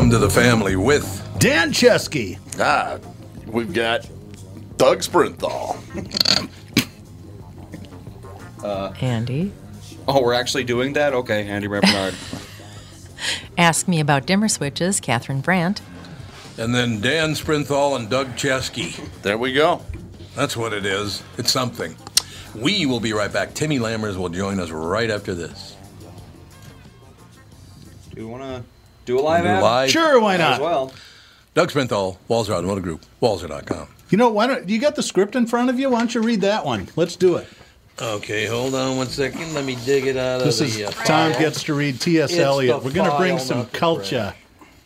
welcome 0.00 0.18
to 0.18 0.26
the 0.26 0.30
family 0.30 0.76
with 0.76 1.36
Dan 1.38 1.72
Chesky. 1.72 2.38
Ah, 2.58 2.98
we've 3.46 3.74
got 3.74 4.08
Doug 4.78 5.00
Sprinthal. 5.00 5.76
Andy. 9.02 9.52
Oh, 10.08 10.22
we're 10.22 10.32
actually 10.32 10.64
doing 10.64 10.94
that? 10.94 11.12
Okay, 11.12 11.46
Andy 11.46 11.66
Bernard. 11.66 12.14
Ask 13.58 13.88
me 13.88 14.00
about 14.00 14.24
dimmer 14.24 14.48
switches, 14.48 15.00
Catherine 15.00 15.42
Brandt. 15.42 15.82
and 16.56 16.74
then 16.74 17.02
Dan 17.02 17.34
Sprinthal 17.34 17.94
and 17.94 18.08
Doug 18.08 18.28
Chesky. 18.36 19.06
There 19.20 19.36
we 19.36 19.52
go. 19.52 19.82
That's 20.34 20.56
what 20.56 20.72
it 20.72 20.86
is. 20.86 21.22
It's 21.36 21.52
something. 21.52 21.94
We 22.54 22.86
will 22.86 23.00
be 23.00 23.12
right 23.12 23.30
back. 23.30 23.52
Timmy 23.52 23.78
Lammers 23.78 24.16
will 24.16 24.30
join 24.30 24.60
us 24.60 24.70
right 24.70 25.10
after 25.10 25.34
this. 25.34 25.76
Do 28.14 28.22
you 28.22 28.28
want 28.28 28.44
to 28.44 28.64
do 29.10 29.20
a 29.20 29.22
live 29.22 29.42
Do 29.44 29.48
ad? 29.50 29.62
live. 29.62 29.90
Sure, 29.90 30.20
why 30.20 30.34
As 30.34 30.40
not? 30.40 30.60
well. 30.60 30.92
Doug 31.54 31.70
Sprinthal, 31.70 32.18
Walser 32.28 32.50
Automotive 32.50 32.84
Group, 32.84 33.04
Walser.com. 33.20 33.88
You 34.10 34.18
know, 34.18 34.30
why 34.30 34.46
don't 34.46 34.68
you 34.68 34.78
got 34.80 34.94
the 34.96 35.02
script 35.02 35.34
in 35.36 35.46
front 35.46 35.68
of 35.70 35.78
you? 35.78 35.90
Why 35.90 35.98
don't 36.00 36.14
you 36.14 36.20
read 36.22 36.40
that 36.42 36.64
one? 36.64 36.88
Let's 36.96 37.16
do 37.16 37.36
it. 37.36 37.46
Okay, 38.00 38.46
hold 38.46 38.74
on 38.74 38.96
one 38.96 39.08
second. 39.08 39.52
Let 39.52 39.64
me 39.64 39.76
dig 39.84 40.06
it 40.06 40.16
out 40.16 40.42
This 40.42 40.60
of 40.60 40.68
is 40.68 40.76
the. 40.76 40.84
uh, 40.86 40.90
Tom 40.90 41.32
file. 41.32 41.38
gets 41.40 41.64
to 41.64 41.74
read 41.74 42.00
T.S. 42.00 42.32
Eliot. 42.36 42.82
We're 42.82 42.92
going 42.92 43.10
to 43.10 43.16
bring 43.18 43.38
some 43.38 43.58
not 43.58 43.72
culture, 43.72 44.32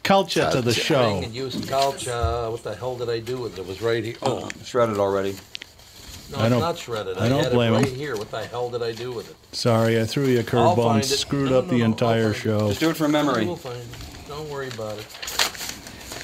culture 0.02 0.50
to 0.50 0.60
the 0.60 0.72
show. 0.74 1.14
Ring 1.14 1.24
and 1.24 1.34
use 1.34 1.54
culture. 1.68 2.10
What 2.50 2.64
the 2.64 2.74
hell 2.74 2.96
did 2.96 3.08
I 3.08 3.20
do 3.20 3.38
with 3.38 3.56
it? 3.56 3.60
It 3.60 3.66
was 3.68 3.80
right 3.80 4.02
here. 4.02 4.16
Oh, 4.22 4.48
Shredded 4.64 4.98
already. 4.98 5.36
no, 6.32 6.38
I 6.38 6.46
it's 6.46 6.50
don't- 6.50 6.60
not 6.60 6.76
shredded. 6.78 7.16
I 7.18 7.26
I, 7.26 7.28
don't 7.28 7.44
had 7.44 7.52
blame 7.52 7.72
it 7.74 7.76
right 7.76 7.86
him. 7.88 7.94
here. 7.94 8.16
What 8.16 8.30
the 8.32 8.44
hell 8.46 8.68
did 8.68 8.82
I 8.82 8.90
do 8.92 9.12
with 9.12 9.30
it? 9.30 9.36
Sorry, 9.52 10.00
I 10.00 10.04
threw 10.06 10.24
you 10.26 10.38
a 10.38 10.40
I'll 10.40 10.46
curveball 10.46 10.70
and 10.70 10.76
find 10.76 11.04
it. 11.04 11.06
screwed 11.06 11.50
No, 11.50 11.58
up 11.60 11.68
the 11.68 11.78
no, 11.78 11.84
I'll 11.84 11.90
entire 11.92 12.32
find 12.32 12.36
it. 12.36 12.38
show. 12.40 12.68
Just 12.68 12.80
do 12.80 12.90
it 12.90 12.96
from 12.96 13.12
memory. 13.12 13.46
We'll 14.36 14.44
find 14.46 14.48
it. 14.48 14.48
Don't 14.48 14.50
worry 14.50 14.68
about 14.68 14.98
it. 14.98 15.06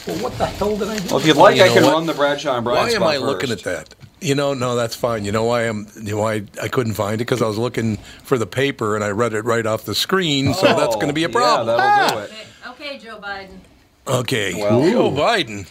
Well, 0.06 0.16
what 0.18 0.38
the 0.38 0.46
hell 0.46 0.76
did 0.76 0.88
I 0.88 0.98
do? 0.98 1.08
Well, 1.08 1.18
if 1.20 1.26
you'd 1.26 1.36
like, 1.36 1.56
You 1.56 1.64
I 1.64 1.68
can 1.68 1.82
what? 1.82 1.92
run 1.92 2.06
the 2.06 2.14
Bradshaw 2.14 2.56
and 2.56 2.64
Brian 2.64 2.78
Why 2.86 2.90
am 2.90 2.96
spot 2.96 3.14
I 3.14 3.18
looking 3.18 3.50
at 3.50 3.62
that? 3.64 3.94
You 4.22 4.34
know, 4.34 4.52
no, 4.54 4.76
that's 4.76 4.94
fine. 4.94 5.24
You 5.24 5.32
know 5.32 5.44
why 5.44 5.62
I'm 5.62 5.86
you 5.96 6.12
know 6.14 6.18
why 6.22 6.42
I 6.60 6.68
couldn't 6.68 6.92
find 6.94 7.14
it 7.14 7.24
because 7.24 7.40
I 7.40 7.46
was 7.46 7.56
looking 7.58 7.96
for 8.22 8.36
the 8.36 8.46
paper 8.46 8.94
and 8.94 9.02
I 9.04 9.10
read 9.10 9.32
it 9.32 9.42
right 9.46 9.64
off 9.64 9.84
the 9.84 9.94
screen. 9.94 10.52
So 10.54 10.66
oh, 10.68 10.78
that's 10.78 10.94
going 10.96 11.08
to 11.08 11.14
be 11.14 11.24
a 11.24 11.28
Oh, 11.28 11.32
problem. 11.32 11.68
Yeah, 11.68 11.76
that'll 11.76 12.26
do 12.26 12.32
ah! 12.32 12.68
it. 12.68 12.70
Okay, 12.70 12.98
Joe 12.98 13.18
Biden. 13.22 13.58
okay, 14.06 14.54
Well- 14.54 14.82
Joe 14.90 15.10
Biden. 15.10 15.66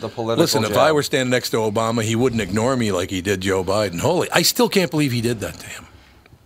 The 0.00 0.08
political 0.08 0.42
Listen, 0.42 0.62
if 0.64 0.70
jab. 0.70 0.78
I 0.78 0.92
were 0.92 1.02
standing 1.02 1.30
next 1.30 1.50
to 1.50 1.56
Obama, 1.56 2.02
he 2.02 2.14
wouldn't 2.14 2.40
ignore 2.40 2.76
me 2.76 2.92
like 2.92 3.10
he 3.10 3.20
did 3.20 3.40
Joe 3.40 3.64
Biden. 3.64 3.98
Holy, 3.98 4.28
I 4.30 4.42
still 4.42 4.68
can't 4.68 4.90
believe 4.92 5.10
he 5.10 5.20
did 5.20 5.40
that 5.40 5.54
to 5.58 5.66
him. 5.66 5.86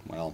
Well, 0.07 0.33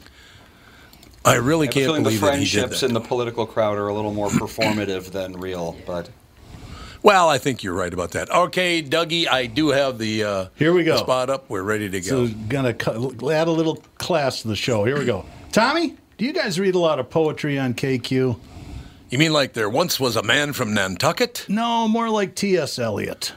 I 1.29 1.34
really 1.37 1.69
I 1.69 1.71
can't 1.71 1.87
feeling 1.87 2.03
the 2.03 2.11
believe 2.11 2.21
that 2.23 2.34
he 2.39 2.45
did 2.45 2.51
friendships 2.51 2.81
that. 2.81 2.87
in 2.89 2.95
the 2.95 3.01
political 3.01 3.47
crowd 3.47 3.77
are 3.79 3.89
a 3.89 3.95
little 3.95 4.12
more 4.12 4.29
performative 4.29 5.12
than 5.12 5.33
real, 5.34 5.77
but 5.87 6.11
Well, 7.03 7.29
I 7.29 7.39
think 7.39 7.62
you're 7.62 7.75
right 7.75 7.93
about 7.93 8.12
that. 8.12 8.31
Okay, 8.31 8.83
Dougie, 8.83 9.29
I 9.29 9.47
do 9.47 9.69
have 9.69 9.99
the 9.99 10.25
uh, 10.25 10.47
Here 10.56 10.73
we 10.73 10.84
go. 10.84 10.95
the 10.95 10.99
spot 10.99 11.31
up. 11.31 11.49
We're 11.49 11.62
ready 11.62 11.89
to 11.91 12.01
go. 12.01 12.06
So 12.06 12.27
go. 12.29 12.34
gonna 12.49 12.75
cu- 12.75 13.31
add 13.31 13.49
a 13.49 13.53
little 13.53 13.77
class 13.99 14.43
to 14.43 14.49
the 14.49 14.56
show. 14.56 14.84
Here 14.84 14.99
we 14.99 15.05
go. 15.05 15.25
Tommy, 15.53 15.97
do 16.17 16.25
you 16.25 16.33
guys 16.33 16.59
read 16.59 16.75
a 16.75 16.79
lot 16.79 16.99
of 16.99 17.09
poetry 17.11 17.59
on 17.59 17.75
KQ? 17.75 18.39
You 19.11 19.19
mean 19.19 19.33
like 19.33 19.53
there 19.55 19.71
once 19.71 19.99
was 19.99 20.17
a 20.17 20.23
man 20.23 20.53
from 20.53 20.75
Nantucket? 20.75 21.47
No, 21.49 21.89
more 21.89 22.11
like 22.11 22.34
T.S. 22.34 22.79
Eliot. 22.79 23.33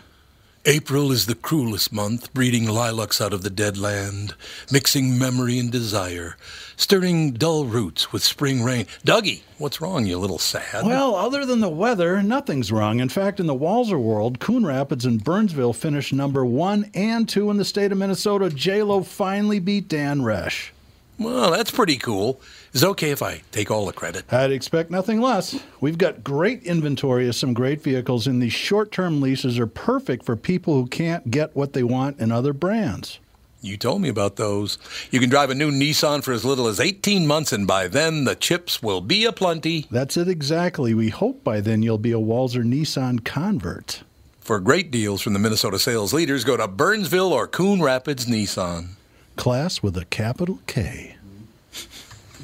April 0.65 1.11
is 1.11 1.25
the 1.25 1.33
cruelest 1.33 1.91
month, 1.91 2.31
breeding 2.35 2.67
lilacs 2.67 3.19
out 3.19 3.33
of 3.33 3.41
the 3.41 3.49
dead 3.49 3.79
land, 3.79 4.35
mixing 4.71 5.17
memory 5.17 5.57
and 5.57 5.71
desire, 5.71 6.37
stirring 6.77 7.31
dull 7.31 7.65
roots 7.65 8.13
with 8.13 8.21
spring 8.21 8.61
rain. 8.61 8.85
Dougie, 9.03 9.41
what's 9.57 9.81
wrong, 9.81 10.05
you 10.05 10.19
little 10.19 10.37
sad? 10.37 10.85
Well, 10.85 11.15
other 11.15 11.47
than 11.47 11.61
the 11.61 11.69
weather, 11.69 12.21
nothing's 12.21 12.71
wrong. 12.71 12.99
In 12.99 13.09
fact, 13.09 13.39
in 13.39 13.47
the 13.47 13.55
Walser 13.55 13.99
world, 13.99 14.39
Coon 14.39 14.63
Rapids 14.63 15.03
and 15.03 15.23
Burnsville 15.23 15.73
finished 15.73 16.13
number 16.13 16.45
one 16.45 16.91
and 16.93 17.27
two 17.27 17.49
in 17.49 17.57
the 17.57 17.65
state 17.65 17.91
of 17.91 17.97
Minnesota. 17.97 18.51
J-Lo 18.51 19.01
finally 19.01 19.57
beat 19.57 19.87
Dan 19.87 20.21
Resch. 20.21 20.69
Well, 21.17 21.49
that's 21.49 21.71
pretty 21.71 21.97
cool. 21.97 22.39
Is 22.73 22.83
it 22.83 22.87
okay 22.87 23.11
if 23.11 23.21
I 23.21 23.41
take 23.51 23.69
all 23.69 23.85
the 23.85 23.91
credit? 23.91 24.31
I'd 24.31 24.51
expect 24.51 24.91
nothing 24.91 25.19
less. 25.19 25.59
We've 25.81 25.97
got 25.97 26.23
great 26.23 26.63
inventory 26.63 27.27
of 27.27 27.35
some 27.35 27.53
great 27.53 27.81
vehicles, 27.83 28.27
and 28.27 28.41
these 28.41 28.53
short 28.53 28.93
term 28.93 29.19
leases 29.19 29.59
are 29.59 29.67
perfect 29.67 30.25
for 30.25 30.37
people 30.37 30.75
who 30.75 30.87
can't 30.87 31.29
get 31.29 31.53
what 31.53 31.73
they 31.73 31.83
want 31.83 32.19
in 32.21 32.31
other 32.31 32.53
brands. 32.53 33.19
You 33.59 33.75
told 33.75 34.01
me 34.01 34.07
about 34.07 34.37
those. 34.37 34.77
You 35.11 35.19
can 35.19 35.29
drive 35.29 35.49
a 35.49 35.55
new 35.55 35.69
Nissan 35.69 36.23
for 36.23 36.31
as 36.31 36.45
little 36.45 36.65
as 36.67 36.79
18 36.79 37.27
months, 37.27 37.51
and 37.51 37.67
by 37.67 37.89
then 37.89 38.23
the 38.23 38.35
chips 38.35 38.81
will 38.81 39.01
be 39.01 39.25
aplenty. 39.25 39.85
That's 39.91 40.15
it 40.15 40.29
exactly. 40.29 40.93
We 40.93 41.09
hope 41.09 41.43
by 41.43 41.59
then 41.59 41.83
you'll 41.83 41.97
be 41.97 42.13
a 42.13 42.19
Walser 42.19 42.63
Nissan 42.63 43.25
convert. 43.25 44.01
For 44.39 44.61
great 44.61 44.91
deals 44.91 45.21
from 45.21 45.33
the 45.33 45.39
Minnesota 45.39 45.77
sales 45.77 46.13
leaders, 46.13 46.45
go 46.45 46.55
to 46.55 46.69
Burnsville 46.69 47.33
or 47.33 47.47
Coon 47.47 47.81
Rapids 47.81 48.27
Nissan. 48.27 48.91
Class 49.35 49.83
with 49.83 49.97
a 49.97 50.05
capital 50.05 50.59
K. 50.67 51.17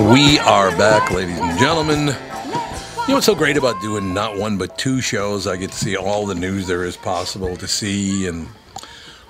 We 0.00 0.38
are 0.40 0.70
back, 0.76 1.10
ladies 1.10 1.38
and 1.38 1.58
gentlemen. 1.58 2.06
You 2.06 3.08
know 3.08 3.14
what's 3.14 3.26
so 3.26 3.34
great 3.34 3.56
about 3.56 3.80
doing 3.80 4.14
not 4.14 4.36
one 4.36 4.56
but 4.56 4.78
two 4.78 5.00
shows? 5.00 5.46
I 5.46 5.56
get 5.56 5.72
to 5.72 5.76
see 5.76 5.96
all 5.96 6.26
the 6.26 6.34
news 6.34 6.66
there 6.66 6.84
is 6.84 6.96
possible 6.96 7.56
to 7.56 7.68
see 7.68 8.26
and 8.26 8.48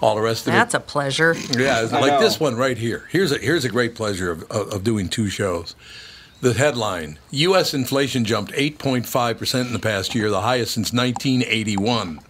all 0.01 0.15
the 0.15 0.21
rest 0.21 0.47
of 0.47 0.53
That's 0.53 0.75
it. 0.75 0.79
That's 0.79 0.85
a 0.85 0.93
pleasure. 0.93 1.35
Yeah, 1.57 1.81
like 1.93 2.21
this 2.21 2.39
one 2.39 2.57
right 2.57 2.79
here. 2.79 3.09
Here's 3.11 3.33
a 3.33 3.39
here's 3.39 3.65
a 3.65 3.69
great 3.69 3.95
pleasure 3.95 4.31
of, 4.31 4.43
of, 4.45 4.73
of 4.73 4.85
doing 4.85 5.09
two 5.09 5.29
shows. 5.29 5.75
The 6.41 6.55
headline: 6.55 7.19
U.S. 7.31 7.75
inflation 7.75 8.25
jumped 8.25 8.53
8.5 8.53 9.39
percent 9.39 9.67
in 9.67 9.73
the 9.73 9.79
past 9.79 10.15
year, 10.15 10.31
the 10.31 10.43
highest 10.43 10.75
since 10.75 10.93
1981. 10.93 12.21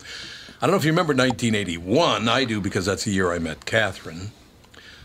I 0.62 0.66
don't 0.66 0.72
know 0.72 0.76
if 0.76 0.84
you 0.84 0.92
remember 0.92 1.14
1981. 1.14 2.28
I 2.28 2.44
do 2.44 2.60
because 2.60 2.84
that's 2.84 3.04
the 3.04 3.12
year 3.12 3.32
I 3.32 3.38
met 3.38 3.64
Catherine. 3.64 4.30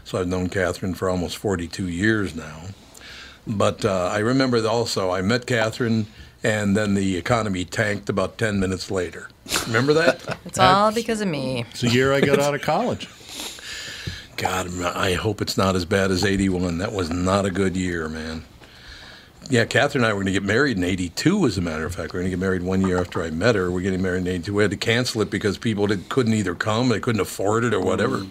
So 0.03 0.19
I've 0.19 0.27
known 0.27 0.49
Catherine 0.49 0.93
for 0.93 1.09
almost 1.09 1.37
42 1.37 1.87
years 1.87 2.35
now. 2.35 2.63
But 3.47 3.85
uh, 3.85 4.09
I 4.11 4.19
remember 4.19 4.67
also 4.67 5.11
I 5.11 5.21
met 5.21 5.45
Catherine 5.47 6.07
and 6.43 6.75
then 6.75 6.93
the 6.93 7.15
economy 7.15 7.63
tanked 7.63 8.09
about 8.09 8.37
10 8.37 8.59
minutes 8.59 8.91
later. 8.91 9.29
Remember 9.65 9.93
that? 9.93 10.37
It's 10.45 10.59
all 10.59 10.91
because 10.91 11.21
of 11.21 11.27
me. 11.29 11.65
It's 11.71 11.81
the 11.81 11.89
year 11.89 12.13
I 12.13 12.19
got 12.19 12.39
out 12.39 12.53
of 12.53 12.61
college. 12.61 13.07
God, 14.37 14.69
I 14.81 15.13
hope 15.13 15.41
it's 15.41 15.57
not 15.57 15.75
as 15.75 15.85
bad 15.85 16.11
as 16.11 16.25
81. 16.25 16.79
That 16.79 16.91
was 16.91 17.09
not 17.09 17.45
a 17.45 17.51
good 17.51 17.77
year, 17.77 18.09
man. 18.09 18.43
Yeah, 19.47 19.65
Catherine 19.65 20.03
and 20.03 20.09
I 20.09 20.13
were 20.13 20.23
going 20.23 20.25
to 20.27 20.31
get 20.31 20.43
married 20.43 20.77
in 20.77 20.83
82, 20.83 21.45
as 21.45 21.57
a 21.57 21.61
matter 21.61 21.85
of 21.85 21.93
fact. 21.93 22.13
We 22.13 22.19
are 22.19 22.23
going 22.23 22.31
to 22.31 22.37
get 22.37 22.39
married 22.39 22.63
one 22.63 22.81
year 22.81 22.99
after 22.99 23.21
I 23.21 23.29
met 23.29 23.53
her. 23.53 23.69
We're 23.69 23.81
getting 23.81 24.01
married 24.01 24.21
in 24.21 24.27
82. 24.27 24.53
We 24.53 24.63
had 24.63 24.71
to 24.71 24.77
cancel 24.77 25.21
it 25.21 25.29
because 25.29 25.57
people 25.59 25.85
did, 25.85 26.09
couldn't 26.09 26.33
either 26.33 26.55
come, 26.55 26.89
they 26.89 26.99
couldn't 26.99 27.21
afford 27.21 27.63
it, 27.63 27.73
or 27.73 27.79
whatever. 27.79 28.25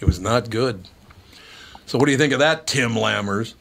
It 0.00 0.06
was 0.06 0.18
not 0.20 0.48
good. 0.48 0.88
So, 1.84 1.98
what 1.98 2.06
do 2.06 2.12
you 2.12 2.18
think 2.18 2.32
of 2.32 2.38
that, 2.38 2.66
Tim 2.66 2.92
Lammers? 2.92 3.54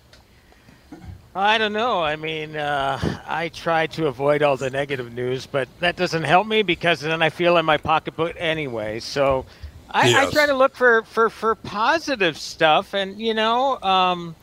I 1.36 1.57
don't 1.57 1.74
know. 1.74 2.01
I 2.01 2.16
mean, 2.16 2.56
uh, 2.56 3.22
I 3.28 3.50
try 3.50 3.88
to 3.88 4.07
avoid 4.07 4.42
all 4.42 4.57
the 4.57 4.69
negative 4.72 5.13
news, 5.13 5.45
but 5.45 5.68
that 5.81 5.95
doesn't 5.95 6.24
help 6.24 6.48
me 6.48 6.63
because 6.63 7.01
then 7.01 7.22
I 7.22 7.30
feel 7.30 7.57
in 7.57 7.66
my 7.66 7.78
pocketbook 7.78 8.36
anyway. 8.39 9.00
So 9.01 9.45
I, 9.92 10.10
Yes. 10.10 10.28
I 10.30 10.31
try 10.31 10.45
to 10.48 10.56
look 10.56 10.75
for, 10.75 11.04
for, 11.04 11.30
for 11.30 11.54
positive 11.54 12.38
stuff. 12.39 12.95
And, 12.95 13.19
you 13.22 13.36
know, 13.36 13.80
um, 13.81 14.36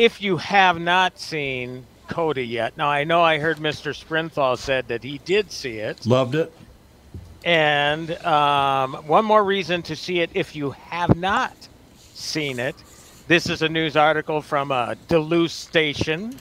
if 0.00 0.22
you 0.22 0.38
have 0.38 0.80
not 0.80 1.18
seen 1.18 1.84
Coda 2.08 2.42
yet, 2.42 2.74
now 2.78 2.88
I 2.88 3.04
know 3.04 3.20
I 3.20 3.38
heard 3.38 3.58
Mr. 3.58 3.94
Sprinthal 3.94 4.56
said 4.56 4.88
that 4.88 5.04
he 5.04 5.18
did 5.18 5.52
see 5.52 5.76
it. 5.76 6.06
Loved 6.06 6.34
it. 6.34 6.50
And 7.44 8.10
um, 8.24 8.94
one 9.06 9.26
more 9.26 9.44
reason 9.44 9.82
to 9.82 9.94
see 9.94 10.20
it 10.20 10.30
if 10.32 10.56
you 10.56 10.70
have 10.70 11.14
not 11.18 11.52
seen 11.98 12.58
it. 12.58 12.76
This 13.28 13.50
is 13.50 13.60
a 13.60 13.68
news 13.68 13.94
article 13.94 14.40
from 14.40 14.72
a 14.72 14.96
Duluth 15.06 15.50
station. 15.50 16.34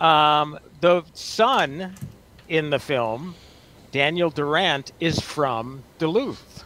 Um, 0.00 0.58
the 0.80 1.04
son 1.14 1.94
in 2.48 2.70
the 2.70 2.80
film, 2.80 3.36
Daniel 3.92 4.30
Durant, 4.30 4.90
is 4.98 5.20
from 5.20 5.84
Duluth. 6.00 6.64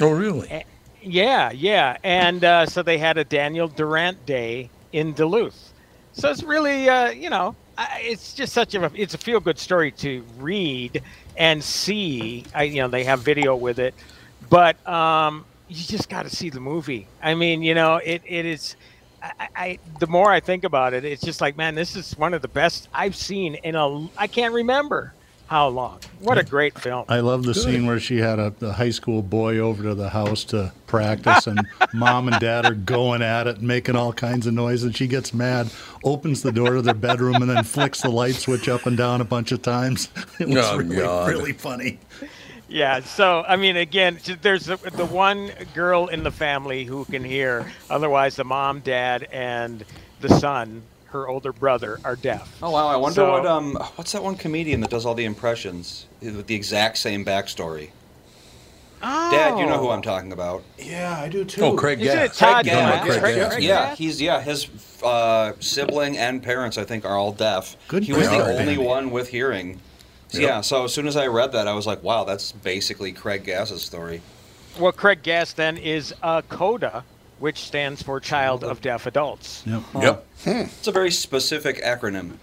Oh, 0.00 0.10
really? 0.12 0.64
Yeah, 1.02 1.50
yeah. 1.50 1.98
And 2.02 2.42
uh, 2.42 2.64
so 2.64 2.82
they 2.82 2.96
had 2.96 3.18
a 3.18 3.24
Daniel 3.24 3.68
Durant 3.68 4.24
Day 4.24 4.70
in 4.90 5.12
Duluth. 5.12 5.71
So 6.12 6.30
it's 6.30 6.42
really, 6.42 6.88
uh, 6.88 7.10
you 7.10 7.30
know, 7.30 7.56
it's 7.78 8.34
just 8.34 8.52
such 8.52 8.74
a 8.74 8.90
it's 8.94 9.14
a 9.14 9.18
feel 9.18 9.40
good 9.40 9.58
story 9.58 9.90
to 9.92 10.24
read 10.38 11.02
and 11.36 11.62
see. 11.62 12.44
I, 12.54 12.64
you 12.64 12.82
know, 12.82 12.88
they 12.88 13.04
have 13.04 13.20
video 13.20 13.56
with 13.56 13.78
it, 13.78 13.94
but 14.50 14.86
um, 14.86 15.44
you 15.68 15.82
just 15.84 16.08
got 16.08 16.24
to 16.24 16.30
see 16.30 16.50
the 16.50 16.60
movie. 16.60 17.06
I 17.22 17.34
mean, 17.34 17.62
you 17.62 17.74
know, 17.74 17.96
it 17.96 18.22
it 18.26 18.44
is. 18.46 18.76
I, 19.22 19.48
I- 19.56 19.78
the 20.00 20.06
more 20.08 20.30
I 20.32 20.40
think 20.40 20.64
about 20.64 20.94
it, 20.94 21.04
it's 21.04 21.22
just 21.22 21.40
like, 21.40 21.56
man, 21.56 21.74
this 21.74 21.96
is 21.96 22.16
one 22.18 22.34
of 22.34 22.42
the 22.42 22.48
best 22.48 22.88
I've 22.92 23.16
seen 23.16 23.54
in 23.56 23.74
a. 23.74 24.08
I 24.18 24.26
can't 24.26 24.52
remember 24.52 25.14
how 25.52 25.68
long. 25.68 26.00
What 26.20 26.38
a 26.38 26.44
great 26.44 26.78
film. 26.78 27.04
I 27.10 27.20
love 27.20 27.42
the 27.42 27.52
scene 27.54 27.84
where 27.84 28.00
she 28.00 28.16
had 28.16 28.38
a, 28.38 28.54
a 28.62 28.72
high 28.72 28.88
school 28.88 29.20
boy 29.22 29.58
over 29.58 29.82
to 29.82 29.94
the 29.94 30.08
house 30.08 30.44
to 30.44 30.72
practice, 30.86 31.46
and 31.46 31.60
mom 31.92 32.28
and 32.28 32.40
dad 32.40 32.64
are 32.64 32.74
going 32.74 33.20
at 33.20 33.46
it, 33.46 33.60
making 33.60 33.94
all 33.94 34.14
kinds 34.14 34.46
of 34.46 34.54
noise, 34.54 34.82
and 34.82 34.96
she 34.96 35.06
gets 35.06 35.34
mad, 35.34 35.70
opens 36.04 36.40
the 36.40 36.52
door 36.52 36.76
to 36.76 36.80
their 36.82 36.94
bedroom, 36.94 37.34
and 37.36 37.50
then 37.50 37.64
flicks 37.64 38.00
the 38.00 38.08
light 38.08 38.34
switch 38.34 38.66
up 38.66 38.86
and 38.86 38.96
down 38.96 39.20
a 39.20 39.24
bunch 39.24 39.52
of 39.52 39.60
times. 39.60 40.08
It 40.40 40.48
was 40.48 40.56
Oh, 40.56 40.78
really, 40.78 40.96
God. 40.96 41.28
really 41.28 41.52
funny. 41.52 41.98
Yeah, 42.68 43.00
so 43.00 43.44
I 43.46 43.56
mean, 43.56 43.76
again, 43.76 44.18
there's 44.40 44.64
the, 44.64 44.76
the 44.76 45.04
one 45.04 45.50
girl 45.74 46.06
in 46.08 46.22
the 46.22 46.30
family 46.30 46.84
who 46.84 47.04
can 47.04 47.22
hear. 47.24 47.70
Otherwise, 47.90 48.36
the 48.36 48.44
mom, 48.44 48.80
dad, 48.80 49.28
and 49.30 49.84
the 50.22 50.30
son, 50.30 50.82
her 51.12 51.28
older 51.28 51.52
brother, 51.52 52.00
are 52.04 52.16
deaf. 52.16 52.56
Oh 52.62 52.70
wow! 52.70 52.88
I 52.88 52.96
wonder 52.96 53.14
So- 53.16 53.30
what 53.30 53.46
um 53.46 53.74
what's 53.96 54.12
that 54.12 54.22
one 54.22 54.34
comedian 54.36 54.80
that 54.80 54.90
does 54.90 55.06
all 55.06 55.14
the 55.14 55.24
impressions 55.24 56.06
with 56.20 56.46
the 56.46 56.54
exact 56.54 56.98
same 56.98 57.24
backstory? 57.24 57.90
Oh. 59.04 59.30
Dad, 59.32 59.58
you 59.58 59.66
know 59.66 59.78
who 59.78 59.88
Oh. 59.88 59.90
I'm 59.90 60.02
talking 60.02 60.32
about. 60.32 60.62
Yeah, 60.78 61.18
I 61.20 61.28
do 61.28 61.44
too. 61.44 61.60
Oh, 61.62 61.74
Craig 61.76 62.00
Isn't 62.00 62.14
Gass. 62.16 62.36
it 62.36 62.38
Todd 62.38 62.66
You're 62.66 62.74
Gass? 62.76 63.04
Craig 63.06 63.20
Craig- 63.20 63.36
Gass. 63.36 63.60
Yeah, 63.60 63.94
he's 63.96 64.20
yeah. 64.22 64.40
His 64.40 64.68
uh, 65.02 65.52
sibling 65.58 66.16
and 66.18 66.40
parents, 66.42 66.78
I 66.78 66.84
think, 66.84 67.04
are 67.04 67.16
all 67.16 67.32
deaf. 67.32 67.76
Good 67.88 68.04
he 68.04 68.12
was 68.12 68.28
the 68.28 68.36
only 68.40 68.54
Bandy. 68.76 68.78
one 68.78 69.10
with 69.10 69.28
hearing. 69.28 69.80
So, 70.28 70.38
Yep. 70.38 70.48
Yeah. 70.48 70.60
So 70.60 70.84
as 70.84 70.94
soon 70.94 71.08
as 71.08 71.16
I 71.16 71.26
read 71.26 71.50
that, 71.52 71.66
I 71.66 71.72
was 71.74 71.86
like, 71.86 72.02
wow, 72.04 72.22
that's 72.24 72.52
basically 72.52 73.12
Craig 73.12 73.44
Gass's 73.44 73.82
story. 73.82 74.22
Well, 74.78 74.92
Craig 74.92 75.22
Gass 75.24 75.52
then 75.52 75.76
is 75.76 76.14
a 76.22 76.42
CODA, 76.48 77.04
which 77.42 77.64
stands 77.64 78.00
for 78.00 78.20
Child 78.20 78.62
of 78.62 78.80
Deaf 78.80 79.04
Adults. 79.04 79.64
Yep. 79.66 79.82
Yep. 80.00 80.26
It's 80.46 80.86
a 80.86 80.92
very 80.92 81.10
specific 81.10 81.82
acronym. 81.82 82.34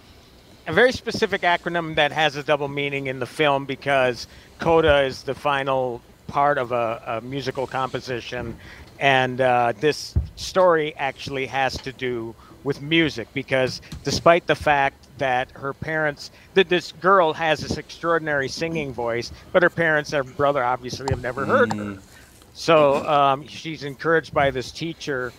A 0.68 0.74
very 0.74 0.92
specific 0.92 1.44
acronym 1.44 1.96
that 1.96 2.12
has 2.12 2.36
a 2.36 2.44
double 2.44 2.68
meaning 2.68 3.08
in 3.08 3.20
the 3.20 3.26
film 3.26 3.64
because 3.64 4.28
CODA 4.60 5.04
is 5.04 5.24
the 5.24 5.34
final 5.34 6.02
part 6.28 6.58
of 6.58 6.74
a, 6.74 7.02
a 7.08 7.22
musical 7.22 7.66
composition, 7.66 8.58
and 9.00 9.40
uh, 9.40 9.72
this 9.80 10.16
story 10.36 10.94
actually 10.98 11.46
has 11.46 11.78
to 11.78 11.94
do 11.94 12.36
with 12.66 12.82
music 12.82 13.30
because 13.34 13.82
despite 14.04 14.48
the 14.48 14.56
fact 14.56 15.08
that 15.18 15.50
her 15.52 15.74
parents 15.74 16.30
that 16.56 16.68
this 16.68 16.92
girl 16.92 17.32
has 17.32 17.62
this 17.62 17.78
extraordinary 17.78 18.50
singing 18.50 18.92
voice 18.92 19.32
but 19.54 19.64
her 19.64 19.70
parents 19.70 20.12
and 20.12 20.28
her 20.28 20.34
brother 20.34 20.62
obviously 20.62 21.08
have 21.10 21.22
never 21.22 21.46
heard 21.46 21.72
her 21.72 21.98
so 22.60 23.08
um, 23.08 23.48
she's 23.48 23.86
encouraged 23.86 24.34
by 24.34 24.52
this 24.52 24.70
teacher 24.70 25.32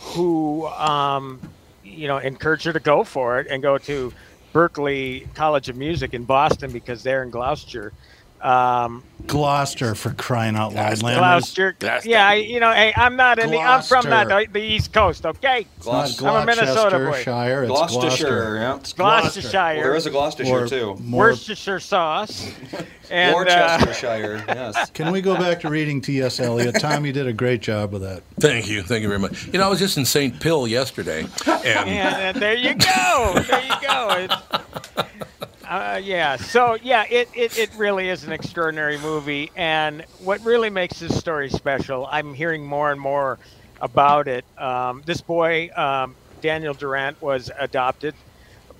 who 0.00 0.68
um, 0.68 1.40
you 1.82 2.06
know 2.06 2.18
encouraged 2.18 2.64
her 2.64 2.72
to 2.72 2.78
go 2.78 3.02
for 3.02 3.40
it 3.40 3.48
and 3.50 3.60
go 3.60 3.76
to 3.76 4.12
berklee 4.54 5.32
college 5.34 5.68
of 5.68 5.76
music 5.76 6.14
in 6.14 6.24
boston 6.24 6.70
because 6.70 7.02
they're 7.02 7.24
in 7.24 7.30
gloucester 7.30 7.92
um, 8.42 9.02
Gloucester 9.26 9.94
for 9.94 10.10
crying 10.14 10.56
out 10.56 10.74
loud. 10.74 10.98
Lammers. 10.98 11.18
Gloucester. 11.18 11.76
Yeah, 12.04 12.26
I, 12.26 12.34
you 12.34 12.58
know, 12.58 12.72
hey, 12.72 12.92
I'm 12.96 13.16
not 13.16 13.38
in 13.38 13.50
the. 13.50 13.58
I'm 13.58 13.82
from 13.82 14.04
that 14.06 14.28
Gloucester. 14.28 14.52
the 14.52 14.60
East 14.60 14.92
Coast. 14.92 15.26
Okay, 15.26 15.66
Gloucester- 15.80 16.26
I'm 16.28 16.42
a 16.42 16.46
Minnesota 16.46 16.98
boy. 16.98 17.22
Gloucestershire, 17.24 17.64
it's 17.64 17.70
Gloucestershire. 17.70 18.56
Yeah. 18.56 18.78
Gloucestershire. 18.96 19.82
There 19.82 19.94
is 19.94 20.06
a 20.06 20.10
Gloucestershire 20.10 20.64
Or 20.64 20.68
too. 20.68 20.96
more- 21.00 21.26
Worcestershire 21.26 21.80
sauce. 21.80 22.50
and 23.10 23.34
uh, 23.34 23.78
Worcestershire. 23.84 24.44
yes. 24.48 24.90
Can 24.94 25.12
we 25.12 25.20
go 25.20 25.36
back 25.36 25.60
to 25.60 25.68
reading 25.68 26.00
T.S. 26.00 26.40
Eliot? 26.40 26.76
Tom, 26.80 27.04
you 27.04 27.12
did 27.12 27.26
a 27.26 27.32
great 27.32 27.60
job 27.60 27.92
with 27.92 28.02
that. 28.02 28.22
Thank 28.40 28.68
you. 28.68 28.82
Thank 28.82 29.02
you 29.02 29.08
very 29.08 29.20
much. 29.20 29.46
You 29.46 29.58
know, 29.58 29.66
I 29.66 29.68
was 29.68 29.78
just 29.78 29.96
in 29.98 30.04
St. 30.04 30.40
Pill 30.40 30.66
yesterday, 30.66 31.26
and 31.46 31.66
and 31.66 32.36
uh, 32.36 32.40
there 32.40 32.54
you 32.54 32.74
go. 32.74 33.42
There 33.46 33.62
you 33.64 33.74
go. 33.86 34.08
It's, 34.10 35.49
uh, 35.70 36.00
yeah. 36.02 36.36
So 36.36 36.76
yeah, 36.82 37.04
it, 37.08 37.28
it 37.34 37.56
it 37.56 37.70
really 37.76 38.08
is 38.08 38.24
an 38.24 38.32
extraordinary 38.32 38.98
movie, 38.98 39.52
and 39.56 40.04
what 40.18 40.44
really 40.44 40.68
makes 40.70 40.98
this 40.98 41.16
story 41.16 41.48
special, 41.48 42.08
I'm 42.10 42.34
hearing 42.34 42.66
more 42.66 42.90
and 42.90 43.00
more 43.00 43.38
about 43.80 44.28
it. 44.28 44.44
Um, 44.58 45.02
this 45.06 45.20
boy, 45.20 45.70
um, 45.76 46.16
Daniel 46.40 46.74
Durant, 46.74 47.22
was 47.22 47.50
adopted 47.58 48.16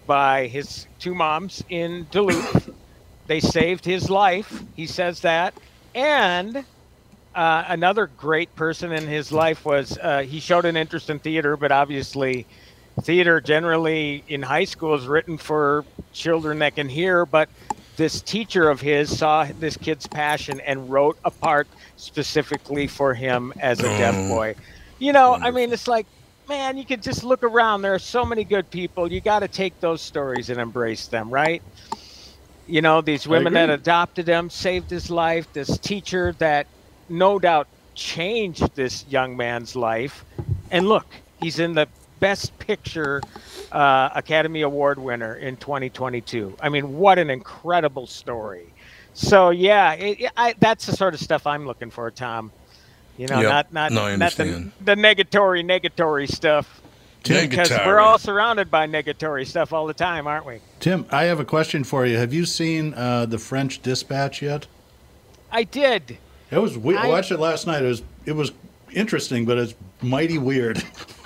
by 0.06 0.48
his 0.48 0.88
two 0.98 1.14
moms 1.14 1.62
in 1.68 2.08
Duluth. 2.10 2.70
they 3.28 3.40
saved 3.40 3.84
his 3.84 4.10
life. 4.10 4.64
He 4.74 4.86
says 4.88 5.20
that, 5.20 5.54
and 5.94 6.64
uh, 7.36 7.64
another 7.68 8.08
great 8.08 8.54
person 8.56 8.92
in 8.92 9.06
his 9.06 9.30
life 9.30 9.64
was 9.64 9.96
uh, 9.98 10.22
he 10.22 10.40
showed 10.40 10.64
an 10.64 10.76
interest 10.76 11.08
in 11.08 11.20
theater, 11.20 11.56
but 11.56 11.70
obviously, 11.70 12.46
theater 13.02 13.40
generally 13.40 14.24
in 14.28 14.42
high 14.42 14.64
school 14.64 14.94
is 14.94 15.06
written 15.06 15.38
for 15.38 15.84
children 16.12 16.58
that 16.60 16.76
can 16.76 16.88
hear. 16.88 17.26
But 17.26 17.48
this 17.96 18.20
teacher 18.20 18.68
of 18.68 18.80
his 18.80 19.16
saw 19.16 19.46
this 19.58 19.76
kid's 19.76 20.06
passion 20.06 20.60
and 20.60 20.90
wrote 20.90 21.18
a 21.24 21.30
part 21.30 21.68
specifically 21.96 22.86
for 22.86 23.14
him 23.14 23.52
as 23.60 23.80
a 23.80 23.84
deaf 23.84 24.14
boy. 24.28 24.54
You 24.98 25.12
know, 25.12 25.34
I 25.34 25.50
mean, 25.50 25.72
it's 25.72 25.88
like, 25.88 26.06
man, 26.48 26.76
you 26.76 26.84
could 26.84 27.02
just 27.02 27.24
look 27.24 27.42
around. 27.42 27.82
There 27.82 27.94
are 27.94 27.98
so 27.98 28.24
many 28.24 28.44
good 28.44 28.70
people. 28.70 29.10
You 29.10 29.20
got 29.20 29.40
to 29.40 29.48
take 29.48 29.78
those 29.80 30.00
stories 30.00 30.50
and 30.50 30.60
embrace 30.60 31.08
them, 31.08 31.30
right? 31.30 31.62
you 32.70 32.80
know 32.80 33.00
these 33.00 33.26
women 33.26 33.52
that 33.54 33.68
adopted 33.68 34.28
him 34.28 34.48
saved 34.48 34.90
his 34.90 35.10
life 35.10 35.52
this 35.52 35.76
teacher 35.78 36.32
that 36.38 36.66
no 37.08 37.38
doubt 37.38 37.66
changed 37.94 38.74
this 38.76 39.04
young 39.08 39.36
man's 39.36 39.74
life 39.74 40.24
and 40.70 40.88
look 40.88 41.06
he's 41.40 41.58
in 41.58 41.74
the 41.74 41.88
best 42.20 42.56
picture 42.58 43.20
uh, 43.72 44.10
academy 44.14 44.62
award 44.62 44.98
winner 44.98 45.34
in 45.36 45.56
2022 45.56 46.54
i 46.60 46.68
mean 46.68 46.96
what 46.98 47.18
an 47.18 47.30
incredible 47.30 48.06
story 48.06 48.66
so 49.14 49.50
yeah 49.50 49.92
it, 49.94 50.20
it- 50.20 50.32
I, 50.36 50.54
that's 50.60 50.86
the 50.86 50.92
sort 50.92 51.14
of 51.14 51.20
stuff 51.20 51.46
i'm 51.46 51.66
looking 51.66 51.90
for 51.90 52.10
tom 52.10 52.52
you 53.16 53.26
know 53.26 53.40
Yep. 53.40 53.50
not 53.50 53.72
not 53.72 53.92
No, 53.92 54.16
not 54.16 54.32
the, 54.32 54.70
the 54.84 54.94
negatory 54.94 55.64
negatory 55.64 56.30
stuff 56.30 56.80
because 57.22 57.68
Negatory. 57.68 57.86
we're 57.86 57.98
all 58.00 58.16
surrounded 58.18 58.70
by 58.70 58.86
negatory 58.86 59.46
stuff 59.46 59.72
all 59.72 59.86
the 59.86 59.94
time 59.94 60.26
aren't 60.26 60.46
we 60.46 60.60
Tim, 60.80 61.04
I 61.10 61.24
have 61.24 61.38
a 61.40 61.44
question 61.44 61.84
for 61.84 62.06
you. 62.06 62.16
Have 62.16 62.32
you 62.32 62.46
seen 62.46 62.94
uh, 62.94 63.26
the 63.26 63.36
French 63.38 63.82
Dispatch 63.82 64.40
yet? 64.40 64.66
i 65.52 65.62
did 65.64 66.16
It 66.50 66.58
was. 66.58 66.78
We 66.78 66.96
I- 66.96 67.06
watched 67.08 67.30
it 67.30 67.38
last 67.38 67.66
night. 67.66 67.82
It 67.82 67.88
was. 67.88 68.02
It 68.24 68.32
was 68.32 68.52
interesting, 68.92 69.44
but 69.44 69.58
it's 69.58 69.74
mighty 70.00 70.38
weird. 70.38 70.82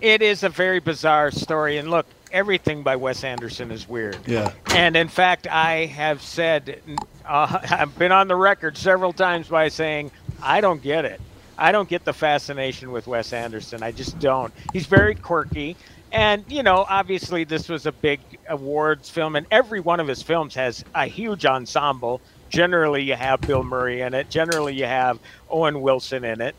it 0.00 0.22
is 0.22 0.42
a 0.42 0.48
very 0.48 0.80
bizarre 0.80 1.30
story 1.30 1.78
and 1.78 1.90
look 1.90 2.06
everything 2.32 2.82
by 2.82 2.96
Wes 2.96 3.24
Anderson 3.24 3.70
is 3.70 3.88
weird. 3.88 4.18
Yeah. 4.26 4.52
And 4.74 4.96
in 4.96 5.08
fact, 5.08 5.46
I 5.46 5.86
have 5.86 6.22
said, 6.22 6.80
uh, 7.24 7.58
I've 7.70 7.98
been 7.98 8.12
on 8.12 8.28
the 8.28 8.36
record 8.36 8.76
several 8.76 9.12
times 9.12 9.48
by 9.48 9.68
saying, 9.68 10.10
I 10.42 10.60
don't 10.60 10.82
get 10.82 11.04
it. 11.04 11.20
I 11.58 11.72
don't 11.72 11.88
get 11.88 12.04
the 12.04 12.12
fascination 12.12 12.92
with 12.92 13.06
Wes 13.06 13.32
Anderson. 13.32 13.82
I 13.82 13.92
just 13.92 14.18
don't. 14.18 14.52
He's 14.72 14.86
very 14.86 15.14
quirky. 15.14 15.76
And, 16.12 16.44
you 16.48 16.62
know, 16.62 16.86
obviously 16.88 17.44
this 17.44 17.68
was 17.68 17.86
a 17.86 17.92
big 17.92 18.20
awards 18.48 19.08
film, 19.10 19.36
and 19.36 19.46
every 19.50 19.80
one 19.80 20.00
of 20.00 20.06
his 20.06 20.22
films 20.22 20.54
has 20.54 20.84
a 20.94 21.06
huge 21.06 21.46
ensemble. 21.46 22.20
Generally, 22.48 23.04
you 23.04 23.14
have 23.14 23.40
Bill 23.40 23.64
Murray 23.64 24.02
in 24.02 24.14
it, 24.14 24.30
generally, 24.30 24.74
you 24.74 24.84
have 24.84 25.18
Owen 25.50 25.80
Wilson 25.80 26.24
in 26.24 26.40
it. 26.40 26.54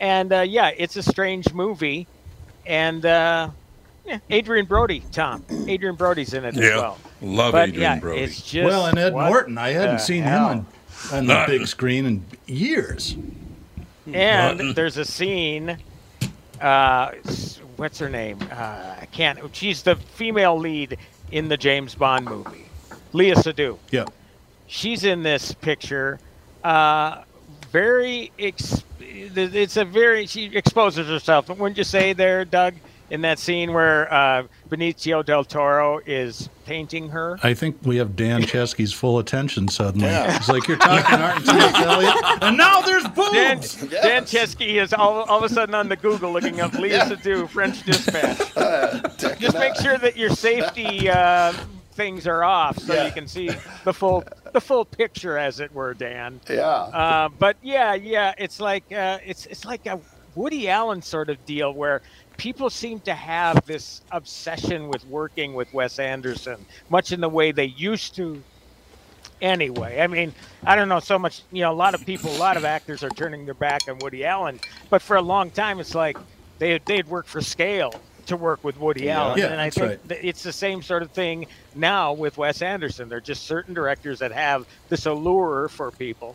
And 0.00 0.32
uh, 0.32 0.40
yeah, 0.40 0.70
it's 0.76 0.96
a 0.96 1.02
strange 1.02 1.52
movie. 1.52 2.06
And 2.70 3.04
uh, 3.04 3.50
yeah, 4.06 4.20
Adrien 4.30 4.64
Brody, 4.64 5.02
Tom. 5.10 5.44
Adrien 5.68 5.96
Brody's 5.96 6.34
in 6.34 6.44
it 6.44 6.56
as 6.56 6.60
Yeah. 6.62 6.76
well. 6.76 6.98
Love 7.20 7.52
but 7.52 7.68
Adrian 7.70 7.82
yeah, 7.82 7.98
Brody. 7.98 8.20
it's 8.22 8.40
just 8.42 8.64
well, 8.64 8.86
and 8.86 8.96
Ed 8.96 9.12
Norton, 9.12 9.58
I 9.58 9.70
hadn't 9.70 9.98
seen 9.98 10.22
hell? 10.22 10.50
him 10.50 10.66
on, 11.12 11.18
on 11.18 11.26
the 11.26 11.44
big 11.48 11.66
screen 11.66 12.06
in 12.06 12.24
years. 12.46 13.16
And 14.12 14.74
there's 14.76 14.96
a 14.98 15.04
scene. 15.04 15.78
Uh, 16.60 17.10
what's 17.76 17.98
her 17.98 18.08
name? 18.08 18.38
Uh, 18.52 18.94
I 19.00 19.08
can't. 19.10 19.38
She's 19.54 19.82
the 19.82 19.96
female 19.96 20.56
lead 20.56 20.96
in 21.32 21.48
the 21.48 21.56
James 21.56 21.96
Bond 21.96 22.24
movie, 22.24 22.66
Léa 23.12 23.34
Seydoux. 23.34 23.78
Yeah. 23.90 24.04
She's 24.68 25.02
in 25.04 25.24
this 25.24 25.52
picture. 25.54 26.20
Uh, 26.62 27.22
very. 27.72 28.30
Ex- 28.38 28.84
it's 29.12 29.76
a 29.76 29.84
very. 29.84 30.26
She 30.26 30.44
exposes 30.56 31.06
herself. 31.08 31.48
Wouldn't 31.48 31.78
you 31.78 31.84
say 31.84 32.12
there, 32.12 32.44
Doug? 32.44 32.74
In 33.10 33.22
that 33.22 33.40
scene 33.40 33.72
where 33.72 34.12
uh, 34.14 34.44
Benicio 34.68 35.24
del 35.26 35.42
Toro 35.42 35.98
is 36.06 36.48
painting 36.64 37.08
her. 37.08 37.40
I 37.42 37.54
think 37.54 37.78
we 37.82 37.96
have 37.96 38.14
Dan 38.14 38.42
Chesky's 38.46 38.92
full 38.92 39.18
attention 39.18 39.66
suddenly. 39.66 40.06
Yeah. 40.06 40.36
It's 40.36 40.48
like 40.48 40.68
you're 40.68 40.76
talking 40.76 41.18
Art 41.18 41.36
and 41.38 41.44
T.S. 41.44 42.38
And 42.40 42.56
now 42.56 42.80
there's 42.82 43.02
Dan, 43.02 43.56
boobs. 43.56 43.74
Dan 43.88 44.22
Chesky 44.22 44.80
is 44.80 44.92
all, 44.92 45.22
all 45.24 45.38
of 45.38 45.50
a 45.50 45.52
sudden 45.52 45.74
on 45.74 45.88
the 45.88 45.96
Google 45.96 46.32
looking 46.32 46.60
up 46.60 46.70
Léa 46.70 47.00
Seydoux, 47.08 47.48
French 47.48 47.82
Dispatch. 47.82 48.38
Just 49.40 49.58
make 49.58 49.74
sure 49.74 49.98
that 49.98 50.16
your 50.16 50.30
safety 50.30 51.08
uh, 51.10 51.52
things 51.94 52.28
are 52.28 52.44
off 52.44 52.78
so 52.78 52.94
Yeah. 52.94 53.06
you 53.06 53.12
can 53.12 53.26
see 53.26 53.50
the 53.82 53.92
full 53.92 54.22
the 54.52 54.60
full 54.60 54.84
picture, 54.84 55.38
as 55.38 55.60
it 55.60 55.72
were, 55.74 55.94
Dan. 55.94 56.40
Yeah. 56.48 56.64
Uh, 56.66 57.28
but 57.38 57.56
yeah, 57.62 57.94
yeah, 57.94 58.34
it's 58.38 58.60
like 58.60 58.84
uh, 58.92 59.18
it's 59.24 59.46
it's 59.46 59.64
like 59.64 59.86
a 59.86 60.00
Woody 60.34 60.68
Allen 60.68 61.02
sort 61.02 61.30
of 61.30 61.44
deal 61.46 61.72
where 61.72 62.02
people 62.36 62.70
seem 62.70 63.00
to 63.00 63.14
have 63.14 63.64
this 63.66 64.02
obsession 64.10 64.88
with 64.88 65.04
working 65.06 65.54
with 65.54 65.72
Wes 65.74 65.98
Anderson, 65.98 66.64
much 66.88 67.12
in 67.12 67.20
the 67.20 67.28
way 67.28 67.52
they 67.52 67.66
used 67.66 68.14
to. 68.16 68.42
Anyway, 69.42 70.00
I 70.00 70.06
mean, 70.06 70.34
I 70.64 70.76
don't 70.76 70.88
know 70.88 71.00
so 71.00 71.18
much. 71.18 71.42
You 71.50 71.62
know, 71.62 71.72
a 71.72 71.74
lot 71.74 71.94
of 71.94 72.04
people, 72.04 72.30
a 72.30 72.38
lot 72.38 72.56
of 72.56 72.64
actors 72.64 73.02
are 73.02 73.10
turning 73.10 73.44
their 73.44 73.54
back 73.54 73.82
on 73.88 73.98
Woody 73.98 74.24
Allen, 74.24 74.60
but 74.90 75.00
for 75.00 75.16
a 75.16 75.22
long 75.22 75.50
time, 75.50 75.80
it's 75.80 75.94
like 75.94 76.16
they 76.58 76.78
they'd 76.78 77.08
work 77.08 77.26
for 77.26 77.40
scale 77.40 77.94
to 78.30 78.36
work 78.36 78.64
with 78.64 78.78
Woody 78.80 79.10
Allen, 79.10 79.38
Yeah, 79.38 79.46
and 79.52 79.60
I 79.60 79.70
think 79.70 80.00
right. 80.08 80.18
it's 80.24 80.42
the 80.42 80.52
same 80.52 80.82
sort 80.82 81.02
of 81.02 81.10
thing 81.10 81.46
now 81.74 82.12
with 82.12 82.38
Wes 82.38 82.62
Anderson. 82.62 83.08
There 83.08 83.18
are 83.18 83.20
just 83.20 83.44
certain 83.44 83.74
directors 83.74 84.18
that 84.20 84.32
have 84.32 84.66
this 84.88 85.06
allure 85.06 85.68
for 85.68 85.90
people. 85.90 86.34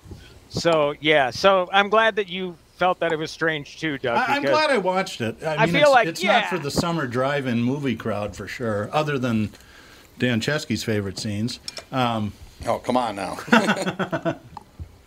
So 0.50 0.94
yeah, 1.02 1.32
so 1.32 1.68
I'm 1.74 1.90
glad 1.90 2.16
that 2.18 2.30
you 2.30 2.56
felt 2.78 3.00
that 3.00 3.12
it 3.12 3.18
was 3.18 3.32
strange 3.32 3.80
too, 3.80 3.98
Doug. 3.98 4.18
I, 4.18 4.36
I'm 4.36 4.44
glad 4.44 4.70
I 4.70 4.78
watched 4.78 5.22
it. 5.22 5.38
I, 5.44 5.56
I 5.56 5.66
mean, 5.66 5.76
feel 5.76 5.84
it's, 5.84 5.92
like- 5.92 6.08
it's 6.08 6.24
yeah. 6.24 6.42
not 6.42 6.50
for 6.50 6.60
the 6.60 6.72
summer 6.72 7.08
drive-in 7.08 7.64
movie 7.64 7.96
crowd 7.96 8.36
for 8.36 8.48
sure, 8.48 8.90
other 8.94 9.18
than 9.18 9.52
Dan 10.20 10.40
Chesky's 10.40 10.84
favorite 10.84 11.18
scenes. 11.18 11.60
Um, 11.92 12.34
oh, 12.68 12.80
come 12.80 12.98
on 12.98 13.16
now. 13.16 13.38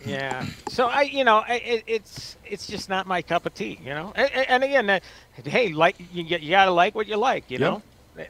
Yeah. 0.06 0.46
So 0.68 0.86
I, 0.86 1.02
you 1.02 1.24
know, 1.24 1.44
it, 1.48 1.82
it's 1.86 2.36
it's 2.44 2.66
just 2.66 2.88
not 2.88 3.06
my 3.06 3.20
cup 3.22 3.46
of 3.46 3.54
tea, 3.54 3.78
you 3.82 3.90
know. 3.90 4.12
And, 4.14 4.30
and 4.32 4.64
again, 4.64 4.88
uh, 4.88 5.00
hey, 5.44 5.72
like 5.72 5.96
you 6.12 6.22
get 6.24 6.40
you 6.42 6.50
gotta 6.50 6.70
like 6.70 6.94
what 6.94 7.06
you 7.08 7.16
like, 7.16 7.50
you 7.50 7.58
Yep. 7.58 7.60
know. 7.60 7.82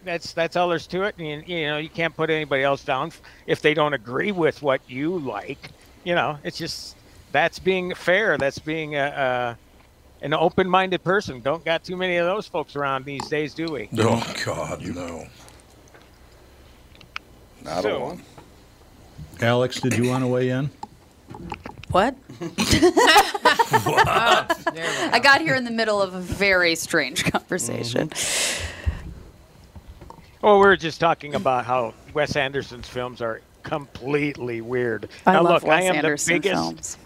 That's 0.04 0.32
that's 0.34 0.56
all 0.56 0.68
there's 0.68 0.86
to 0.88 1.04
it, 1.04 1.14
and 1.18 1.26
you, 1.48 1.56
you 1.56 1.66
know 1.66 1.78
you 1.78 1.88
can't 1.88 2.14
put 2.14 2.28
anybody 2.30 2.62
else 2.62 2.84
down 2.84 3.10
if 3.46 3.62
they 3.62 3.72
don't 3.74 3.94
agree 3.94 4.32
with 4.32 4.60
what 4.62 4.80
you 4.88 5.18
like. 5.18 5.70
You 6.04 6.14
know, 6.14 6.38
it's 6.44 6.58
just 6.58 6.96
that's 7.32 7.58
being 7.58 7.94
fair. 7.94 8.36
That's 8.38 8.58
being 8.58 8.96
a, 8.96 9.56
a 10.22 10.24
an 10.24 10.34
open-minded 10.34 11.02
person. 11.04 11.40
Don't 11.40 11.64
got 11.64 11.84
too 11.84 11.96
many 11.96 12.16
of 12.16 12.26
those 12.26 12.46
folks 12.46 12.76
around 12.76 13.04
these 13.04 13.26
days, 13.28 13.54
do 13.54 13.66
we? 13.66 13.88
Oh 13.98 14.34
God, 14.44 14.82
no. 14.86 15.26
Not 17.62 17.82
So- 17.82 17.96
a 17.96 18.00
one. 18.00 18.22
Alex, 19.40 19.80
did 19.80 19.96
you 19.96 20.08
want 20.08 20.22
to 20.24 20.28
weigh 20.28 20.48
in? 20.50 20.68
What? 21.90 22.16
I 25.10 25.20
got 25.22 25.40
here 25.40 25.54
in 25.54 25.64
the 25.64 25.70
middle 25.70 26.02
of 26.02 26.14
a 26.14 26.20
very 26.20 26.74
strange 26.74 27.24
conversation. 27.24 28.10
Well, 30.42 30.58
we 30.58 30.66
were 30.66 30.76
just 30.76 31.00
talking 31.00 31.34
about 31.34 31.64
how 31.64 31.94
Wes 32.14 32.36
Anderson's 32.36 32.88
films 32.88 33.22
are 33.22 33.40
completely 33.62 34.60
weird. 34.60 35.08
I 35.26 35.32
now, 35.32 35.42
love 35.42 35.62
look, 35.62 35.70
Wes 35.70 35.82
I 35.82 35.86
am 35.86 35.96
Anderson 35.96 36.34
the 36.34 36.40
biggest. 36.40 36.54
films. 36.54 36.96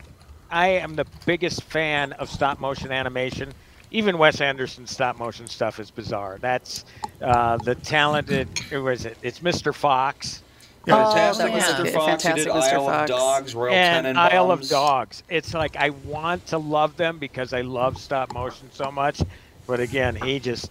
I 0.50 0.68
am 0.68 0.96
the 0.96 1.06
biggest 1.24 1.62
fan 1.62 2.12
of 2.14 2.28
stop 2.28 2.60
motion 2.60 2.92
animation. 2.92 3.52
Even 3.90 4.18
Wes 4.18 4.40
Anderson's 4.40 4.90
stop 4.90 5.18
motion 5.18 5.46
stuff 5.46 5.80
is 5.80 5.90
bizarre. 5.90 6.38
That's 6.40 6.84
uh, 7.20 7.56
the 7.58 7.74
talented. 7.74 8.58
Who 8.70 8.88
is 8.88 9.06
it? 9.06 9.16
It's 9.22 9.40
Mr. 9.40 9.74
Fox 9.74 10.42
Oh, 10.88 11.12
Fantastic 11.12 11.46
that 11.46 11.52
was 11.54 11.62
Mr. 11.64 11.82
good. 11.84 11.92
Fox. 11.94 12.22
He 12.24 12.32
did 12.32 12.44
Fantastic 12.44 12.52
Mr. 12.52 12.72
Isle 12.74 12.86
Fox. 12.86 13.10
of 13.10 13.16
Dogs, 13.16 13.54
Royal 13.54 13.72
and 13.74 14.06
Tenenbaums. 14.06 14.32
Isle 14.32 14.50
of 14.50 14.68
Dogs. 14.68 15.22
It's 15.28 15.54
like 15.54 15.76
I 15.76 15.90
want 15.90 16.46
to 16.48 16.58
love 16.58 16.96
them 16.96 17.18
because 17.18 17.52
I 17.52 17.60
love 17.60 17.98
stop 17.98 18.32
motion 18.34 18.68
so 18.72 18.90
much, 18.90 19.22
but 19.66 19.78
again, 19.80 20.16
he 20.16 20.40
just 20.40 20.70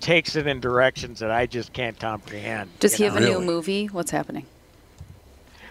takes 0.00 0.36
it 0.36 0.46
in 0.46 0.60
directions 0.60 1.18
that 1.18 1.32
I 1.32 1.46
just 1.46 1.72
can't 1.72 1.98
comprehend. 1.98 2.70
Does 2.78 2.92
you 3.00 3.06
he 3.06 3.12
have 3.12 3.16
a 3.16 3.20
know? 3.20 3.40
new 3.40 3.44
movie? 3.46 3.86
What's 3.86 4.12
happening? 4.12 4.46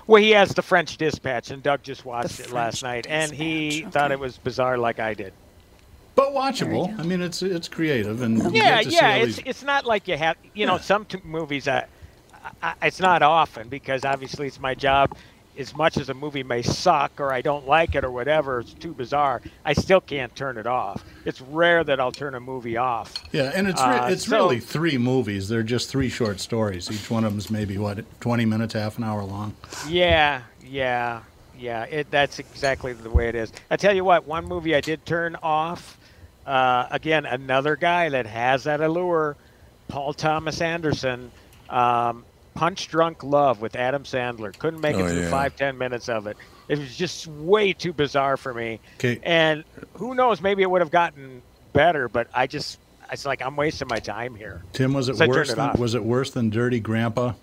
Well, 0.06 0.22
he 0.22 0.32
has 0.32 0.50
the 0.53 0.62
French 0.62 0.98
Dispatch, 0.98 1.51
and 1.51 1.62
Doug 1.62 1.84
just 1.84 2.06
watched 2.06 2.38
The 2.38 2.44
it 2.46 2.51
last 2.51 2.79
French 2.79 3.06
night, 3.06 3.08
and 3.10 3.32
he 3.32 3.70
Dispatch, 3.70 3.94
thought 3.94 4.12
it 4.12 4.20
was 4.20 4.38
bizarre 4.38 4.77
like 4.77 5.00
I 5.00 5.13
did. 5.13 5.34
But 6.15 6.32
watchable. 6.34 6.98
I 7.00 7.03
mean, 7.03 7.22
it's 7.22 7.41
it's 7.44 7.67
creative 7.67 8.22
and 8.22 8.38
Yeah, 8.53 8.82
get 8.82 8.84
to 8.86 8.89
see 8.89 8.96
yeah. 8.96 9.15
It's 9.15 9.36
these- 9.38 9.46
it's 9.46 9.63
not 9.63 9.86
like 9.86 10.08
you 10.08 10.17
have 10.17 10.36
you 10.53 10.65
know 10.65 10.77
some 10.77 11.06
t- 11.06 11.20
movies. 11.24 11.67
I, 11.67 11.86
I, 12.62 12.74
it's 12.84 13.00
not 13.00 13.22
often 13.22 13.68
because 13.70 14.06
obviously 14.06 14.48
it's 14.48 14.60
my 14.60 14.74
job. 14.75 15.16
As 15.58 15.75
much 15.75 15.98
as 15.98 16.10
a 16.10 16.13
movie 16.13 16.44
may 16.44 16.62
suck 16.62 17.20
or 17.20 17.34
I 17.34 17.42
don't 17.42 17.66
like 17.68 17.96
it 17.96 18.04
or 18.04 18.12
whatever, 18.12 18.60
it's 18.60 18.74
too 18.75 18.94
bizarre. 18.94 19.42
I 19.66 19.74
still 19.74 20.00
can't 20.00 20.36
turn 20.36 20.60
it 20.60 20.68
off. 20.68 21.04
It's 21.25 21.42
rare 21.42 21.84
that 21.84 22.00
I'll 22.00 22.12
turn 22.12 22.36
a 22.36 22.39
movie 22.39 22.77
off. 22.77 23.12
yeah, 23.32 23.51
and 23.56 23.68
it's 23.68 23.82
re- 23.82 23.88
Uh, 23.98 24.08
it's 24.10 24.27
so- 24.27 24.38
really 24.38 24.60
three 24.60 25.00
movies. 25.00 25.50
They're 25.50 25.63
just 25.63 25.89
three 25.89 26.10
short 26.10 26.39
stories. 26.39 26.92
Each 26.92 27.10
one 27.10 27.24
of 27.24 27.32
them's 27.34 27.50
maybe 27.50 27.75
what 27.80 28.06
twenty 28.22 28.46
minutes, 28.46 28.75
half 28.75 29.00
an 29.00 29.04
hour 29.04 29.24
long. 29.24 29.56
Yeah, 29.88 30.42
yeah, 30.63 31.22
yeah. 31.58 31.86
It 31.86 32.12
that's 32.12 32.38
exactly 32.38 32.94
the 32.94 33.10
way 33.10 33.27
it 33.27 33.34
is. 33.34 33.51
I 33.72 33.77
tell 33.77 33.96
you 33.96 34.04
what, 34.04 34.27
one 34.27 34.46
movie 34.46 34.75
I 34.75 34.82
did 34.82 35.08
turn 35.08 35.36
off. 35.42 35.98
Uh, 36.46 36.86
again, 36.92 37.25
another 37.25 37.75
guy 37.75 38.10
that 38.10 38.27
has 38.27 38.66
that 38.66 38.80
allure, 38.80 39.36
Paul 39.88 40.13
Thomas 40.13 40.62
Anderson. 40.62 41.32
Um, 41.68 42.24
Punch 42.58 42.88
Drunk 42.88 43.24
Love 43.24 43.62
with 43.62 43.76
Adam 43.76 44.04
Sandler. 44.04 44.58
Couldn't 44.58 44.82
make 44.82 44.96
Oh, 44.96 45.06
it 45.06 45.12
through 45.12 45.22
yeah. 45.22 45.30
five 45.30 45.56
ten 45.56 45.78
minutes 45.78 46.10
of 46.10 46.26
it. 46.26 46.38
It 46.68 46.80
was 46.80 46.96
just 46.98 47.28
way 47.28 47.72
too 47.72 47.94
bizarre 47.94 48.36
for 48.36 48.52
me. 48.52 48.80
'Kay. 48.98 49.20
And 49.22 49.64
who 49.94 50.16
knows? 50.16 50.42
Maybe 50.42 50.64
it 50.64 50.70
would 50.72 50.82
have 50.82 50.90
gotten 50.90 51.44
better, 51.74 52.10
but 52.10 52.28
I 52.34 52.48
just. 52.48 52.80
It's 53.12 53.26
like 53.26 53.42
I'm 53.42 53.56
wasting 53.56 53.88
my 53.88 54.00
time 54.00 54.34
here. 54.36 54.64
Tim, 54.74 54.94
was 54.94 55.08
it 55.08 55.18
So 55.18 55.28
worse 55.28 55.50
it 55.52 55.56
than 55.58 55.70
off. 55.70 55.80
was 55.80 55.94
it 55.94 56.04
worse 56.04 56.32
than 56.32 56.50
Dirty 56.50 56.80
Grandpa? 56.80 57.34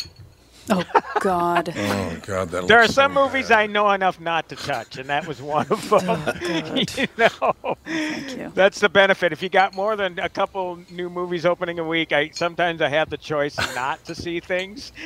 Oh 0.70 0.84
God. 1.20 1.74
Oh 1.84 2.16
God, 2.22 2.50
that. 2.50 2.68
There 2.68 2.80
are 2.80 2.88
some 2.88 3.14
so 3.14 3.26
movies 3.26 3.48
bad. 3.48 3.58
I 3.58 3.66
know 3.66 3.90
enough 3.90 4.20
not 4.20 4.48
to 4.48 4.56
touch, 4.56 4.98
and 4.98 5.08
that 5.08 5.26
was 5.26 5.40
one 5.42 5.66
of 5.70 5.92
oh, 5.92 5.98
them. 5.98 6.76
you 6.96 7.06
know, 7.18 7.76
Thank 7.84 8.36
you. 8.36 8.52
that's 8.54 8.80
the 8.80 8.88
benefit. 8.88 9.32
If 9.32 9.42
you 9.42 9.48
got 9.48 9.74
more 9.74 9.96
than 9.96 10.18
a 10.18 10.28
couple 10.28 10.78
new 10.90 11.10
movies 11.10 11.44
opening 11.44 11.78
a 11.78 11.84
week, 11.84 12.12
I 12.12 12.30
sometimes 12.30 12.80
I 12.80 12.88
have 12.88 13.10
the 13.10 13.16
choice 13.16 13.56
not 13.74 14.04
to 14.04 14.14
see 14.14 14.40
things. 14.40 14.92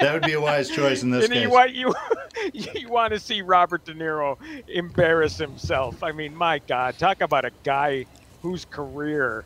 That 0.00 0.14
would 0.14 0.22
be 0.22 0.32
a 0.32 0.40
wise 0.40 0.70
choice 0.70 1.02
in 1.02 1.10
this 1.10 1.26
and 1.26 1.34
case. 1.34 1.42
you 1.42 1.50
want 1.50 1.72
you 1.74 1.94
you 2.74 2.88
want 2.88 3.12
to 3.12 3.20
see 3.20 3.42
Robert 3.42 3.84
De 3.84 3.92
Niro 3.92 4.38
embarrass 4.66 5.36
himself. 5.36 6.02
I 6.02 6.12
mean, 6.12 6.34
my 6.34 6.58
God, 6.60 6.96
talk 6.96 7.20
about 7.20 7.44
a 7.44 7.50
guy 7.64 8.06
whose 8.40 8.64
career 8.64 9.44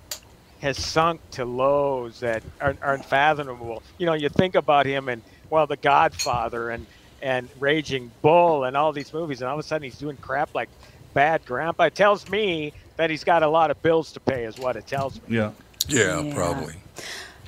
has 0.64 0.78
sunk 0.78 1.20
to 1.32 1.44
lows 1.44 2.20
that 2.20 2.42
are, 2.60 2.74
are 2.82 2.94
unfathomable. 2.94 3.82
You 3.98 4.06
know, 4.06 4.14
you 4.14 4.28
think 4.30 4.54
about 4.54 4.86
him 4.86 5.08
and 5.08 5.22
well, 5.50 5.66
The 5.66 5.76
Godfather 5.76 6.70
and 6.70 6.86
and 7.22 7.48
Raging 7.60 8.10
Bull 8.22 8.64
and 8.64 8.76
all 8.76 8.92
these 8.92 9.12
movies, 9.12 9.40
and 9.40 9.48
all 9.48 9.58
of 9.58 9.64
a 9.64 9.68
sudden 9.68 9.84
he's 9.84 9.98
doing 9.98 10.16
crap 10.16 10.54
like 10.54 10.68
Bad 11.14 11.44
Grandpa. 11.46 11.84
It 11.84 11.94
tells 11.94 12.28
me 12.28 12.72
that 12.96 13.08
he's 13.10 13.24
got 13.24 13.42
a 13.42 13.48
lot 13.48 13.70
of 13.70 13.80
bills 13.82 14.12
to 14.12 14.20
pay, 14.20 14.44
is 14.44 14.58
what 14.58 14.76
it 14.76 14.86
tells 14.86 15.16
me. 15.16 15.36
yeah. 15.36 15.52
Yeah, 15.86 16.20
Yeah. 16.20 16.34
probably. 16.34 16.74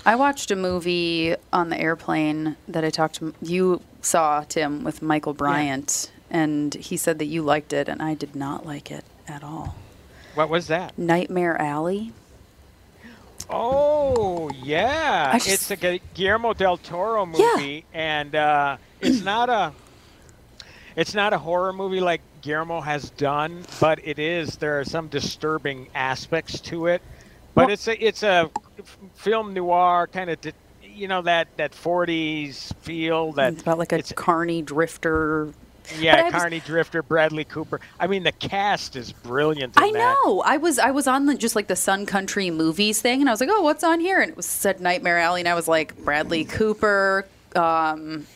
I 0.04 0.14
watched 0.14 0.50
a 0.50 0.56
movie 0.56 1.34
on 1.52 1.68
the 1.70 1.78
airplane 1.80 2.56
that 2.68 2.84
I 2.84 2.90
talked 2.90 3.16
to 3.16 3.34
you 3.42 3.80
saw 4.02 4.44
Tim 4.44 4.84
with 4.84 5.02
Michael 5.02 5.34
Bryant, 5.34 6.10
and 6.30 6.72
he 6.74 6.96
said 6.96 7.18
that 7.18 7.24
you 7.26 7.42
liked 7.42 7.72
it, 7.72 7.88
and 7.88 8.00
I 8.02 8.14
did 8.14 8.36
not 8.36 8.64
like 8.66 8.90
it 8.90 9.04
at 9.26 9.42
all. 9.42 9.74
What 10.34 10.48
was 10.48 10.68
that? 10.68 10.96
Nightmare 10.98 11.60
Alley. 11.60 12.12
Oh 13.48 14.50
yeah, 14.62 15.32
just- 15.38 15.70
it's 15.70 15.82
a 15.84 16.00
Guillermo 16.14 16.52
del 16.52 16.76
Toro 16.78 17.26
Yeah. 17.26 17.52
movie, 17.56 17.84
and 17.94 18.34
uh, 18.34 18.76
it's 19.00 19.22
not 19.22 19.48
a 19.48 19.72
it's 20.96 21.14
not 21.14 21.32
a 21.32 21.38
horror 21.38 21.72
movie 21.72 22.00
like 22.00 22.20
Guillermo 22.42 22.80
has 22.80 23.10
done, 23.10 23.64
but 23.80 24.00
it 24.04 24.18
is. 24.18 24.56
There 24.56 24.80
are 24.80 24.84
some 24.84 25.08
disturbing 25.08 25.88
aspects 25.94 26.60
to 26.62 26.86
it, 26.86 27.02
but 27.54 27.66
Well- 27.66 27.72
it's 27.74 27.86
a 27.88 28.04
it's 28.04 28.22
a 28.22 28.50
film 29.14 29.54
noir 29.54 30.08
kind 30.12 30.30
of. 30.30 30.38
You 30.82 31.08
know 31.08 31.20
that 31.22 31.48
that 31.58 31.72
40s 31.72 32.72
feel 32.80 33.32
that 33.32 33.52
It's 33.52 33.62
about 33.62 33.78
like 33.78 33.92
a 33.92 34.02
carny 34.14 34.62
drifter. 34.62 35.52
Yeah, 35.98 36.16
I 36.16 36.22
was- 36.24 36.32
Carney 36.32 36.60
Drifter, 36.60 37.02
Bradley 37.02 37.44
Cooper. 37.44 37.80
I 38.00 38.06
mean, 38.06 38.22
the 38.22 38.32
cast 38.32 38.96
is 38.96 39.12
brilliant. 39.12 39.74
I 39.76 39.92
that. 39.92 39.98
know. 40.24 40.42
I 40.42 40.56
was 40.56 40.78
I 40.78 40.90
was 40.90 41.06
on 41.06 41.26
the, 41.26 41.34
just 41.34 41.56
like 41.56 41.66
the 41.66 41.76
Sun 41.76 42.06
Country 42.06 42.50
movies 42.50 43.00
thing, 43.00 43.20
and 43.20 43.28
I 43.28 43.32
was 43.32 43.40
like, 43.40 43.50
oh, 43.52 43.62
what's 43.62 43.84
on 43.84 44.00
here? 44.00 44.20
And 44.20 44.30
it 44.30 44.36
was 44.36 44.46
said 44.46 44.80
Nightmare 44.80 45.18
Alley, 45.18 45.40
and 45.40 45.48
I 45.48 45.54
was 45.54 45.68
like, 45.68 45.96
Bradley 46.04 46.44
Cooper. 46.44 47.26
Um, 47.54 48.26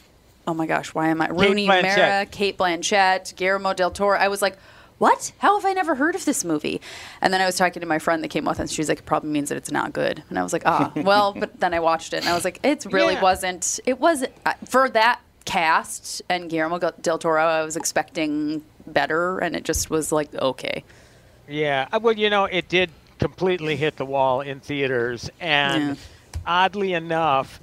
oh 0.47 0.55
my 0.55 0.67
gosh, 0.67 0.95
why 0.95 1.09
am 1.09 1.21
I 1.21 1.29
Rooney 1.29 1.67
Mara, 1.67 2.27
Cate 2.31 2.57
Blanchett, 2.59 3.35
Guillermo 3.37 3.73
del 3.75 3.91
Toro? 3.91 4.19
I 4.19 4.29
was 4.29 4.43
like. 4.43 4.57
What? 4.99 5.33
How 5.39 5.59
have 5.59 5.65
I 5.65 5.73
never 5.73 5.95
heard 5.95 6.15
of 6.15 6.27
this 6.27 6.45
movie? 6.45 6.79
And 7.23 7.33
then 7.33 7.41
I 7.41 7.47
was 7.47 7.57
talking 7.57 7.81
to 7.81 7.87
my 7.87 7.99
friend 7.99 8.23
that 8.23 8.29
came 8.29 8.45
with, 8.45 8.61
and 8.61 8.71
she's 8.71 8.87
like, 8.87 8.99
"It 8.99 9.07
probably 9.07 9.31
means 9.31 9.49
that 9.49 9.57
it's 9.57 9.71
not 9.71 9.95
good." 9.95 10.23
And 10.29 10.39
I 10.39 10.43
was 10.43 10.53
like, 10.53 10.65
"Ah, 10.67 10.93
well." 10.97 11.33
But 11.33 11.59
then 11.59 11.73
I 11.73 11.81
watched 11.81 12.13
it, 12.13 12.19
and 12.19 12.29
I 12.29 12.35
was 12.35 12.45
like, 12.45 12.61
"It 12.63 12.85
really 12.85 13.15
Yeah. 13.15 13.23
wasn't. 13.23 13.81
It 13.87 13.99
was 13.99 14.25
uh, 14.45 14.53
for 14.67 14.91
that 14.91 15.21
cast 15.51 16.23
and 16.29 16.49
Guillermo 16.49 16.79
del 16.79 17.19
Toro. 17.19 17.45
I 17.45 17.65
was 17.65 17.77
expecting 17.77 18.63
better, 18.87 19.39
and 19.39 19.57
it 19.57 19.65
just 19.65 19.91
was 19.91 20.13
like 20.13 20.33
okay." 20.35 20.85
Yeah, 21.49 21.89
uh, 21.93 21.99
well, 22.01 22.15
you 22.15 22.31
know, 22.31 22.45
it 22.45 22.69
did 22.69 22.91
completely 23.19 23.77
hit 23.77 23.97
the 23.97 24.07
wall 24.07 24.41
in 24.43 24.61
theaters, 24.61 25.29
and 25.41 25.91
Yeah. 25.91 25.95
oddly 26.47 26.93
enough, 26.95 27.61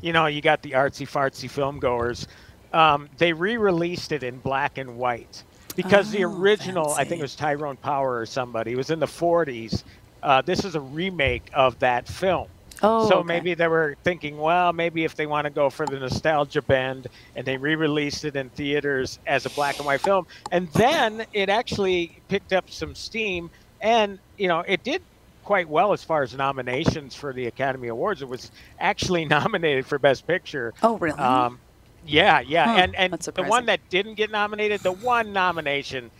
you 0.00 0.12
know, 0.12 0.26
you 0.26 0.40
got 0.40 0.62
the 0.62 0.72
artsy 0.72 1.06
fartsy 1.08 1.50
film 1.50 1.80
goers. 1.80 2.28
Um, 2.72 3.08
they 3.18 3.32
re-released 3.32 4.12
it 4.12 4.22
in 4.22 4.38
black 4.38 4.78
and 4.78 4.96
white 4.96 5.42
because 5.76 6.10
the 6.10 6.24
Oh, 6.24 6.28
original, 6.28 6.94
I 6.94 7.04
think 7.04 7.18
it 7.20 7.22
was 7.22 7.36
Tyrone 7.36 7.76
Power 7.76 8.18
or 8.18 8.26
somebody, 8.26 8.72
it 8.72 8.76
was 8.76 8.90
in 8.90 9.00
the 9.00 9.06
40s. 9.06 9.82
Uh, 10.22 10.42
this 10.42 10.64
is 10.64 10.74
a 10.74 10.80
remake 10.80 11.50
of 11.52 11.78
that 11.80 12.08
film. 12.08 12.48
Oh, 12.82 13.08
so 13.08 13.18
okay. 13.18 13.26
maybe 13.26 13.54
they 13.54 13.68
were 13.68 13.96
thinking, 14.04 14.36
well, 14.36 14.72
maybe 14.72 15.04
if 15.04 15.14
they 15.14 15.26
want 15.26 15.46
to 15.46 15.50
go 15.50 15.70
for 15.70 15.86
the 15.86 15.98
nostalgia 15.98 16.62
bend, 16.62 17.06
and 17.36 17.46
they 17.46 17.56
re-released 17.56 18.24
it 18.24 18.36
in 18.36 18.50
theaters 18.50 19.18
as 19.26 19.46
a 19.46 19.50
black 19.50 19.78
and 19.78 19.86
white 19.86 20.00
film, 20.00 20.26
and 20.50 20.68
then 20.72 21.24
it 21.32 21.48
actually 21.48 22.20
picked 22.28 22.52
up 22.52 22.70
some 22.70 22.94
steam, 22.94 23.50
and 23.80 24.18
you 24.36 24.48
know, 24.48 24.60
it 24.66 24.82
did 24.82 25.02
quite 25.44 25.68
well 25.68 25.92
as 25.92 26.02
far 26.02 26.22
as 26.22 26.34
nominations 26.34 27.14
for 27.14 27.32
the 27.32 27.46
Academy 27.46 27.88
Awards. 27.88 28.22
It 28.22 28.28
was 28.28 28.50
actually 28.80 29.24
nominated 29.26 29.86
for 29.86 29.98
Best 29.98 30.26
Picture. 30.26 30.72
Oh, 30.82 30.98
really? 30.98 31.18
Um, 31.18 31.60
yeah, 32.06 32.40
yeah, 32.40 32.76
and 32.76 32.94
and 32.96 33.12
the 33.14 33.44
one 33.44 33.66
that 33.66 33.80
didn't 33.88 34.14
get 34.14 34.30
nominated, 34.30 34.82
the 34.82 34.92
one 34.92 35.32
nomination 35.32 36.10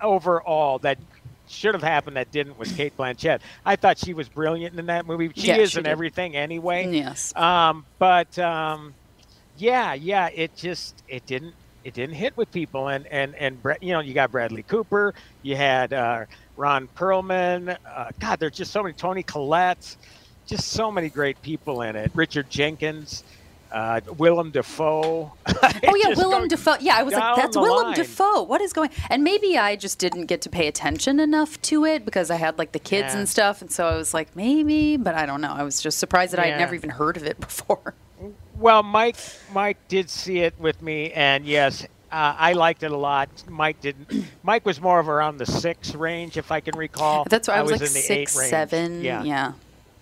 overall 0.00 0.78
that 0.78 0.98
should 1.50 1.74
have 1.74 1.82
happened 1.82 2.16
that 2.16 2.30
didn't 2.30 2.58
was 2.58 2.72
Cate 2.72 2.96
Blanchett. 2.96 3.40
I 3.64 3.76
thought 3.76 3.98
she 3.98 4.14
was 4.14 4.28
brilliant 4.28 4.78
in 4.78 4.86
that 4.86 5.06
movie. 5.06 5.30
She 5.34 5.48
Yeah, 5.48 5.56
is 5.56 5.72
she 5.72 5.80
in 5.80 5.84
did. 5.84 5.90
everything 5.90 6.36
anyway. 6.36 6.88
Yes. 6.90 7.34
Um, 7.36 7.86
but 7.98 8.38
um, 8.38 8.96
yeah, 9.54 9.94
yeah, 9.94 10.28
it 10.34 10.54
just 10.54 11.02
it 11.08 11.26
didn't 11.26 11.54
it 11.84 11.94
didn't 11.94 12.16
hit 12.16 12.36
with 12.36 12.50
people, 12.50 12.88
and 12.88 13.06
and 13.08 13.34
and 13.36 13.60
you 13.80 13.92
know 13.92 14.00
you 14.00 14.14
got 14.14 14.30
Bradley 14.30 14.62
Cooper, 14.62 15.14
you 15.42 15.56
had 15.56 15.92
uh, 15.92 16.26
Ron 16.56 16.88
Perlman. 16.96 17.76
Uh, 17.84 18.06
God, 18.20 18.38
there's 18.40 18.52
just 18.56 18.72
so 18.72 18.82
many 18.82 18.94
Toni 18.94 19.22
Collette, 19.22 19.96
just 20.46 20.68
so 20.68 20.90
many 20.92 21.10
great 21.10 21.40
people 21.42 21.82
in 21.82 21.96
it. 21.96 22.10
Richard 22.14 22.50
Jenkins, 22.50 23.24
uh, 23.72 24.00
Willem 24.18 24.50
Dafoe. 24.50 25.32
Oh 25.82 25.94
yeah, 25.94 26.14
Willem 26.16 26.48
Dafoe. 26.48 26.76
Yeah, 26.80 26.96
I 26.96 27.02
was 27.02 27.14
like, 27.14 27.36
that's 27.36 27.56
Willem 27.56 27.88
line. 27.88 27.96
Dafoe. 27.96 28.42
What 28.42 28.60
is 28.60 28.72
going? 28.72 28.90
And 29.08 29.22
maybe 29.24 29.56
I 29.58 29.76
just 29.76 29.98
didn't 29.98 30.26
get 30.26 30.40
to 30.42 30.48
pay 30.50 30.66
attention 30.68 31.20
enough 31.20 31.60
to 31.62 31.84
it 31.84 32.04
because 32.04 32.30
I 32.30 32.36
had 32.36 32.58
like 32.58 32.72
the 32.72 32.78
kids 32.78 33.12
Yeah. 33.14 33.20
and 33.20 33.28
stuff, 33.28 33.60
and 33.62 33.70
so 33.70 33.86
I 33.86 33.96
was 33.96 34.12
like, 34.14 34.34
maybe, 34.36 34.96
but 34.96 35.14
I 35.14 35.26
don't 35.26 35.40
know. 35.40 35.52
I 35.52 35.62
was 35.62 35.80
just 35.80 35.98
surprised 35.98 36.32
that 36.32 36.40
I 36.40 36.46
had 36.46 36.58
never 36.58 36.74
even 36.74 36.90
heard 36.90 37.16
of 37.16 37.24
it 37.24 37.38
before. 37.48 37.94
Well, 38.56 38.82
Mike 38.82 39.16
Mike 39.54 39.78
did 39.88 40.10
see 40.10 40.40
it 40.40 40.54
with 40.58 40.82
me, 40.82 41.12
and 41.12 41.44
yes, 41.46 41.84
uh, 42.12 42.34
I 42.38 42.52
liked 42.54 42.82
it 42.82 42.90
a 42.90 42.96
lot. 42.96 43.28
Mike 43.48 43.80
didn't. 43.80 44.24
Mike 44.42 44.66
was 44.66 44.80
more 44.80 44.98
of 45.00 45.08
around 45.08 45.38
the 45.38 45.46
six 45.46 45.94
range, 45.94 46.36
if 46.36 46.50
I 46.52 46.60
can 46.60 46.76
recall. 46.76 47.24
That's 47.28 47.48
why 47.48 47.54
I 47.54 47.62
was, 47.62 47.72
like 47.72 47.80
in 47.80 47.84
the 47.84 48.00
six, 48.00 48.36
eight 48.36 48.38
range. 48.38 48.50
seven. 48.50 49.02
Yeah. 49.04 49.22
Yeah, 49.22 49.52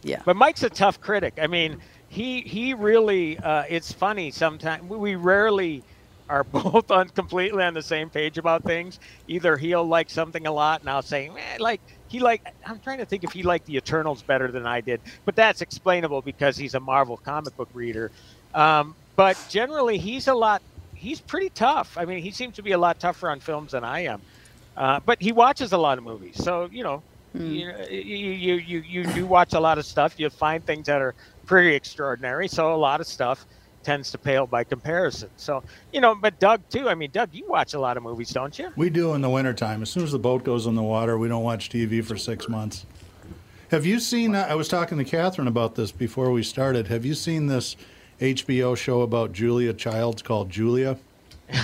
yeah. 0.02 0.22
But 0.24 0.36
Mike's 0.36 0.62
a 0.62 0.70
tough 0.70 1.00
critic. 1.00 1.34
I 1.40 1.46
mean, 1.46 1.80
he 2.08 2.40
he 2.40 2.74
really. 2.74 3.38
Uh, 3.38 3.64
it's 3.68 3.92
funny 3.92 4.30
sometimes. 4.30 4.82
We 4.88 5.14
rarely 5.14 5.82
are 6.28 6.44
both 6.52 6.90
on 6.90 7.08
completely 7.10 7.62
on 7.62 7.74
the 7.74 7.82
same 7.82 8.10
page 8.10 8.38
about 8.38 8.64
things. 8.64 8.98
Either 9.28 9.56
he'll 9.56 9.86
like 9.86 10.10
something 10.10 10.46
a 10.46 10.52
lot, 10.52 10.80
and 10.80 10.90
I'll 10.90 11.02
say, 11.02 11.28
eh, 11.28 11.56
like 11.58 11.80
he 12.08 12.18
like. 12.20 12.42
I'm 12.66 12.80
trying 12.80 12.98
to 12.98 13.06
think 13.06 13.24
if 13.24 13.32
he 13.32 13.42
liked 13.42 13.66
the 13.66 13.76
Eternals 13.76 14.22
better 14.22 14.50
than 14.50 14.66
I 14.66 14.80
did, 14.80 15.00
but 15.24 15.36
that's 15.36 15.60
explainable 15.60 16.22
because 16.22 16.56
he's 16.56 16.74
a 16.74 16.80
Marvel 16.80 17.16
comic 17.18 17.56
book 17.56 17.68
reader. 17.74 18.10
Um, 18.54 18.94
but 19.16 19.36
generally, 19.48 19.98
he's 19.98 20.28
a 20.28 20.34
lot. 20.34 20.62
He's 20.94 21.20
pretty 21.20 21.50
tough. 21.50 21.96
I 21.96 22.04
mean, 22.04 22.22
he 22.22 22.30
seems 22.30 22.56
to 22.56 22.62
be 22.62 22.72
a 22.72 22.78
lot 22.78 22.98
tougher 22.98 23.30
on 23.30 23.40
films 23.40 23.72
than 23.72 23.84
I 23.84 24.00
am. 24.00 24.22
Uh, 24.76 25.00
but 25.04 25.20
he 25.20 25.32
watches 25.32 25.72
a 25.72 25.78
lot 25.78 25.98
of 25.98 26.04
movies, 26.04 26.36
so 26.42 26.68
you 26.70 26.84
know, 26.84 27.02
you, 27.34 27.72
you 27.90 28.30
you 28.30 28.54
you 28.54 28.80
you 28.80 29.04
do 29.12 29.26
watch 29.26 29.52
a 29.52 29.60
lot 29.60 29.76
of 29.76 29.84
stuff. 29.84 30.14
You 30.18 30.30
find 30.30 30.64
things 30.64 30.86
that 30.86 31.02
are 31.02 31.14
pretty 31.48 31.74
extraordinary. 31.74 32.46
So 32.46 32.72
a 32.72 32.76
lot 32.76 33.00
of 33.00 33.08
stuff 33.08 33.46
tends 33.82 34.10
to 34.12 34.18
pale 34.18 34.46
by 34.46 34.62
comparison. 34.62 35.30
So 35.36 35.64
you 35.92 36.00
know, 36.00 36.14
but 36.14 36.38
Doug 36.38 36.60
too. 36.70 36.88
I 36.88 36.94
mean, 36.94 37.10
Doug, 37.10 37.30
you 37.32 37.48
watch 37.48 37.74
a 37.74 37.80
lot 37.80 37.96
of 37.96 38.04
movies, 38.04 38.30
don't 38.30 38.56
you? 38.56 38.70
We 38.76 38.90
do 38.90 39.14
in 39.14 39.22
the 39.22 39.30
wintertime. 39.30 39.82
As 39.82 39.90
soon 39.90 40.04
as 40.04 40.12
the 40.12 40.18
boat 40.18 40.44
goes 40.44 40.66
in 40.66 40.76
the 40.76 40.82
water, 40.82 41.18
we 41.18 41.26
don't 41.26 41.42
watch 41.42 41.70
TV 41.70 42.04
for 42.04 42.16
six 42.16 42.48
months. 42.48 42.86
Have 43.70 43.84
you 43.84 43.98
seen? 43.98 44.34
I 44.34 44.54
was 44.54 44.68
talking 44.68 44.98
to 44.98 45.04
Catherine 45.04 45.48
about 45.48 45.74
this 45.74 45.90
before 45.90 46.30
we 46.30 46.42
started. 46.42 46.86
Have 46.88 47.04
you 47.04 47.14
seen 47.14 47.46
this 47.46 47.76
HBO 48.20 48.76
show 48.76 49.02
about 49.02 49.32
Julia 49.32 49.72
Childs 49.72 50.22
called 50.22 50.50
Julia? 50.50 50.96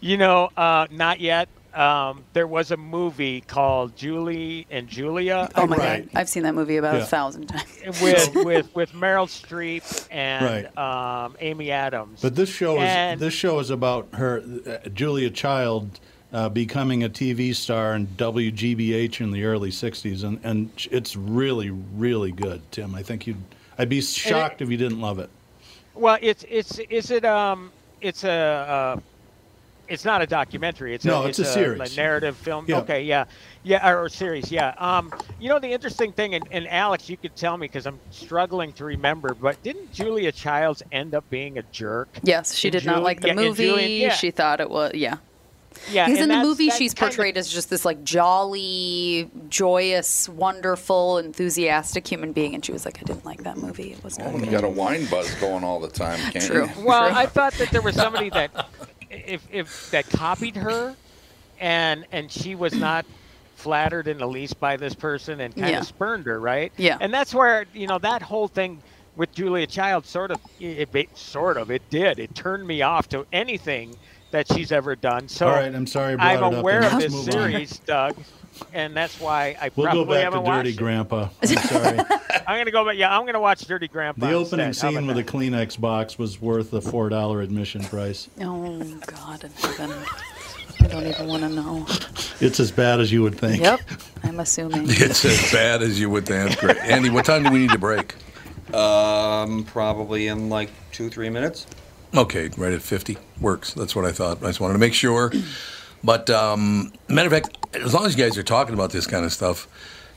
You 0.00 0.16
know, 0.16 0.48
uh, 0.56 0.86
not 0.90 1.20
yet. 1.20 1.48
Um, 1.74 2.24
there 2.32 2.46
was 2.46 2.70
a 2.70 2.76
movie 2.76 3.42
called 3.42 3.94
Julie 3.94 4.66
and 4.70 4.88
Julia. 4.88 5.48
Oh 5.54 5.66
my 5.66 5.76
Right. 5.76 6.12
god, 6.12 6.18
I've 6.20 6.28
seen 6.28 6.42
that 6.44 6.54
movie 6.54 6.76
about 6.78 6.94
Yeah. 6.96 7.02
a 7.02 7.06
thousand 7.06 7.46
times. 7.48 8.00
with 8.00 8.34
with 8.44 8.74
with 8.74 8.92
Meryl 8.92 9.26
Streep 9.28 10.06
and 10.10 10.66
um, 10.78 11.36
Amy 11.40 11.70
Adams. 11.70 12.20
But 12.22 12.34
this 12.34 12.48
show 12.48 12.80
is 12.80 13.20
this 13.20 13.34
show 13.34 13.58
is 13.58 13.70
about 13.70 14.08
her, 14.14 14.42
uh, 14.66 14.88
Julia 14.88 15.30
Child, 15.30 16.00
uh, 16.32 16.48
becoming 16.48 17.04
a 17.04 17.08
TV 17.08 17.54
star 17.54 17.94
in 17.94 18.06
WGBH 18.08 19.20
in 19.20 19.30
the 19.30 19.44
early 19.44 19.70
'60s, 19.70 20.24
and 20.24 20.40
and 20.42 20.70
it's 20.90 21.16
really 21.16 21.70
really 21.70 22.32
good, 22.32 22.62
Tim. 22.72 22.94
I 22.94 23.02
think 23.02 23.26
you'd 23.26 23.42
I'd 23.78 23.88
be 23.88 24.00
shocked 24.00 24.62
if 24.62 24.70
you 24.70 24.76
didn't 24.76 25.00
love 25.00 25.18
it. 25.18 25.30
Well, 25.94 26.18
it's 26.22 26.44
it's 26.48 26.78
is 26.78 27.10
it 27.10 27.24
um 27.24 27.70
it's 28.00 28.24
a 28.24 28.30
uh, 28.30 29.00
it's 29.88 30.04
not 30.04 30.22
a 30.22 30.26
documentary. 30.26 30.94
It's 30.94 31.04
No, 31.04 31.22
a, 31.24 31.28
it's 31.28 31.38
a 31.38 31.44
series. 31.44 31.92
a 31.92 31.96
narrative 31.96 32.36
film. 32.36 32.64
Yeah. 32.68 32.78
Okay, 32.78 33.02
yeah, 33.02 33.24
yeah, 33.62 33.88
or, 33.90 34.04
or 34.04 34.08
series. 34.08 34.50
Yeah. 34.50 34.74
Um, 34.78 35.12
you 35.40 35.48
know 35.48 35.58
the 35.58 35.68
interesting 35.72 36.12
thing, 36.12 36.34
and, 36.34 36.46
and 36.50 36.68
Alex, 36.68 37.08
you 37.08 37.16
could 37.16 37.34
tell 37.36 37.56
me 37.56 37.66
because 37.66 37.86
I'm 37.86 37.98
struggling 38.10 38.72
to 38.74 38.84
remember. 38.84 39.34
But 39.34 39.62
didn't 39.62 39.92
Julia 39.92 40.32
Childs 40.32 40.82
end 40.92 41.14
up 41.14 41.28
being 41.30 41.58
a 41.58 41.62
jerk? 41.72 42.08
Yes, 42.22 42.54
she 42.54 42.68
And 42.68 42.72
did 42.72 42.84
not 42.86 43.02
like 43.02 43.20
the 43.20 43.28
yeah, 43.28 43.34
movie. 43.34 43.66
Julian- 43.68 44.00
yeah. 44.02 44.12
She 44.14 44.30
thought 44.30 44.60
it 44.60 44.70
was 44.70 44.92
yeah. 44.94 45.16
Yeah, 45.92 46.06
Because 46.06 46.22
in 46.22 46.28
the 46.28 46.38
movie, 46.38 46.70
she's 46.70 46.92
kind 46.92 47.08
of- 47.12 47.16
portrayed 47.16 47.36
as 47.36 47.48
just 47.48 47.70
this 47.70 47.84
like 47.84 48.02
jolly, 48.02 49.30
joyous, 49.48 50.28
wonderful, 50.28 51.18
enthusiastic 51.18 52.06
human 52.06 52.32
being, 52.32 52.54
and 52.54 52.64
she 52.64 52.72
was 52.72 52.84
like, 52.84 52.98
"I 52.98 53.02
didn't 53.02 53.24
like 53.24 53.44
that 53.44 53.58
movie. 53.58 53.92
It 53.92 54.02
was 54.02 54.18
not 54.18 54.32
Well, 54.32 54.44
you 54.44 54.50
got 54.50 54.64
a 54.64 54.68
wine 54.68 55.04
buzz 55.06 55.32
going 55.36 55.62
all 55.64 55.78
the 55.78 55.88
time, 55.88 56.18
can't 56.32 56.44
True. 56.44 56.66
you? 56.76 56.84
Well, 56.84 57.08
True. 57.08 57.16
I 57.18 57.26
thought 57.26 57.52
that 57.54 57.70
there 57.70 57.82
was 57.82 57.94
somebody 57.94 58.30
that 58.30 58.50
if 59.10 59.46
if 59.52 59.90
that 59.90 60.08
copied 60.10 60.56
her, 60.56 60.94
and 61.60 62.06
and 62.12 62.30
she 62.30 62.54
was 62.54 62.74
not 62.74 63.04
flattered 63.56 64.06
in 64.06 64.18
the 64.18 64.26
least 64.28 64.60
by 64.60 64.76
this 64.76 64.94
person 64.94 65.40
and 65.40 65.54
kind 65.56 65.70
Yeah. 65.70 65.80
of 65.80 65.86
spurned 65.86 66.26
her, 66.26 66.38
right? 66.40 66.72
Yeah. 66.76 66.96
And 67.00 67.12
that's 67.12 67.34
where 67.34 67.66
you 67.74 67.86
know 67.86 67.98
that 67.98 68.22
whole 68.22 68.48
thing 68.48 68.80
with 69.16 69.32
Julia 69.32 69.66
Child 69.66 70.06
sort 70.06 70.30
of 70.30 70.38
it, 70.60 70.88
it 70.94 71.18
sort 71.18 71.56
of 71.56 71.70
it 71.70 71.82
did 71.90 72.18
it 72.20 72.34
turned 72.36 72.66
me 72.66 72.82
off 72.82 73.08
to 73.08 73.26
anything 73.32 73.96
that 74.30 74.46
she's 74.52 74.70
ever 74.70 74.94
done. 74.94 75.26
So 75.28 75.48
All 75.48 75.54
right, 75.54 75.74
I'm 75.74 75.86
sorry 75.86 76.14
I 76.18 76.36
I'm 76.36 76.52
it 76.52 76.58
aware 76.60 76.82
then. 76.82 76.92
of 76.94 77.00
this 77.00 77.12
move 77.12 77.26
on. 77.28 77.32
series, 77.32 77.78
Doug, 77.80 78.14
and 78.72 78.94
that's 78.96 79.18
why 79.20 79.56
I 79.60 79.70
We'll 79.74 79.86
probably 79.86 80.04
go 80.04 80.10
back 80.12 80.18
to 80.18 80.36
haven't 80.36 80.44
Dirty 80.44 80.70
it. 80.70 80.76
Grandpa. 80.76 81.28
I'm 81.42 81.48
sorry. 81.56 81.98
I'm 82.48 82.58
gonna 82.58 82.70
go, 82.70 82.82
but 82.82 82.96
yeah, 82.96 83.14
I'm 83.14 83.26
gonna 83.26 83.40
watch 83.40 83.60
Dirty 83.66 83.88
Grandpa. 83.88 84.26
The 84.26 84.32
opening 84.32 84.68
instead. 84.68 84.88
Scene 84.88 85.04
about 85.04 85.16
with 85.16 85.28
a? 85.28 85.30
Kleenex 85.30 85.78
box 85.78 86.18
was 86.18 86.40
worth 86.40 86.70
the 86.70 86.80
four 86.80 87.10
dollar 87.10 87.42
admission 87.42 87.84
price. 87.84 88.28
Oh 88.40 88.82
God 89.06 89.44
in 89.44 89.50
heaven. 89.50 89.92
I 90.80 90.86
don't 90.86 91.06
even 91.06 91.26
want 91.26 91.42
to 91.42 91.48
know. 91.50 91.84
It's 92.40 92.58
as 92.58 92.70
bad 92.70 93.00
as 93.00 93.12
you 93.12 93.22
would 93.22 93.38
think. 93.38 93.62
Yep, 93.62 93.80
I'm 94.22 94.40
assuming. 94.40 94.84
It's 94.88 95.24
as 95.26 95.52
bad 95.52 95.82
as 95.82 96.00
you 96.00 96.08
would 96.08 96.24
think. 96.24 96.58
Great. 96.58 96.78
Andy, 96.78 97.10
what 97.10 97.26
time 97.26 97.42
do 97.42 97.50
we 97.50 97.58
need 97.58 97.70
to 97.70 97.78
break? 97.78 98.14
Um, 98.74 99.64
probably 99.64 100.28
in 100.28 100.48
like 100.48 100.70
two, 100.92 101.10
three 101.10 101.28
minutes. 101.28 101.66
Okay, 102.14 102.48
right 102.56 102.72
at 102.72 102.80
50. 102.80 103.18
Works. 103.40 103.74
That's 103.74 103.94
what 103.94 104.04
I 104.06 104.12
thought. 104.12 104.42
I 104.42 104.46
just 104.46 104.60
wanted 104.60 104.74
to 104.74 104.78
make 104.78 104.94
sure. 104.94 105.30
But, 106.02 106.30
um, 106.30 106.92
matter 107.08 107.26
of 107.26 107.32
fact, 107.32 107.58
as 107.74 107.92
long 107.92 108.06
as 108.06 108.16
you 108.16 108.24
guys 108.24 108.38
are 108.38 108.42
talking 108.42 108.72
about 108.72 108.90
this 108.92 109.06
kind 109.06 109.24
of 109.24 109.32
stuff, 109.32 109.68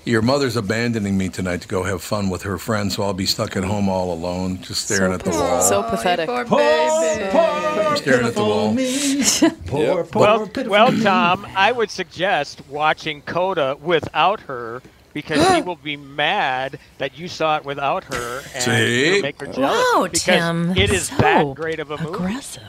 your 0.05 0.21
mother's 0.21 0.55
abandoning 0.55 1.17
me 1.17 1.29
tonight 1.29 1.61
to 1.61 1.67
go 1.67 1.83
have 1.83 2.01
fun 2.01 2.29
with 2.29 2.43
her 2.43 2.57
friends, 2.57 2.95
so 2.95 3.03
I'll 3.03 3.13
be 3.13 3.25
stuck 3.25 3.55
at 3.55 3.63
home 3.63 3.87
all 3.87 4.13
alone, 4.13 4.61
just 4.61 4.85
staring 4.85 5.11
so, 5.11 5.13
at 5.13 5.23
the 5.23 5.29
wall. 5.31 5.61
So 5.61 5.83
pathetic. 5.83 6.29
I'm 6.29 7.97
staring 7.97 8.25
at 8.25 8.33
the 8.33 8.43
wall. 8.43 8.75
Poor, 9.67 10.03
poor, 10.03 10.21
Well, 10.21 10.47
pitiful 10.47 10.71
well, 10.71 10.91
me. 10.91 11.03
Tom, 11.03 11.47
I 11.55 11.71
would 11.71 11.89
suggest 11.89 12.61
watching 12.69 13.21
Coda 13.21 13.77
without 13.81 14.41
her 14.41 14.81
because 15.13 15.55
he 15.55 15.61
will 15.65 15.75
be 15.77 15.97
mad 15.97 16.79
that 16.97 17.17
you 17.17 17.27
saw 17.27 17.57
it 17.57 17.65
without 17.65 18.03
her 18.05 18.41
and 18.53 18.63
See? 18.63 19.21
make 19.21 19.39
her 19.39 19.47
jealous. 19.47 19.85
Wow, 19.93 20.03
because 20.03 20.23
Tim. 20.23 20.77
It 20.77 20.91
is 20.91 21.07
so 21.07 21.15
that 21.17 21.55
great 21.55 21.79
of 21.79 21.91
a 21.91 21.97
movie. 21.97 22.13
Aggressive. 22.13 22.63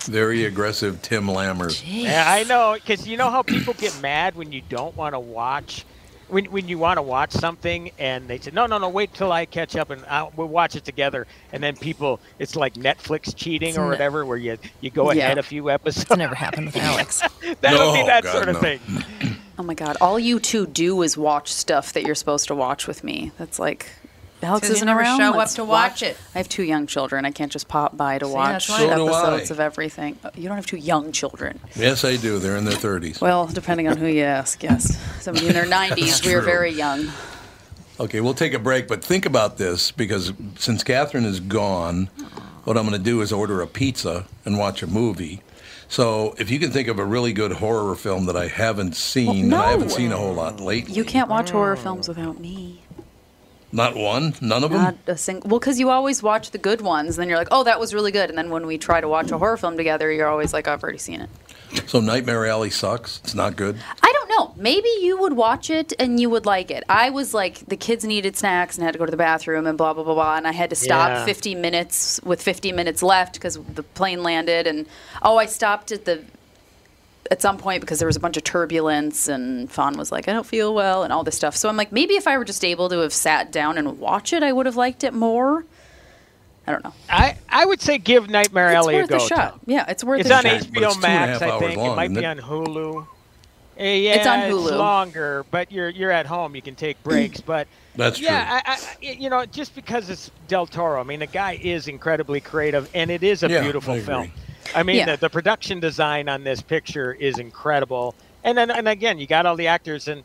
Very 0.00 0.44
aggressive 0.44 1.02
Tim 1.02 1.26
Lammers. 1.26 1.82
Jeez. 1.82 2.04
Yeah, 2.04 2.24
I 2.26 2.44
know, 2.44 2.74
because 2.74 3.08
you 3.08 3.16
know 3.16 3.30
how 3.30 3.42
people 3.42 3.74
get 3.74 3.98
mad 4.00 4.36
when 4.36 4.52
you 4.52 4.62
don't 4.68 4.96
want 4.96 5.14
to 5.14 5.20
watch, 5.20 5.84
when 6.28 6.46
when 6.46 6.68
you 6.68 6.78
want 6.78 6.98
to 6.98 7.02
watch 7.02 7.30
something 7.32 7.90
and 7.98 8.26
they 8.28 8.38
say, 8.38 8.50
no, 8.52 8.66
no, 8.66 8.78
no, 8.78 8.88
wait 8.88 9.12
till 9.14 9.32
I 9.32 9.46
catch 9.46 9.76
up 9.76 9.90
and 9.90 10.04
I'll, 10.08 10.32
we'll 10.36 10.48
watch 10.48 10.76
it 10.76 10.84
together. 10.84 11.26
And 11.52 11.62
then 11.62 11.76
people, 11.76 12.20
it's 12.38 12.56
like 12.56 12.74
Netflix 12.74 13.34
cheating 13.36 13.70
It's 13.70 13.78
or 13.78 13.84
ne- 13.84 13.90
whatever, 13.90 14.24
where 14.26 14.36
you 14.36 14.58
you 14.80 14.90
go 14.90 15.12
Yeah. 15.12 15.24
ahead 15.24 15.38
a 15.38 15.42
few 15.42 15.70
episodes. 15.70 16.06
It's 16.10 16.16
never 16.16 16.34
happened 16.34 16.66
with 16.66 16.76
Alex. 16.76 17.22
That'll 17.60 17.92
be 17.94 18.02
that 18.04 18.24
God, 18.24 18.32
sort 18.32 18.48
of 18.48 18.54
no. 18.56 18.60
thing. 18.60 18.80
Oh 19.58 19.62
my 19.62 19.74
God! 19.74 19.96
All 20.02 20.18
you 20.18 20.38
two 20.38 20.66
do 20.66 21.00
is 21.02 21.16
watch 21.16 21.50
stuff 21.52 21.92
that 21.94 22.02
you're 22.04 22.14
supposed 22.14 22.46
to 22.48 22.54
watch 22.54 22.86
with 22.86 23.02
me. 23.04 23.32
That's 23.38 23.58
like. 23.58 23.86
Alex 24.42 24.62
'Cause 24.68 24.70
you 24.70 24.76
isn't 24.76 24.88
around. 24.88 25.18
show 25.18 25.30
up 25.30 25.36
Let's 25.36 25.54
to 25.54 25.64
watch 25.64 26.02
it. 26.02 26.16
I 26.34 26.38
have 26.38 26.48
two 26.48 26.62
young 26.62 26.86
children. 26.86 27.24
I 27.24 27.30
can't 27.30 27.50
just 27.50 27.68
pop 27.68 27.96
by 27.96 28.18
to 28.18 28.26
See, 28.26 28.32
watch 28.32 28.66
that's 28.68 28.80
So 28.80 28.90
episodes 28.90 29.50
I. 29.50 29.54
of 29.54 29.60
everything. 29.60 30.18
Uh, 30.24 30.30
You 30.36 30.48
don't 30.48 30.56
have 30.56 30.66
two 30.66 30.76
young 30.76 31.10
children. 31.10 31.58
Yes, 31.74 32.04
I 32.04 32.16
do. 32.16 32.38
They're 32.38 32.56
in 32.56 32.64
their 32.64 32.74
30s. 32.76 33.20
Well, 33.20 33.46
depending 33.46 33.88
on 33.88 33.96
who 33.96 34.06
you 34.06 34.22
ask, 34.24 34.62
yes. 34.62 34.96
Somebody 35.20 35.48
in 35.48 35.54
their 35.54 35.64
90s. 35.66 36.24
We 36.24 36.34
are 36.34 36.42
very 36.42 36.70
young. 36.70 37.08
Okay, 37.98 38.20
we'll 38.20 38.34
take 38.34 38.52
a 38.52 38.58
break, 38.58 38.88
but 38.88 39.02
think 39.02 39.24
about 39.24 39.56
this 39.56 39.90
because 39.90 40.32
since 40.58 40.84
Catherine 40.84 41.24
is 41.24 41.40
gone, 41.40 42.10
what 42.64 42.76
I'm 42.76 42.86
going 42.86 42.98
to 42.98 43.02
do 43.02 43.22
is 43.22 43.32
order 43.32 43.62
a 43.62 43.66
pizza 43.66 44.26
and 44.44 44.58
watch 44.58 44.82
a 44.82 44.86
movie. 44.86 45.40
So 45.88 46.34
if 46.36 46.50
you 46.50 46.58
can 46.58 46.70
think 46.72 46.88
of 46.88 46.98
a 46.98 47.04
really 47.04 47.32
good 47.32 47.52
horror 47.52 47.94
film 47.94 48.26
that 48.26 48.36
I 48.36 48.48
haven't 48.48 48.96
seen, 48.96 49.50
Well, 49.50 49.60
and 49.60 49.68
I 49.68 49.70
haven't 49.70 49.90
seen 49.92 50.12
a 50.12 50.16
whole 50.18 50.34
lot 50.34 50.60
lately. 50.60 50.92
You 50.94 51.04
can't 51.04 51.30
watch 51.30 51.50
horror 51.50 51.76
films 51.76 52.06
without 52.06 52.38
me. 52.38 52.82
Not 53.72 53.96
one? 53.96 54.34
None 54.40 54.62
of 54.64 54.70
them? 54.70 54.80
Not 54.82 54.96
a 55.06 55.16
single. 55.16 55.50
Well, 55.50 55.58
because 55.58 55.78
you 55.80 55.90
always 55.90 56.22
watch 56.22 56.52
the 56.52 56.58
good 56.58 56.80
ones, 56.80 57.16
and 57.18 57.22
then 57.22 57.28
you're 57.28 57.38
like, 57.38 57.48
"Oh, 57.50 57.64
that 57.64 57.80
was 57.80 57.92
really 57.92 58.12
good." 58.12 58.28
And 58.30 58.38
then 58.38 58.50
when 58.50 58.66
we 58.66 58.78
try 58.78 59.00
to 59.00 59.08
watch 59.08 59.30
a 59.32 59.38
horror 59.38 59.56
film 59.56 59.76
together, 59.76 60.10
you're 60.10 60.28
always 60.28 60.52
like, 60.52 60.68
"I've 60.68 60.82
already 60.82 60.98
seen 60.98 61.20
it." 61.20 61.30
So 61.86 62.00
Nightmare 62.00 62.46
Alley 62.46 62.70
sucks? 62.70 63.20
It's 63.24 63.34
not 63.34 63.56
good? 63.56 63.76
I 64.02 64.12
don't 64.12 64.28
know. 64.30 64.54
Maybe 64.56 64.88
you 65.00 65.18
would 65.20 65.34
watch 65.34 65.68
it 65.68 65.92
and 65.98 66.18
you 66.20 66.30
would 66.30 66.46
like 66.46 66.70
it. 66.70 66.84
I 66.88 67.10
was 67.10 67.34
like, 67.34 67.66
the 67.66 67.76
kids 67.76 68.04
needed 68.04 68.36
snacks 68.36 68.76
and 68.76 68.84
had 68.84 68.92
to 68.92 68.98
go 68.98 69.04
to 69.04 69.10
the 69.10 69.16
bathroom 69.16 69.66
and 69.66 69.76
blah 69.76 69.92
blah 69.92 70.04
blah 70.04 70.14
blah, 70.14 70.36
and 70.36 70.46
I 70.46 70.52
had 70.52 70.70
to 70.70 70.76
stop 70.76 71.10
Yeah. 71.10 71.24
50 71.24 71.54
minutes 71.56 72.20
with 72.24 72.40
50 72.40 72.70
minutes 72.72 73.02
left 73.02 73.34
because 73.34 73.58
the 73.74 73.82
plane 73.82 74.22
landed, 74.22 74.66
and 74.68 74.86
oh, 75.22 75.36
I 75.38 75.46
stopped 75.46 75.90
at 75.92 76.04
the 76.04 76.22
at 77.30 77.42
some 77.42 77.58
point 77.58 77.80
because 77.80 77.98
there 77.98 78.06
was 78.06 78.16
a 78.16 78.20
bunch 78.20 78.36
of 78.36 78.44
turbulence 78.44 79.28
and 79.28 79.70
Fawn 79.70 79.96
was 79.96 80.10
like, 80.12 80.28
I 80.28 80.32
don't 80.32 80.46
feel 80.46 80.74
well 80.74 81.02
and 81.04 81.12
all 81.12 81.24
this 81.24 81.36
stuff. 81.36 81.56
So 81.56 81.68
I'm 81.68 81.76
like, 81.76 81.92
maybe 81.92 82.14
if 82.14 82.26
I 82.26 82.36
were 82.38 82.44
just 82.44 82.64
able 82.64 82.88
to 82.88 82.98
have 82.98 83.12
sat 83.12 83.52
down 83.52 83.78
and 83.78 83.98
watch 83.98 84.32
it, 84.32 84.42
I 84.42 84.52
would 84.52 84.66
have 84.66 84.76
liked 84.76 85.04
it 85.04 85.12
more. 85.14 85.64
I 86.66 86.72
don't 86.72 86.82
know. 86.84 86.92
I, 87.08 87.36
I 87.48 87.64
would 87.64 87.80
say 87.80 87.98
give 87.98 88.28
Nightmare 88.28 88.68
It's 88.68 88.74
Alley 88.76 88.94
worth 88.96 89.10
a 89.10 89.14
a 89.14 89.18
go. 89.18 89.26
shot. 89.28 89.50
Tom. 89.52 89.60
Yeah, 89.66 89.84
it's 89.88 90.02
worth 90.02 90.20
It's 90.20 90.30
a 90.30 90.34
on 90.34 90.42
shot. 90.42 90.66
But 90.72 90.82
it's 90.82 90.94
HBO 90.94 90.94
two 90.94 91.00
Max, 91.00 91.42
I 91.42 91.58
think. 91.58 91.76
long, 91.78 91.92
it 91.92 91.96
might 91.96 92.14
be 92.14 92.22
it? 92.22 92.24
on 92.24 92.38
Hulu. 92.38 93.06
Eh, 93.78 93.94
yeah, 93.96 94.14
It's 94.14 94.26
on 94.26 94.38
Hulu. 94.40 94.68
It's 94.68 94.76
longer, 94.78 95.44
but 95.50 95.70
you're 95.70 95.90
you're 95.90 96.10
at 96.10 96.26
home. 96.26 96.56
You 96.56 96.62
can 96.62 96.74
take 96.74 97.00
breaks, 97.04 97.40
but 97.46 97.68
That's 97.94 98.18
yeah, 98.20 98.60
I, 98.64 98.72
I, 98.72 98.78
you 99.00 99.28
know, 99.30 99.44
just 99.46 99.74
because 99.74 100.08
it's 100.10 100.30
Del 100.48 100.66
Toro, 100.66 100.98
I 100.98 101.04
mean, 101.04 101.20
the 101.20 101.26
guy 101.26 101.58
is 101.62 101.86
incredibly 101.86 102.40
creative, 102.40 102.88
and 102.94 103.10
it 103.10 103.22
is 103.22 103.42
a 103.42 103.48
Yeah, 103.48 103.60
beautiful 103.62 103.92
I 103.92 103.96
agree. 103.98 104.06
film. 104.06 104.32
I 104.74 104.82
mean, 104.82 104.96
Yeah. 104.96 105.12
the, 105.12 105.16
the 105.18 105.30
production 105.30 105.80
design 105.80 106.28
on 106.28 106.44
this 106.44 106.62
picture 106.62 107.12
is 107.12 107.38
incredible, 107.38 108.14
and 108.44 108.56
then 108.56 108.70
and 108.70 108.88
again, 108.88 109.18
you 109.18 109.26
got 109.26 109.46
all 109.46 109.56
the 109.56 109.68
actors, 109.68 110.08
and 110.08 110.22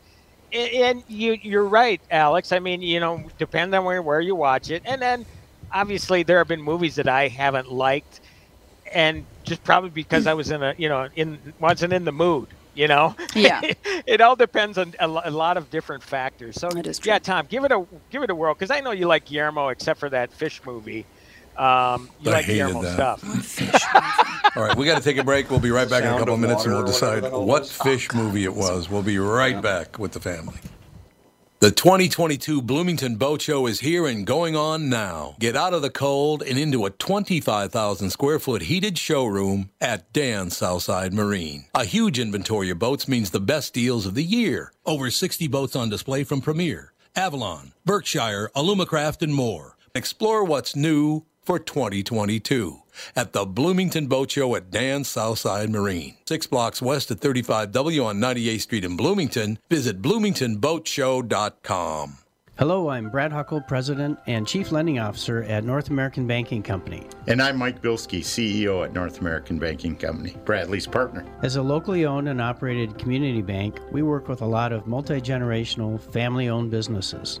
and 0.52 1.02
you 1.08 1.32
you're 1.42 1.64
right, 1.66 2.00
Alex. 2.10 2.52
I 2.52 2.58
mean, 2.58 2.82
you 2.82 3.00
know, 3.00 3.24
depend 3.38 3.74
on 3.74 3.84
where 3.84 4.02
where 4.02 4.20
you 4.20 4.34
watch 4.34 4.70
it, 4.70 4.82
and 4.84 5.00
then 5.00 5.26
obviously 5.72 6.22
there 6.22 6.38
have 6.38 6.48
been 6.48 6.62
movies 6.62 6.96
that 6.96 7.08
I 7.08 7.28
haven't 7.28 7.72
liked, 7.72 8.20
and 8.92 9.24
just 9.44 9.64
probably 9.64 9.90
because 9.90 10.26
I 10.26 10.34
was 10.34 10.50
in 10.50 10.62
a 10.62 10.74
you 10.78 10.88
know 10.88 11.08
in 11.16 11.38
wasn't 11.58 11.92
in 11.92 12.04
the 12.04 12.12
mood. 12.12 12.48
You 12.74 12.88
know, 12.88 13.14
Yeah. 13.34 13.60
it 14.06 14.22
all 14.22 14.34
depends 14.34 14.78
on 14.78 14.94
a, 14.98 15.06
a 15.06 15.30
lot 15.30 15.58
of 15.58 15.70
different 15.70 16.02
factors. 16.02 16.58
So 16.58 16.70
yeah. 17.04 17.18
Tom, 17.18 17.46
give 17.50 17.64
it 17.64 17.70
a 17.72 17.84
give 18.10 18.22
it 18.22 18.30
a 18.30 18.34
whirl 18.34 18.54
because 18.54 18.70
I 18.70 18.80
know 18.80 18.92
you 18.92 19.06
like 19.06 19.26
Guillermo, 19.26 19.68
except 19.68 20.00
for 20.00 20.08
that 20.08 20.32
fish 20.32 20.60
movie. 20.64 21.04
Um, 21.56 22.08
you 22.20 22.30
I 22.30 22.34
like 22.34 22.44
hated 22.46 22.74
that. 22.80 23.18
stuff. 23.20 24.56
All 24.56 24.62
right, 24.62 24.76
we 24.76 24.86
got 24.86 24.98
to 24.98 25.04
take 25.04 25.18
a 25.18 25.24
break. 25.24 25.50
We'll 25.50 25.60
be 25.60 25.70
right 25.70 25.88
back 25.88 26.02
in 26.02 26.08
a 26.08 26.18
couple 26.18 26.34
of 26.34 26.34
of 26.34 26.40
minutes 26.40 26.64
and 26.64 26.74
we'll 26.74 26.84
decide 26.84 27.22
the 27.22 27.30
hell 27.30 27.42
it 27.42 27.46
what 27.46 27.62
was. 27.62 27.72
fish 27.72 28.12
movie 28.12 28.44
it 28.44 28.54
was. 28.54 28.88
We'll 28.90 29.02
be 29.02 29.18
right 29.18 29.60
back 29.60 29.98
with 29.98 30.12
the 30.12 30.20
family. 30.20 30.56
The 31.60 31.70
2022 31.70 32.60
Bloomington 32.60 33.14
Boat 33.16 33.40
Show 33.40 33.68
is 33.68 33.78
here 33.78 34.06
and 34.08 34.26
going 34.26 34.56
on 34.56 34.88
now. 34.88 35.36
Get 35.38 35.54
out 35.54 35.72
of 35.72 35.80
the 35.82 35.90
cold 35.90 36.42
and 36.42 36.58
into 36.58 36.84
a 36.86 36.90
25,000 36.90 38.10
square 38.10 38.40
foot 38.40 38.62
heated 38.62 38.98
showroom 38.98 39.70
at 39.80 40.12
Dan 40.12 40.50
Southside 40.50 41.12
Marine. 41.14 41.66
A 41.74 41.84
huge 41.84 42.18
inventory 42.18 42.70
of 42.70 42.80
boats 42.80 43.06
means 43.06 43.30
the 43.30 43.38
best 43.38 43.74
deals 43.74 44.06
of 44.06 44.14
the 44.16 44.24
year. 44.24 44.72
Over 44.84 45.08
60 45.08 45.46
boats 45.46 45.76
on 45.76 45.88
display 45.88 46.24
from 46.24 46.40
Premier, 46.40 46.94
Avalon, 47.14 47.72
Berkshire, 47.84 48.50
Alumacraft, 48.56 49.22
and 49.22 49.32
more. 49.32 49.76
Explore 49.94 50.42
what's 50.44 50.74
new 50.74 51.26
for 51.44 51.58
2022 51.58 52.78
at 53.16 53.32
the 53.32 53.44
Bloomington 53.44 54.06
Boat 54.06 54.30
Show 54.30 54.54
at 54.54 54.70
Dan 54.70 55.02
Southside 55.04 55.70
Marine. 55.70 56.14
Six 56.26 56.46
blocks 56.46 56.80
west 56.82 57.10
of 57.10 57.18
35W 57.20 58.04
on 58.04 58.18
98th 58.18 58.60
Street 58.60 58.84
in 58.84 58.96
Bloomington. 58.96 59.58
Visit 59.68 60.00
bloomingtonboatshow.com. 60.02 62.18
Hello, 62.58 62.90
I'm 62.90 63.08
Brad 63.08 63.32
Huckle, 63.32 63.62
President 63.62 64.18
and 64.26 64.46
Chief 64.46 64.72
Lending 64.72 64.98
Officer 64.98 65.42
at 65.44 65.64
North 65.64 65.88
American 65.88 66.26
Banking 66.26 66.62
Company. 66.62 67.06
And 67.26 67.40
I'm 67.40 67.56
Mike 67.56 67.80
Bilski, 67.80 68.20
CEO 68.20 68.84
at 68.84 68.92
North 68.92 69.22
American 69.22 69.58
Banking 69.58 69.96
Company, 69.96 70.36
Bradley's 70.44 70.86
partner. 70.86 71.24
As 71.42 71.56
a 71.56 71.62
locally 71.62 72.04
owned 72.04 72.28
and 72.28 72.42
operated 72.42 72.98
community 72.98 73.40
bank, 73.40 73.80
we 73.90 74.02
work 74.02 74.28
with 74.28 74.42
a 74.42 74.46
lot 74.46 74.70
of 74.70 74.86
multi 74.86 75.18
generational, 75.18 75.98
family 76.12 76.50
owned 76.50 76.70
businesses. 76.70 77.40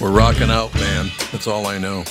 We're 0.00 0.10
rocking 0.12 0.50
out, 0.50 0.74
man. 0.74 1.10
That's 1.30 1.46
all 1.46 1.66
I 1.66 1.76
know. 1.78 2.04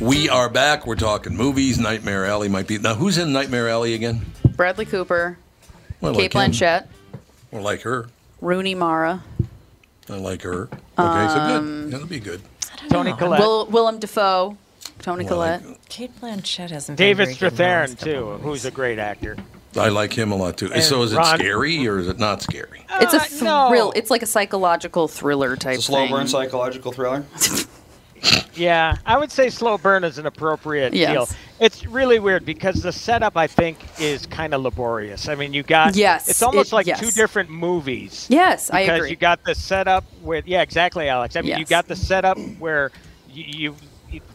We 0.00 0.28
are 0.28 0.48
back. 0.48 0.86
We're 0.86 0.96
talking 0.96 1.36
movies. 1.36 1.78
Nightmare 1.78 2.26
Alley 2.26 2.48
might 2.48 2.66
be. 2.66 2.78
Now, 2.78 2.94
who's 2.94 3.16
in 3.16 3.32
Nightmare 3.32 3.68
Alley 3.68 3.94
again? 3.94 4.26
Bradley 4.56 4.84
Cooper, 4.86 5.38
Well, 6.00 6.14
Kate 6.14 6.34
like 6.34 6.46
him. 6.48 6.52
Blanchett, 6.52 6.86
I 7.52 7.58
like 7.58 7.82
her. 7.82 8.08
Rooney 8.40 8.74
Mara, 8.74 9.22
I 10.10 10.14
like 10.16 10.42
her. 10.42 10.64
Okay, 10.64 10.78
so 10.98 11.04
Um, 11.40 11.82
good. 11.84 11.90
That'll 11.92 12.06
be 12.08 12.18
good. 12.20 12.42
Toni 12.90 13.12
Collette. 13.12 13.40
Will, 13.40 13.66
Willem 13.66 14.00
Dafoe, 14.00 14.56
Tony 15.00 15.24
Well, 15.24 15.40
I- 15.42 15.58
Collette. 15.58 15.88
Cate 15.88 16.20
Blanchett 16.20 16.70
hasn't. 16.70 16.98
David 16.98 17.28
been 17.28 17.36
very 17.36 17.50
good 17.50 17.52
in 17.52 17.56
the 17.56 17.62
Strathairn 17.64 18.00
too, 18.00 18.38
who's 18.42 18.64
a 18.64 18.70
great 18.72 18.98
actor. 18.98 19.36
I 19.76 19.88
like 19.88 20.12
him 20.12 20.32
a 20.32 20.36
lot 20.36 20.56
too. 20.58 20.72
And 20.72 20.82
so 20.82 21.02
is 21.02 21.12
it 21.12 21.16
Ron- 21.16 21.38
scary 21.38 21.86
or 21.88 21.98
is 21.98 22.08
it 22.08 22.18
not 22.18 22.42
scary? 22.42 22.84
It's 23.00 23.14
a 23.14 23.20
Uh, 23.20 23.44
no. 23.44 23.68
thrill. 23.70 23.92
It's 23.96 24.10
like 24.10 24.22
a 24.22 24.26
psychological 24.26 25.08
thriller 25.08 25.56
type 25.56 25.74
It's 25.76 25.84
a 25.84 25.86
slow 25.86 25.98
thing. 26.04 26.10
burn 26.12 26.28
psychological 26.28 26.92
thriller. 26.92 27.24
Yeah, 28.54 28.96
I 29.04 29.18
would 29.18 29.32
say 29.32 29.50
slow 29.50 29.78
burn 29.78 30.04
is 30.04 30.18
an 30.18 30.26
appropriate 30.26 30.94
Yes. 30.94 31.10
deal. 31.12 31.28
It's 31.58 31.86
really 31.86 32.20
weird 32.20 32.44
because 32.44 32.80
the 32.82 32.92
setup 32.92 33.36
I 33.36 33.46
think 33.48 33.78
is 33.98 34.26
kind 34.26 34.54
of 34.54 34.60
laborious. 34.62 35.26
I 35.28 35.34
mean, 35.34 35.52
you 35.52 35.62
got 35.64 35.96
Yes, 35.96 36.28
it's 36.28 36.42
almost 36.42 36.70
it- 36.72 36.74
like 36.76 36.86
yes. 36.86 37.00
two 37.00 37.10
different 37.10 37.50
movies. 37.50 38.26
Yes, 38.28 38.70
I 38.70 38.82
because 38.82 38.96
agree. 38.98 39.10
you 39.10 39.16
got 39.16 39.42
the 39.44 39.54
setup 39.56 40.04
with 40.22 40.46
yeah, 40.46 40.62
exactly, 40.62 41.08
Alex. 41.08 41.34
I 41.34 41.40
mean, 41.40 41.52
you 41.54 41.56
Yes. 41.60 41.68
got 41.68 41.88
the 41.88 41.96
setup 41.96 42.38
where 42.60 42.92
you 43.28 43.44
you, 43.44 43.58
you, 43.58 43.74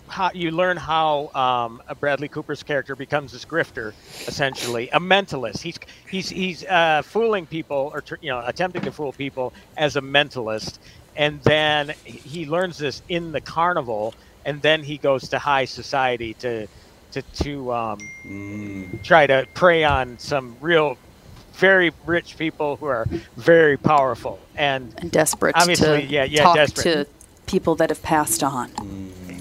how, 0.07 0.31
you 0.33 0.51
learn 0.51 0.77
how 0.77 1.29
um, 1.35 1.81
a 1.87 1.95
Bradley 1.95 2.27
Cooper's 2.27 2.63
character 2.63 2.95
becomes 2.95 3.31
this 3.31 3.45
grifter, 3.45 3.93
essentially 4.27 4.89
a 4.89 4.99
mentalist. 4.99 5.61
He's 5.61 5.77
he's 6.09 6.29
he's 6.29 6.63
uh, 6.65 7.01
fooling 7.03 7.45
people 7.45 7.91
or 7.93 8.03
you 8.21 8.29
know 8.29 8.41
attempting 8.45 8.81
to 8.83 8.91
fool 8.91 9.11
people 9.11 9.53
as 9.75 9.95
a 9.95 10.01
mentalist, 10.01 10.79
and 11.15 11.41
then 11.43 11.93
he 12.03 12.45
learns 12.45 12.77
this 12.77 13.01
in 13.09 13.31
the 13.31 13.41
carnival, 13.41 14.13
and 14.45 14.61
then 14.61 14.83
he 14.83 14.97
goes 14.97 15.29
to 15.29 15.39
high 15.39 15.65
society 15.65 16.33
to 16.35 16.67
to 17.11 17.21
to 17.21 17.73
um, 17.73 18.99
try 19.03 19.27
to 19.27 19.47
prey 19.53 19.83
on 19.83 20.17
some 20.19 20.55
real 20.61 20.97
very 21.53 21.91
rich 22.05 22.37
people 22.37 22.75
who 22.77 22.85
are 22.85 23.05
very 23.35 23.77
powerful. 23.77 24.39
And 24.55 24.93
and 24.97 25.11
desperate 25.11 25.55
obviously 25.57 26.03
to 26.03 26.07
yeah 26.07 26.23
yeah 26.23 26.43
talk 26.43 26.55
desperate. 26.55 26.83
to 26.83 27.07
people 27.45 27.75
that 27.75 27.89
have 27.89 28.03
passed 28.03 28.43
on. 28.43 28.71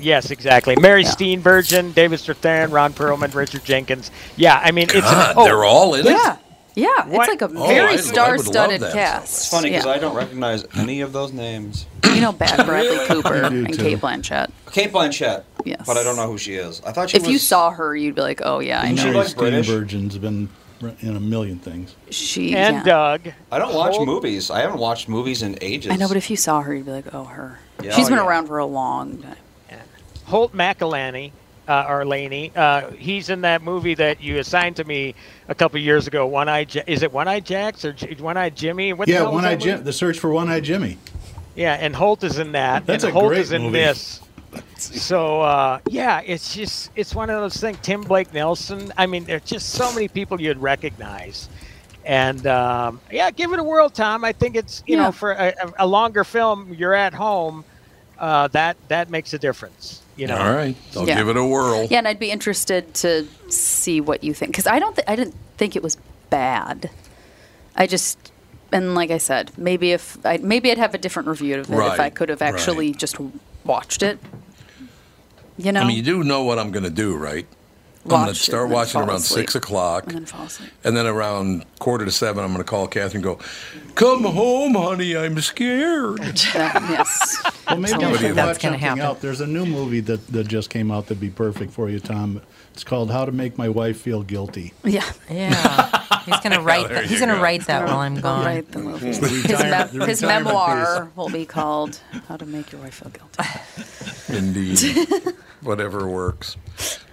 Yes 0.00 0.30
exactly 0.30 0.76
mary 0.76 1.02
Yeah. 1.02 1.10
steenburgen 1.10 1.94
david 1.94 2.18
strathairn 2.20 2.70
ron 2.72 2.92
perlman 2.92 3.34
richard 3.34 3.64
jenkins 3.64 4.10
yeah 4.36 4.60
i 4.62 4.70
mean 4.70 4.84
it's 4.90 5.00
God, 5.00 5.30
an, 5.30 5.34
oh, 5.38 5.44
they're 5.44 5.64
all 5.64 5.94
in 5.94 6.04
Yeah, 6.06 6.34
it. 6.34 6.38
yeah. 6.74 7.06
What? 7.06 7.28
It's 7.28 7.40
like 7.40 7.50
a 7.50 7.54
Oh, 7.56 7.66
very 7.66 7.80
I- 7.80 7.82
I 7.82 7.90
would 7.92 7.96
love 7.96 8.04
star-studded 8.04 8.80
cast. 8.92 9.24
It's 9.24 9.48
funny 9.50 9.70
because 9.70 9.86
yeah. 9.86 9.92
I 9.92 9.98
don't 9.98 10.14
recognize 10.14 10.64
any 10.76 11.00
of 11.00 11.12
those 11.12 11.32
names. 11.32 11.86
you 12.04 12.20
know 12.20 12.32
bad 12.32 12.66
Bradley 12.66 12.98
Cooper 13.06 13.34
and 13.34 13.68
too. 13.72 13.76
Cate 13.82 13.98
Blanchett. 13.98 14.50
Cate 14.72 14.92
Blanchett. 14.92 15.44
Yes. 15.64 15.82
But 15.86 15.96
I 15.96 16.02
don't 16.02 16.16
know 16.16 16.26
who 16.28 16.38
she 16.38 16.54
is. 16.54 16.80
I 16.86 16.92
thought 16.92 17.10
she 17.10 17.16
If 17.16 17.22
was. 17.24 17.32
you 17.32 17.38
saw 17.38 17.70
her, 17.70 17.96
you'd 17.96 18.14
be 18.14 18.20
like, 18.20 18.40
"Oh 18.44 18.58
yeah, 18.60 18.80
I 18.80 18.84
Isn't 18.84 18.96
know." 18.96 19.02
she 19.02 19.08
Mary 19.10 19.24
like 19.24 19.36
British? 19.36 19.68
Steenburgen's 19.68 20.18
been 20.18 20.48
in 21.00 21.16
a 21.16 21.20
million 21.20 21.58
things. 21.58 21.96
She 22.10 22.54
and 22.54 22.76
yeah. 22.76 22.82
doug 22.84 23.32
I 23.50 23.58
don't 23.58 23.74
watch 23.74 23.94
Hold- 23.96 24.06
movies. 24.08 24.50
I 24.50 24.60
haven't 24.60 24.78
watched 24.78 25.08
movies 25.08 25.42
in 25.42 25.56
ages. 25.62 25.90
I 25.90 25.96
know, 25.96 26.06
but 26.08 26.18
if 26.18 26.28
you 26.30 26.36
saw 26.36 26.60
her, 26.60 26.74
you'd 26.74 26.84
be 26.86 26.92
like, 26.92 27.12
"Oh, 27.14 27.24
her." 27.24 27.58
Yeah, 27.82 27.92
She's 27.96 28.06
oh, 28.06 28.10
been 28.10 28.18
yeah. 28.18 28.26
around 28.26 28.46
for 28.46 28.58
a 28.58 28.66
long 28.66 29.18
time. 29.22 29.36
Holt 30.26 30.52
mccallany 30.54 31.32
uh, 31.68 31.86
or 31.88 32.04
Laney, 32.04 32.52
uh, 32.54 32.90
he's 32.92 33.28
in 33.30 33.40
that 33.42 33.62
movie 33.62 33.94
that 33.94 34.20
you 34.20 34.38
assigned 34.38 34.76
to 34.76 34.84
me 34.84 35.14
a 35.48 35.54
couple 35.54 35.80
years 35.80 36.06
ago. 36.06 36.26
One 36.26 36.48
Eye, 36.48 36.66
Ja- 36.70 36.82
is 36.86 37.02
it 37.02 37.12
One 37.12 37.26
Eye 37.28 37.40
Jacks 37.40 37.84
or 37.84 37.92
J- 37.92 38.14
One 38.20 38.36
Eye 38.36 38.50
Jimmy? 38.50 38.92
What 38.92 39.08
Yeah, 39.08 39.22
One 39.22 39.44
Eye? 39.44 39.56
Jim. 39.56 39.82
The 39.84 39.92
Search 39.92 40.18
for 40.18 40.30
One 40.30 40.48
Eye 40.48 40.60
Jimmy. 40.60 40.98
Yeah, 41.54 41.74
and 41.74 41.94
Holt 41.96 42.22
is 42.22 42.38
in 42.38 42.52
that. 42.52 42.86
That's 42.86 43.04
and 43.04 43.10
a 43.10 43.14
Holt 43.18 43.28
great 43.30 43.40
is 43.40 43.52
in 43.52 43.62
movie. 43.62 43.78
this. 43.78 44.20
So 44.78 45.40
uh, 45.42 45.80
yeah, 45.88 46.20
it's 46.24 46.54
just 46.54 46.90
it's 46.96 47.14
one 47.14 47.28
of 47.30 47.40
those 47.40 47.56
things. 47.56 47.78
Tim 47.82 48.02
Blake 48.02 48.32
Nelson. 48.32 48.92
I 48.96 49.06
mean, 49.06 49.24
there's 49.24 49.42
just 49.42 49.70
so 49.70 49.92
many 49.92 50.06
people 50.08 50.40
you'd 50.40 50.58
recognize. 50.58 51.48
And 52.04 52.46
um, 52.46 53.00
yeah, 53.10 53.30
give 53.30 53.52
it 53.52 53.58
a 53.58 53.62
whirl, 53.64 53.88
Tom. 53.90 54.22
I 54.24 54.32
think 54.32 54.54
it's 54.54 54.82
you 54.86 54.96
Yeah. 54.96 55.04
know 55.04 55.12
for 55.12 55.32
a, 55.32 55.54
a- 55.60 55.72
a 55.80 55.86
longer 55.86 56.24
film, 56.24 56.72
you're 56.74 56.94
at 56.94 57.12
home. 57.14 57.64
Uh, 58.18 58.48
that 58.48 58.76
that 58.88 59.10
makes 59.10 59.32
a 59.34 59.38
difference. 59.38 60.02
You 60.16 60.26
know. 60.26 60.36
All 60.38 60.52
right, 60.52 60.76
I'll 60.96 61.06
Yeah. 61.06 61.16
give 61.16 61.28
it 61.28 61.36
a 61.36 61.44
whirl. 61.44 61.86
Yeah, 61.90 61.98
and 61.98 62.08
I'd 62.08 62.18
be 62.18 62.30
interested 62.30 62.94
to 62.94 63.26
see 63.48 64.00
what 64.00 64.24
you 64.24 64.32
think 64.32 64.52
because 64.52 64.66
I 64.66 64.78
don't. 64.78 64.94
Th- 64.96 65.06
I 65.06 65.14
didn't 65.14 65.34
think 65.58 65.76
it 65.76 65.82
was 65.82 65.96
bad. 66.30 66.90
I 67.76 67.86
just 67.86 68.18
and 68.72 68.94
like 68.94 69.10
I 69.10 69.18
said, 69.18 69.52
maybe 69.56 69.92
if 69.92 70.18
I 70.24 70.38
maybe 70.38 70.70
I'd 70.70 70.78
have 70.78 70.94
a 70.94 70.98
different 70.98 71.28
review 71.28 71.60
of 71.60 71.70
it 71.70 71.74
if 71.74 72.00
I 72.00 72.10
could 72.10 72.28
have 72.28 72.42
actually 72.42 72.88
right. 72.88 72.96
just 72.96 73.16
watched 73.64 74.02
it. 74.02 74.18
You 75.58 75.72
know, 75.72 75.80
I 75.80 75.86
mean, 75.86 75.96
you 75.96 76.02
do 76.02 76.22
know 76.22 76.42
what 76.42 76.58
I'm 76.58 76.70
going 76.70 76.84
to 76.84 76.90
do, 76.90 77.16
right? 77.16 77.46
I'm 78.06 78.10
going 78.10 78.22
to 78.22 78.26
Watch 78.30 78.36
it 78.40 78.42
start 78.44 78.68
watching 78.70 79.00
around 79.00 79.16
asleep. 79.16 79.40
six 79.42 79.54
o'clock, 79.54 80.04
and 80.04 80.12
then 80.14 80.26
fall 80.26 80.46
asleep. 80.46 80.70
and 80.84 80.96
then 80.96 81.06
around 81.06 81.64
quarter 81.78 82.04
to 82.04 82.10
seven, 82.10 82.44
I'm 82.44 82.50
going 82.52 82.58
to 82.58 82.64
call 82.64 82.86
Catherine 82.86 83.16
and 83.16 83.24
go, 83.24 83.38
"Come 83.94 84.24
home, 84.24 84.74
honey, 84.74 85.16
I'm 85.16 85.40
scared." 85.40 86.20
Yes. 86.54 87.42
Well, 87.66 87.76
maybe 87.78 87.88
Somebody 87.88 88.12
you 88.12 88.18
should 88.18 88.34
that's 88.36 88.46
watch 88.58 88.62
gonna 88.62 88.74
something 88.74 88.78
happen. 88.80 89.00
out. 89.02 89.20
There's 89.20 89.40
a 89.40 89.46
new 89.46 89.66
movie 89.66 90.00
that, 90.00 90.24
that 90.28 90.46
just 90.46 90.70
came 90.70 90.90
out 90.92 91.06
that'd 91.06 91.20
be 91.20 91.30
perfect 91.30 91.72
for 91.72 91.90
you, 91.90 91.98
Tom. 91.98 92.40
It's 92.72 92.84
called 92.84 93.10
How 93.10 93.24
to 93.24 93.32
Make 93.32 93.58
My 93.58 93.68
Wife 93.68 94.00
Feel 94.00 94.22
Guilty. 94.22 94.72
Yeah. 94.84 95.02
Yeah, 95.30 96.20
he's 96.26 96.38
gonna 96.40 96.56
oh, 96.60 96.62
write. 96.62 96.86
there 96.88 96.96
that. 97.00 97.04
He's 97.06 97.12
you 97.20 97.26
gonna 97.26 97.36
go. 97.38 97.42
write 97.42 97.66
that 97.66 97.86
while 97.88 97.98
I'm 97.98 98.20
gone. 98.20 98.44
Write 98.44 98.70
the 98.70 98.78
movie. 98.80 99.08
It's 99.08 99.18
the 99.18 99.28
His, 99.28 99.42
retirement- 99.44 99.92
me- 99.94 99.98
the 100.00 100.06
his 100.06 100.22
retirement 100.22 100.46
memoir 100.46 101.10
will 101.16 101.28
be 101.30 101.44
called 101.46 101.98
"How 102.28 102.36
to 102.36 102.46
Make 102.46 102.70
Your 102.70 102.82
Wife 102.82 102.94
Feel 103.02 103.10
Guilty." 103.10 104.36
Indeed, 104.38 104.78
whatever 105.62 106.06
works. 106.08 106.56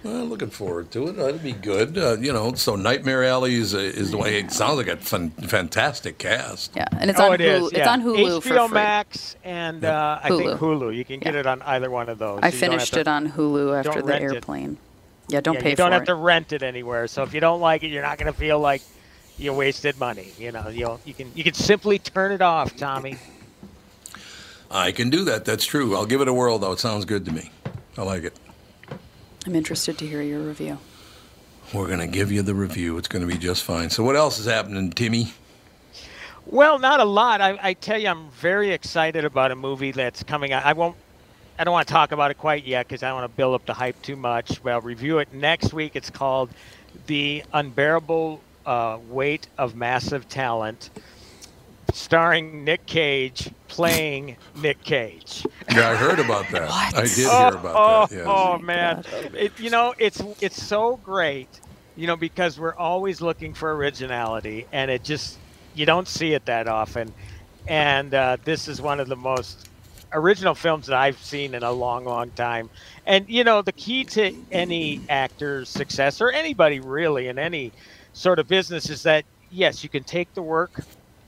Well, 0.02 0.26
looking 0.26 0.50
forward 0.50 0.90
to 0.92 1.08
it. 1.08 1.12
That'd 1.16 1.42
be 1.42 1.52
good. 1.52 1.96
Uh, 1.96 2.16
you 2.18 2.32
know, 2.32 2.52
so 2.54 2.76
Nightmare 2.76 3.24
Alley 3.24 3.54
is, 3.54 3.72
is 3.72 4.10
the 4.10 4.18
way. 4.18 4.38
It 4.38 4.50
sounds 4.52 4.76
like 4.76 4.88
a 4.88 4.96
fan, 4.98 5.30
fantastic 5.30 6.18
cast. 6.18 6.72
Yeah, 6.76 6.84
and 6.98 7.08
it's 7.10 7.18
oh, 7.18 7.28
on 7.32 7.34
it 7.34 7.40
Hulu. 7.40 7.66
is. 7.68 7.72
It's 7.72 7.88
on 7.88 8.02
Hulu 8.02 8.16
HBO 8.16 8.42
for 8.42 8.68
free. 8.68 8.74
Max 8.74 9.36
and 9.44 9.84
uh, 9.84 10.20
I 10.22 10.28
think 10.28 10.42
Hulu. 10.42 10.58
Hulu. 10.58 10.94
You 10.96 11.04
can 11.04 11.20
get 11.20 11.32
Yeah. 11.34 11.40
it 11.40 11.46
on 11.46 11.62
either 11.62 11.90
one 11.90 12.08
of 12.10 12.18
those. 12.18 12.40
I 12.42 12.46
You 12.48 12.50
don't 12.52 12.60
finished 12.60 12.90
have 12.94 13.00
it 13.02 13.08
on 13.08 13.30
Hulu 13.32 13.78
after 13.78 14.02
the 14.02 14.06
rent 14.06 14.24
it. 14.24 14.34
airplane. 14.34 14.76
Yeah, 15.28 15.40
don't 15.40 15.54
yeah, 15.54 15.60
pay 15.62 15.70
you 15.70 15.76
don't 15.76 15.92
have 15.92 16.02
it. 16.02 16.06
to 16.06 16.14
rent 16.14 16.52
it 16.52 16.62
anywhere. 16.62 17.06
So 17.06 17.22
if 17.22 17.32
you 17.32 17.40
don't 17.40 17.60
like 17.60 17.82
it, 17.82 17.88
you're 17.88 18.02
not 18.02 18.18
going 18.18 18.30
to 18.30 18.38
feel 18.38 18.60
like 18.60 18.82
you 19.38 19.54
wasted 19.54 19.98
money. 19.98 20.28
You 20.38 20.52
know, 20.52 20.68
you 20.68 21.00
you 21.06 21.14
can 21.14 21.32
you 21.34 21.42
can 21.42 21.54
simply 21.54 21.98
turn 21.98 22.30
it 22.30 22.42
off, 22.42 22.76
Tommy. 22.76 23.16
I 24.70 24.92
can 24.92 25.08
do 25.08 25.24
that. 25.24 25.44
That's 25.46 25.64
true. 25.64 25.96
I'll 25.96 26.04
give 26.06 26.20
it 26.20 26.28
a 26.28 26.34
whirl, 26.34 26.58
though. 26.58 26.72
It 26.72 26.80
sounds 26.80 27.04
good 27.06 27.24
to 27.24 27.32
me. 27.32 27.50
I 27.96 28.02
like 28.02 28.24
it. 28.24 28.36
I'm 29.46 29.54
interested 29.54 29.98
to 29.98 30.06
hear 30.06 30.22
your 30.22 30.40
review. 30.40 30.78
We're 31.72 31.86
going 31.86 32.00
to 32.00 32.06
give 32.06 32.32
you 32.32 32.42
the 32.42 32.54
review. 32.54 32.98
It's 32.98 33.08
going 33.08 33.26
to 33.26 33.32
be 33.32 33.38
just 33.38 33.62
fine. 33.62 33.90
So, 33.90 34.02
what 34.02 34.16
else 34.16 34.38
is 34.38 34.46
happening, 34.46 34.90
Timmy? 34.90 35.32
Well, 36.46 36.78
not 36.78 37.00
a 37.00 37.04
lot. 37.04 37.40
I, 37.40 37.58
I 37.62 37.72
tell 37.74 37.98
you, 37.98 38.08
I'm 38.08 38.30
very 38.30 38.70
excited 38.70 39.24
about 39.24 39.50
a 39.50 39.56
movie 39.56 39.92
that's 39.92 40.22
coming 40.22 40.52
out. 40.52 40.64
I 40.64 40.72
won't. 40.72 40.96
I 41.58 41.64
don't 41.64 41.72
want 41.72 41.86
to 41.86 41.92
talk 41.92 42.10
about 42.12 42.30
it 42.30 42.38
quite 42.38 42.64
yet 42.64 42.86
because 42.86 43.02
I 43.02 43.08
don't 43.08 43.20
want 43.20 43.32
to 43.32 43.36
build 43.36 43.54
up 43.54 43.64
the 43.64 43.74
hype 43.74 44.00
too 44.02 44.16
much. 44.16 44.62
But 44.62 44.72
I'll 44.72 44.80
review 44.80 45.18
it 45.18 45.32
next 45.32 45.72
week. 45.72 45.96
It's 45.96 46.10
called 46.10 46.50
"The 47.06 47.44
Unbearable 47.52 48.40
uh, 48.66 48.98
Weight 49.08 49.46
of 49.56 49.74
Massive 49.74 50.28
Talent," 50.28 50.90
starring 51.94 52.64
Nick 52.64 52.86
Cage 52.86 53.50
playing 53.68 54.36
Nick 54.56 54.82
Cage. 54.82 55.46
Yeah, 55.70 55.90
I 55.90 55.94
heard 55.94 56.18
about 56.18 56.50
that. 56.50 56.68
What? 56.68 56.96
I 56.96 57.02
did 57.02 57.10
oh, 57.10 57.14
hear 57.14 57.28
oh, 57.30 57.48
about 57.48 58.10
that. 58.10 58.16
Yes. 58.16 58.26
oh 58.28 58.58
man, 58.58 59.04
it, 59.32 59.58
you 59.58 59.70
know 59.70 59.94
it's 59.98 60.22
it's 60.40 60.62
so 60.62 60.96
great, 60.98 61.48
you 61.96 62.06
know, 62.06 62.16
because 62.16 62.58
we're 62.58 62.74
always 62.74 63.20
looking 63.20 63.54
for 63.54 63.74
originality, 63.74 64.66
and 64.72 64.90
it 64.90 65.04
just 65.04 65.38
you 65.74 65.86
don't 65.86 66.08
see 66.08 66.34
it 66.34 66.44
that 66.46 66.68
often, 66.68 67.12
and 67.68 68.12
uh, 68.12 68.36
this 68.44 68.68
is 68.68 68.82
one 68.82 69.00
of 69.00 69.08
the 69.08 69.16
most 69.16 69.68
original 70.12 70.54
films 70.54 70.86
that 70.86 70.96
I've 70.96 71.18
seen 71.18 71.54
in 71.54 71.62
a 71.62 71.72
long, 71.72 72.04
long 72.04 72.30
time. 72.32 72.70
And 73.06 73.28
you 73.28 73.44
know, 73.44 73.62
the 73.62 73.72
key 73.72 74.04
to 74.04 74.34
any 74.50 75.00
actor's 75.08 75.68
success 75.68 76.20
or 76.20 76.30
anybody 76.30 76.80
really 76.80 77.28
in 77.28 77.38
any 77.38 77.72
sort 78.12 78.38
of 78.38 78.48
business 78.48 78.90
is 78.90 79.04
that 79.04 79.24
yes, 79.50 79.82
you 79.82 79.88
can 79.88 80.04
take 80.04 80.32
the 80.34 80.42
work 80.42 80.80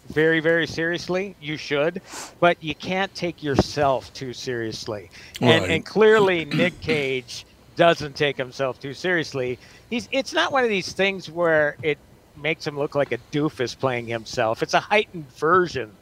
very, 0.09 0.41
very 0.41 0.67
seriously. 0.67 1.35
You 1.41 1.57
should, 1.57 2.01
but 2.41 2.63
you 2.63 2.75
can't 2.75 3.15
take 3.15 3.43
yourself 3.43 4.13
too 4.13 4.33
seriously. 4.33 5.11
And, 5.41 5.63
Right. 5.63 5.71
and 5.71 5.85
clearly, 5.87 6.45
Nick 6.45 6.81
Cage 6.81 7.45
doesn't 7.77 8.17
take 8.17 8.37
himself 8.37 8.81
too 8.81 8.95
seriously. 8.95 9.59
He's. 9.91 10.09
It's 10.13 10.33
not 10.33 10.53
one 10.53 10.65
of 10.65 10.71
these 10.71 10.93
things 10.93 11.31
where 11.31 11.77
it 11.83 11.99
makes 12.37 12.67
him 12.67 12.79
look 12.79 12.95
like 12.95 13.13
a 13.13 13.19
doofus 13.33 13.79
playing 13.79 14.07
himself. 14.07 14.63
It's 14.63 14.75
a 14.75 14.81
heightened 14.81 15.31
version 15.33 15.93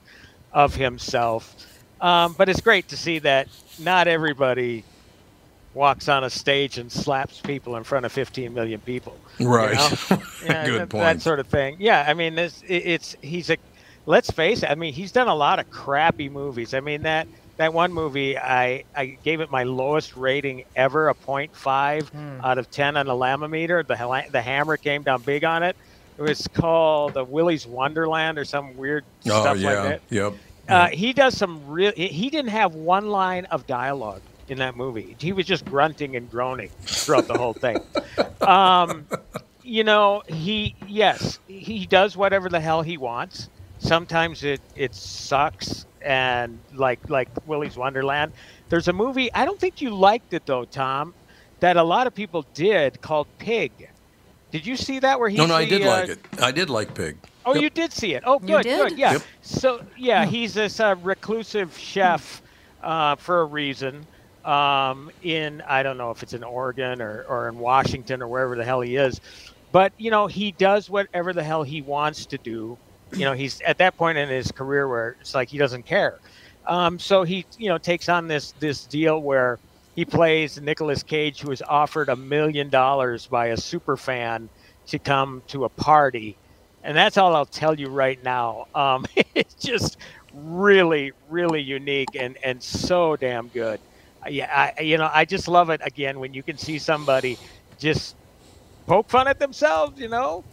of 0.53 0.75
himself. 0.75 1.55
Um, 2.01 2.35
but 2.37 2.49
it's 2.49 2.61
great 2.61 2.89
to 2.89 2.97
see 2.97 3.19
that 3.21 3.49
not 3.79 4.07
everybody 4.09 4.85
walks 5.75 6.09
on 6.09 6.23
a 6.25 6.31
stage 6.31 6.79
and 6.79 6.91
slaps 6.93 7.41
people 7.41 7.77
in 7.77 7.83
front 7.83 8.07
of 8.07 8.13
15 8.13 8.55
million 8.55 8.81
people. 8.81 9.17
you 9.39 9.49
Right. 9.49 9.75
know? 9.75 9.89
Yeah, 10.45 10.67
Good 10.67 10.81
that, 10.83 10.89
point. 10.91 11.03
That 11.03 11.23
sort 11.23 11.41
of 11.41 11.47
thing. 11.49 11.77
Yeah, 11.81 12.05
I 12.07 12.15
mean, 12.15 12.35
this, 12.35 12.63
it, 12.69 12.75
it's 12.87 13.17
he's 13.23 13.51
a. 13.51 13.57
Let's 14.07 14.31
face 14.31 14.63
it. 14.63 14.71
I 14.71 14.75
mean, 14.75 14.93
he's 14.93 15.13
done 15.13 15.29
a 15.29 15.35
lot 15.35 15.59
of 15.59 15.71
crappy 15.71 16.29
movies. 16.29 16.75
I 16.75 16.81
mean 16.81 17.03
that 17.03 17.27
that 17.57 17.73
one 17.73 17.93
movie, 17.93 18.37
I 18.39 18.85
I 18.95 19.07
gave 19.25 19.41
it 19.41 19.51
my 19.51 19.63
lowest 19.65 20.17
rating 20.17 20.65
ever, 20.77 21.09
a 21.09 21.15
0.5 21.15 22.41
out 22.45 22.59
of 22.59 22.71
10 22.71 22.97
on 22.97 23.07
the 23.07 23.13
Lamometer. 23.15 23.87
The 23.87 24.25
the 24.31 24.43
hammer 24.43 24.77
came 24.77 25.03
down 25.03 25.23
big 25.23 25.45
on 25.45 25.63
it. 25.63 25.77
It 26.19 26.23
was 26.23 26.47
called 26.49 27.15
the 27.15 27.25
Willy's 27.25 27.67
Wonderland 27.67 28.39
or 28.39 28.45
some 28.45 28.77
weird 28.77 29.05
Oh 29.27 29.41
stuff 29.41 29.57
yeah. 29.59 29.69
like 29.73 29.83
that. 29.89 30.01
Yep. 30.11 30.33
Uh, 30.69 30.89
he 30.89 31.13
does 31.13 31.37
some 31.37 31.67
real. 31.67 31.93
He 31.97 32.09
he 32.09 32.31
didn't 32.31 32.51
have 32.51 32.75
one 32.75 33.09
line 33.09 33.47
of 33.47 33.67
dialogue 33.67 34.23
in 34.49 34.59
that 34.59 34.77
movie. 34.77 35.17
He 35.19 35.33
was 35.33 35.47
just 35.47 35.65
grunting 35.65 36.17
and 36.17 36.31
groaning 36.31 36.71
throughout 36.83 37.27
the 37.27 37.37
whole 37.39 37.53
thing. 37.55 37.79
Um, 38.41 39.07
you 39.63 39.85
know, 39.85 40.23
he 40.29 40.75
yes, 40.87 41.39
he 41.49 41.87
does 41.87 42.17
whatever 42.17 42.49
the 42.49 42.61
hell 42.61 42.83
he 42.83 42.97
wants. 42.97 43.49
Sometimes 43.85 44.45
it 44.45 44.63
it 44.75 44.95
sucks, 44.95 45.85
and 46.01 46.59
like 46.75 47.11
like 47.11 47.29
Willy's 47.47 47.77
Wonderland. 47.77 48.33
There's 48.71 48.89
a 48.89 48.93
movie. 48.95 49.31
I 49.35 49.45
don't 49.45 49.61
think 49.61 49.83
you 49.83 49.91
liked 49.91 50.33
it 50.33 50.47
though, 50.47 50.65
Tom. 50.65 51.13
That 51.61 51.77
a 51.77 51.83
lot 51.83 52.07
of 52.07 52.15
people 52.15 52.47
did 52.55 53.01
called 53.03 53.27
Pig. 53.39 53.91
Did 54.51 54.67
you 54.67 54.77
see 54.77 55.01
that? 55.01 55.21
Where 55.21 55.29
he? 55.29 55.37
No, 55.37 55.47
no, 55.47 55.55
I 55.55 55.67
did 55.69 55.83
like 55.83 56.09
it. 56.09 56.19
I 56.41 56.51
did 56.51 56.71
like 56.71 56.95
Pig. 56.95 57.17
Oh, 57.45 57.53
Yep. 57.55 57.63
you 57.63 57.71
did 57.71 57.93
see 57.93 58.15
it. 58.15 58.23
Oh, 58.25 58.39
good, 58.39 58.65
good. 58.65 58.97
Yeah. 58.97 59.13
Yep. 59.13 59.23
So, 59.43 59.85
yeah, 59.99 60.25
he's 60.25 60.55
this 60.55 60.81
uh, 60.81 60.95
reclusive 61.03 61.77
chef 61.77 62.41
uh, 62.83 63.17
for 63.17 63.43
a 63.43 63.45
reason. 63.45 64.07
Um, 64.47 65.11
in 65.23 65.63
I 65.63 65.83
don't 65.83 65.99
know 65.99 66.11
if 66.11 66.23
it's 66.23 66.33
in 66.35 66.45
Oregon 66.45 67.03
or, 67.03 67.25
or 67.29 67.49
in 67.49 67.59
Washington 67.59 68.23
or 68.23 68.29
wherever 68.29 68.57
the 68.57 68.65
hell 68.65 68.81
he 68.81 68.97
is, 68.97 69.21
but 69.73 69.93
you 69.99 70.11
know 70.11 70.27
he 70.27 70.53
does 70.53 70.89
whatever 70.89 71.33
the 71.33 71.43
hell 71.43 71.63
he 71.63 71.83
wants 71.83 72.27
to 72.27 72.39
do. 72.39 72.77
You 73.13 73.25
know 73.25 73.33
he's 73.33 73.61
at 73.63 73.79
that 73.79 73.97
point 73.97 74.19
in 74.19 74.29
his 74.29 74.51
career 74.53 74.89
where 74.89 75.17
it's 75.21 75.35
like 75.35 75.49
he 75.49 75.59
doesn't 75.59 75.85
care. 75.85 76.21
Um, 76.67 76.99
so 76.99 77.23
he 77.25 77.47
you 77.59 77.69
know 77.69 77.79
takes 77.79 78.09
on 78.09 78.29
this 78.29 78.53
this 78.59 78.87
deal 78.87 79.21
where 79.23 79.61
he 79.95 80.05
plays 80.05 80.61
Nicolas 80.61 81.03
Cage, 81.03 81.41
who 81.41 81.51
is 81.53 81.63
offered 81.63 82.09
a 82.09 82.17
million 82.17 82.69
dollars 82.71 83.27
by 83.27 83.47
a 83.49 83.57
super 83.57 83.97
fan 83.97 84.51
to 84.87 84.99
come 84.99 85.43
to 85.49 85.65
a 85.65 85.69
party 85.69 86.37
and 86.85 86.97
that's 86.97 87.17
all 87.17 87.35
I'll 87.35 87.47
tell 87.47 87.79
you 87.79 87.89
right 87.89 88.23
now. 88.23 88.67
Um, 88.75 89.07
it's 89.35 89.55
just 89.55 89.97
really, 90.33 91.13
really 91.29 91.63
unique 91.63 92.15
and 92.15 92.37
and 92.45 92.63
so 92.63 93.17
damn 93.17 93.49
good. 93.49 93.81
Yeah, 94.29 94.73
I 94.79 94.83
you 94.83 94.99
know 94.99 95.11
I 95.13 95.25
just 95.25 95.49
love 95.49 95.71
it 95.71 95.81
again 95.85 96.21
when 96.21 96.35
you 96.35 96.43
can 96.43 96.57
see 96.57 96.79
somebody 96.79 97.39
just 97.79 98.17
poke 98.87 99.11
fun 99.11 99.27
at 99.29 99.39
themselves, 99.39 99.99
you 99.99 100.09
know, 100.09 100.45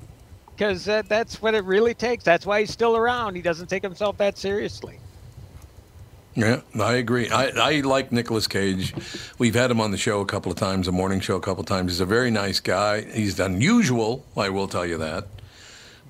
because 0.55 0.87
uh, 0.87 1.01
that's 1.07 1.41
what 1.41 1.55
it 1.55 1.63
really 1.65 1.93
takes. 1.93 2.23
That's 2.23 2.45
why 2.45 2.61
he's 2.61 2.71
still 2.71 2.95
around. 2.97 3.35
He 3.35 3.41
doesn't 3.41 3.67
take 3.67 3.83
himself 3.83 4.17
that 4.17 4.37
seriously. 4.37 5.01
Yeah, 6.33 6.61
I 6.79 6.93
agree. 6.93 7.29
I, 7.29 7.47
I 7.57 7.81
like 7.81 8.11
Nicolas 8.13 8.47
Cage. 8.47 8.93
We've 9.37 9.53
had 9.55 9.69
him 9.69 9.81
on 9.81 9.91
the 9.91 9.97
show 9.97 10.21
a 10.21 10.25
couple 10.25 10.49
of 10.51 10.57
times, 10.57 10.87
a 10.87 10.91
morning 10.93 11.19
show 11.19 11.35
a 11.35 11.41
couple 11.41 11.61
of 11.61 11.67
times. 11.67 11.91
He's 11.91 11.99
a 11.99 12.05
very 12.05 12.31
nice 12.31 12.61
guy. 12.61 13.01
He's 13.01 13.37
unusual, 13.39 14.25
I 14.37 14.47
will 14.49 14.67
tell 14.69 14.85
you 14.85 14.97
that. 14.99 15.27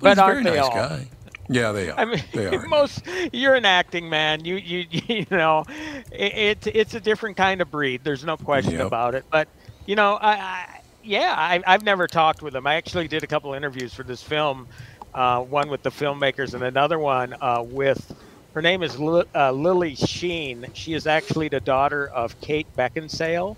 But 0.00 0.08
he's 0.10 0.18
a 0.18 0.26
very 0.26 0.44
nice 0.44 0.58
all? 0.60 0.74
guy. 0.74 1.08
Yeah, 1.48 1.72
they 1.72 1.90
are. 1.90 1.98
I 1.98 2.04
mean, 2.04 2.22
they 2.32 2.46
are. 2.56 2.62
most 2.68 3.02
you're 3.32 3.54
an 3.56 3.64
acting 3.64 4.08
man. 4.08 4.44
You 4.44 4.56
you 4.56 4.86
you 5.08 5.26
know, 5.30 5.64
it, 6.12 6.66
it 6.66 6.66
it's 6.72 6.94
a 6.94 7.00
different 7.00 7.36
kind 7.36 7.60
of 7.60 7.70
breed. 7.70 8.02
There's 8.04 8.24
no 8.24 8.36
question 8.36 8.74
Yep. 8.74 8.86
about 8.86 9.14
it. 9.16 9.24
But 9.28 9.48
you 9.86 9.96
know, 9.96 10.14
I, 10.14 10.32
I 10.34 10.80
yeah, 11.02 11.34
I, 11.36 11.60
I've 11.66 11.82
never 11.82 12.08
talked 12.08 12.42
with 12.42 12.54
him. 12.54 12.66
I 12.66 12.74
actually 12.76 13.08
did 13.08 13.24
a 13.24 13.28
couple 13.28 13.54
interviews 13.54 13.94
for 13.94 14.04
this 14.04 14.22
film, 14.22 14.66
uh, 15.14 15.40
one 15.40 15.68
with 15.70 15.82
the 15.82 15.90
filmmakers 15.90 16.54
and 16.54 16.64
another 16.64 16.98
one 16.98 17.34
uh, 17.40 17.62
with. 17.64 18.12
Her 18.54 18.62
name 18.62 18.82
is 18.82 18.98
Li- 18.98 19.24
uh, 19.34 19.52
Lily 19.52 19.94
Sheen. 19.96 20.66
She 20.74 20.94
is 20.94 21.06
actually 21.06 21.48
the 21.48 21.60
daughter 21.60 22.08
of 22.08 22.38
Kate 22.40 22.68
Beckinsale 22.78 23.56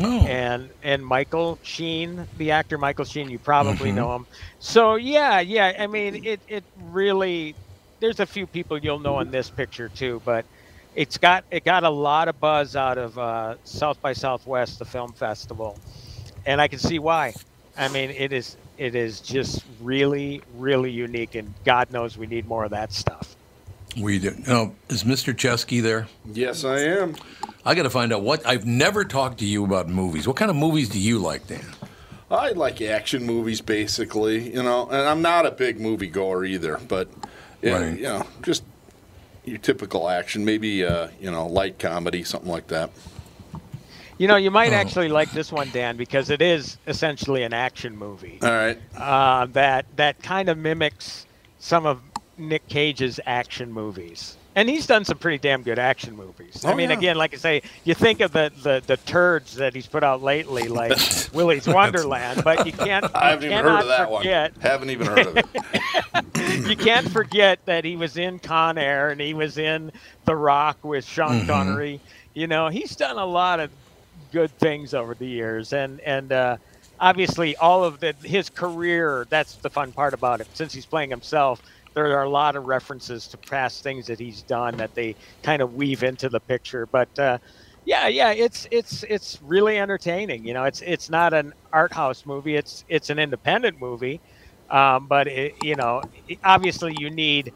Oh, 0.00 0.26
and 0.26 0.72
and 0.82 1.04
Michael 1.04 1.58
Sheen, 1.62 2.26
the 2.36 2.50
actor 2.52 2.78
Michael 2.78 3.04
Sheen, 3.04 3.30
you 3.30 3.38
probably 3.38 3.92
Mhm. 3.92 3.92
know 3.92 4.14
him. 4.14 4.26
So 4.58 4.96
yeah, 4.96 5.40
yeah. 5.40 5.72
I 5.78 5.86
mean, 5.86 6.18
it 6.22 6.42
it 6.48 6.64
really. 6.76 7.56
There's 8.00 8.20
a 8.20 8.26
few 8.26 8.46
people 8.46 8.78
you'll 8.78 9.00
know 9.00 9.20
in 9.20 9.30
this 9.30 9.50
picture 9.50 9.88
too, 9.88 10.20
but 10.24 10.46
it's 10.94 11.18
got 11.18 11.44
it 11.50 11.64
got 11.64 11.84
a 11.84 11.90
lot 11.90 12.28
of 12.28 12.40
buzz 12.40 12.76
out 12.76 12.98
of 12.98 13.18
uh, 13.18 13.56
South 13.64 14.00
by 14.02 14.12
Southwest, 14.12 14.78
the 14.78 14.84
film 14.84 15.14
festival, 15.14 15.80
and 16.46 16.60
I 16.60 16.68
can 16.68 16.78
see 16.78 16.98
why. 16.98 17.34
I 17.76 17.88
mean, 17.88 18.10
it 18.10 18.32
is 18.32 18.56
it 18.78 18.94
is 18.94 19.20
just 19.20 19.64
really 19.80 20.42
really 20.56 20.90
unique, 20.90 21.34
and 21.34 21.52
God 21.64 21.90
knows 21.92 22.16
we 22.18 22.26
need 22.26 22.46
more 22.46 22.64
of 22.64 22.70
that 22.70 22.92
stuff. 22.92 23.34
we 24.00 24.18
do. 24.18 24.34
Now, 24.46 24.72
is 24.88 25.04
Mr. 25.04 25.34
Chesky 25.34 25.82
there? 25.82 26.06
Yes, 26.32 26.64
I 26.64 26.80
am. 26.80 27.14
I 27.64 27.74
got 27.74 27.82
to 27.84 27.90
find 27.90 28.12
out 28.12 28.22
what. 28.22 28.44
I've 28.46 28.66
never 28.66 29.04
talked 29.04 29.38
to 29.38 29.44
you 29.46 29.64
about 29.64 29.88
movies. 29.88 30.26
What 30.26 30.36
kind 30.36 30.50
of 30.50 30.56
movies 30.56 30.88
do 30.88 30.98
you 30.98 31.18
like, 31.18 31.46
Dan? 31.46 31.64
I 32.30 32.50
like 32.52 32.80
action 32.80 33.24
movies, 33.24 33.60
basically. 33.60 34.52
You 34.54 34.62
know, 34.62 34.88
and 34.88 35.08
I'm 35.08 35.20
not 35.22 35.44
a 35.46 35.50
big 35.50 35.78
movie 35.80 36.08
goer 36.08 36.44
either, 36.44 36.80
but 36.88 37.08
yeah, 37.60 37.78
Right. 37.78 37.96
you 37.96 38.02
know, 38.04 38.26
just 38.42 38.64
your 39.44 39.58
typical 39.58 40.08
action, 40.08 40.44
maybe 40.44 40.84
uh, 40.84 41.08
you 41.20 41.30
know, 41.30 41.46
light 41.46 41.78
comedy, 41.78 42.24
something 42.24 42.50
like 42.50 42.68
that. 42.68 42.90
You 44.18 44.28
know, 44.28 44.36
you 44.36 44.50
might 44.50 44.72
Oh. 44.72 44.76
actually 44.76 45.08
like 45.08 45.32
this 45.32 45.50
one, 45.50 45.70
Dan, 45.72 45.96
because 45.96 46.30
it 46.30 46.40
is 46.42 46.78
essentially 46.86 47.42
an 47.42 47.52
action 47.52 47.96
movie. 47.96 48.38
All 48.42 48.50
right. 48.50 48.78
uh, 48.96 49.46
that 49.52 49.86
that 49.96 50.22
kind 50.22 50.48
of 50.48 50.58
mimics 50.58 51.26
some 51.58 51.86
of 51.86 52.00
Nick 52.38 52.66
Cage's 52.68 53.18
action 53.26 53.72
movies. 53.72 54.36
And 54.54 54.68
he's 54.68 54.86
done 54.86 55.06
some 55.06 55.16
pretty 55.16 55.38
damn 55.38 55.62
good 55.62 55.78
action 55.78 56.14
movies. 56.14 56.62
I 56.62 56.72
Oh, 56.72 56.74
mean, 56.74 56.90
yeah. 56.90 56.96
again, 56.98 57.16
like 57.16 57.32
I 57.32 57.38
say, 57.38 57.62
you 57.84 57.94
think 57.94 58.20
of 58.20 58.32
the, 58.32 58.52
the, 58.62 58.82
the 58.86 58.98
turds 58.98 59.54
that 59.54 59.74
he's 59.74 59.86
put 59.86 60.04
out 60.04 60.22
lately, 60.22 60.68
like 60.80 60.92
Willy's 61.32 61.66
Wonderland, 61.66 62.44
but 62.44 62.66
you 62.66 62.72
can't. 62.86 63.06
I 63.14 63.30
haven't 63.30 63.46
even 63.50 63.64
heard 63.64 63.80
of 63.80 63.86
that 63.88 64.10
forget, 64.10 64.52
one. 64.52 64.60
Haven't 64.60 64.90
even 64.90 65.06
heard 65.06 65.26
of 65.26 65.36
it. 65.38 66.66
you 66.68 66.76
can't 66.76 67.10
forget 67.10 67.64
that 67.64 67.84
he 67.86 67.96
was 67.96 68.18
in 68.18 68.38
Con 68.40 68.76
Air 68.76 69.08
and 69.08 69.20
he 69.22 69.32
was 69.32 69.56
in 69.56 69.90
The 70.26 70.36
Rock 70.36 70.84
with 70.84 71.06
Sean 71.06 71.40
Mhm. 71.42 71.46
Connery. 71.46 72.00
You 72.34 72.46
know, 72.46 72.68
he's 72.68 72.94
done 72.94 73.16
a 73.16 73.26
lot 73.26 73.58
of 73.58 73.70
good 74.32 74.56
things 74.58 74.94
over 74.94 75.14
the 75.14 75.28
years, 75.28 75.72
and 75.72 76.00
and 76.02 76.32
uh, 76.32 76.56
obviously 77.00 77.56
all 77.56 77.84
of 77.84 78.00
the 78.00 78.14
his 78.24 78.50
career. 78.50 79.26
That's 79.30 79.58
the 79.58 79.70
fun 79.70 79.92
part 79.92 80.14
about 80.14 80.40
it. 80.40 80.48
Since 80.54 80.74
he's 80.74 80.86
playing 80.86 81.10
himself, 81.10 81.60
there 81.94 82.18
are 82.18 82.24
a 82.24 82.30
lot 82.30 82.56
of 82.56 82.64
references 82.64 83.28
to 83.28 83.38
past 83.50 83.82
things 83.82 84.06
that 84.06 84.20
he's 84.20 84.42
done 84.44 84.76
that 84.78 84.94
they 84.94 85.16
kind 85.42 85.62
of 85.62 85.72
weave 85.72 86.02
into 86.04 86.28
the 86.30 86.40
picture. 86.40 86.86
But 86.92 87.10
uh, 87.18 87.38
yeah, 87.84 88.08
yeah, 88.08 88.32
it's 88.32 88.66
it's 88.72 89.04
it's 89.04 89.38
really 89.42 89.78
entertaining. 89.78 90.44
You 90.44 90.54
know, 90.54 90.64
it's 90.64 90.82
it's 90.82 91.10
not 91.10 91.34
an 91.34 91.52
art 91.72 91.92
house 91.94 92.24
movie. 92.26 92.56
It's 92.56 92.84
it's 92.88 93.10
an 93.10 93.18
independent 93.18 93.76
movie. 93.80 94.20
Um, 94.70 95.08
but 95.08 95.28
it, 95.28 95.54
you 95.62 95.76
know, 95.76 96.02
obviously 96.44 96.94
you 96.94 97.10
need 97.10 97.52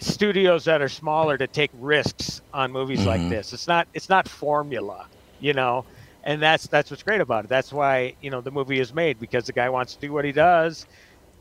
studios 0.00 0.64
that 0.64 0.82
are 0.82 0.88
smaller 0.88 1.38
to 1.38 1.48
take 1.48 1.70
risks 1.72 2.40
on 2.52 2.72
movies 2.72 3.06
like 3.06 3.22
Mhm. 3.22 3.28
this. 3.28 3.52
It's 3.52 3.66
not 3.68 3.88
it's 3.94 4.08
not 4.08 4.28
formula, 4.28 5.06
you 5.40 5.52
know, 5.52 5.84
and 6.24 6.42
that's 6.42 6.66
that's 6.66 6.90
what's 6.90 7.02
great 7.02 7.20
about 7.20 7.44
it. 7.44 7.48
That's 7.48 7.72
why 7.72 8.14
you 8.20 8.30
know 8.30 8.40
the 8.40 8.50
movie 8.50 8.80
is 8.80 8.92
made 8.94 9.18
because 9.18 9.44
the 9.46 9.52
guy 9.52 9.68
wants 9.68 9.94
to 9.94 10.00
do 10.00 10.12
what 10.12 10.24
he 10.24 10.32
does, 10.32 10.86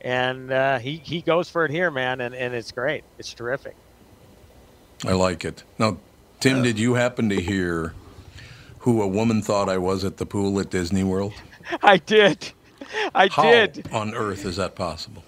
and 0.02 0.52
uh, 0.52 0.80
he 0.80 0.98
he 0.98 1.22
goes 1.22 1.50
for 1.50 1.66
it 1.66 1.72
here, 1.72 1.92
man, 1.92 2.22
and, 2.22 2.36
and 2.36 2.54
it's 2.54 2.72
great. 2.72 3.04
It's 3.18 3.34
terrific. 3.34 3.76
I 5.06 5.14
like 5.14 5.44
it. 5.46 5.64
Now, 5.78 5.98
Tim, 6.40 6.64
did 6.64 6.80
you 6.80 6.94
happen 6.96 7.30
to 7.30 7.40
hear 7.42 7.94
who 8.80 9.02
a 9.02 9.08
woman 9.08 9.42
thought 9.42 9.68
I 9.70 9.78
was 9.78 10.04
at 10.06 10.18
the 10.18 10.26
pool 10.26 10.60
at 10.60 10.70
Disney 10.70 11.04
World? 11.04 11.34
I 11.84 11.98
did, 11.98 12.52
I 13.14 13.28
How 13.28 13.44
did. 13.52 13.90
on 13.92 14.14
earth 14.14 14.46
is 14.46 14.58
that 14.58 14.76
possible? 14.76 15.24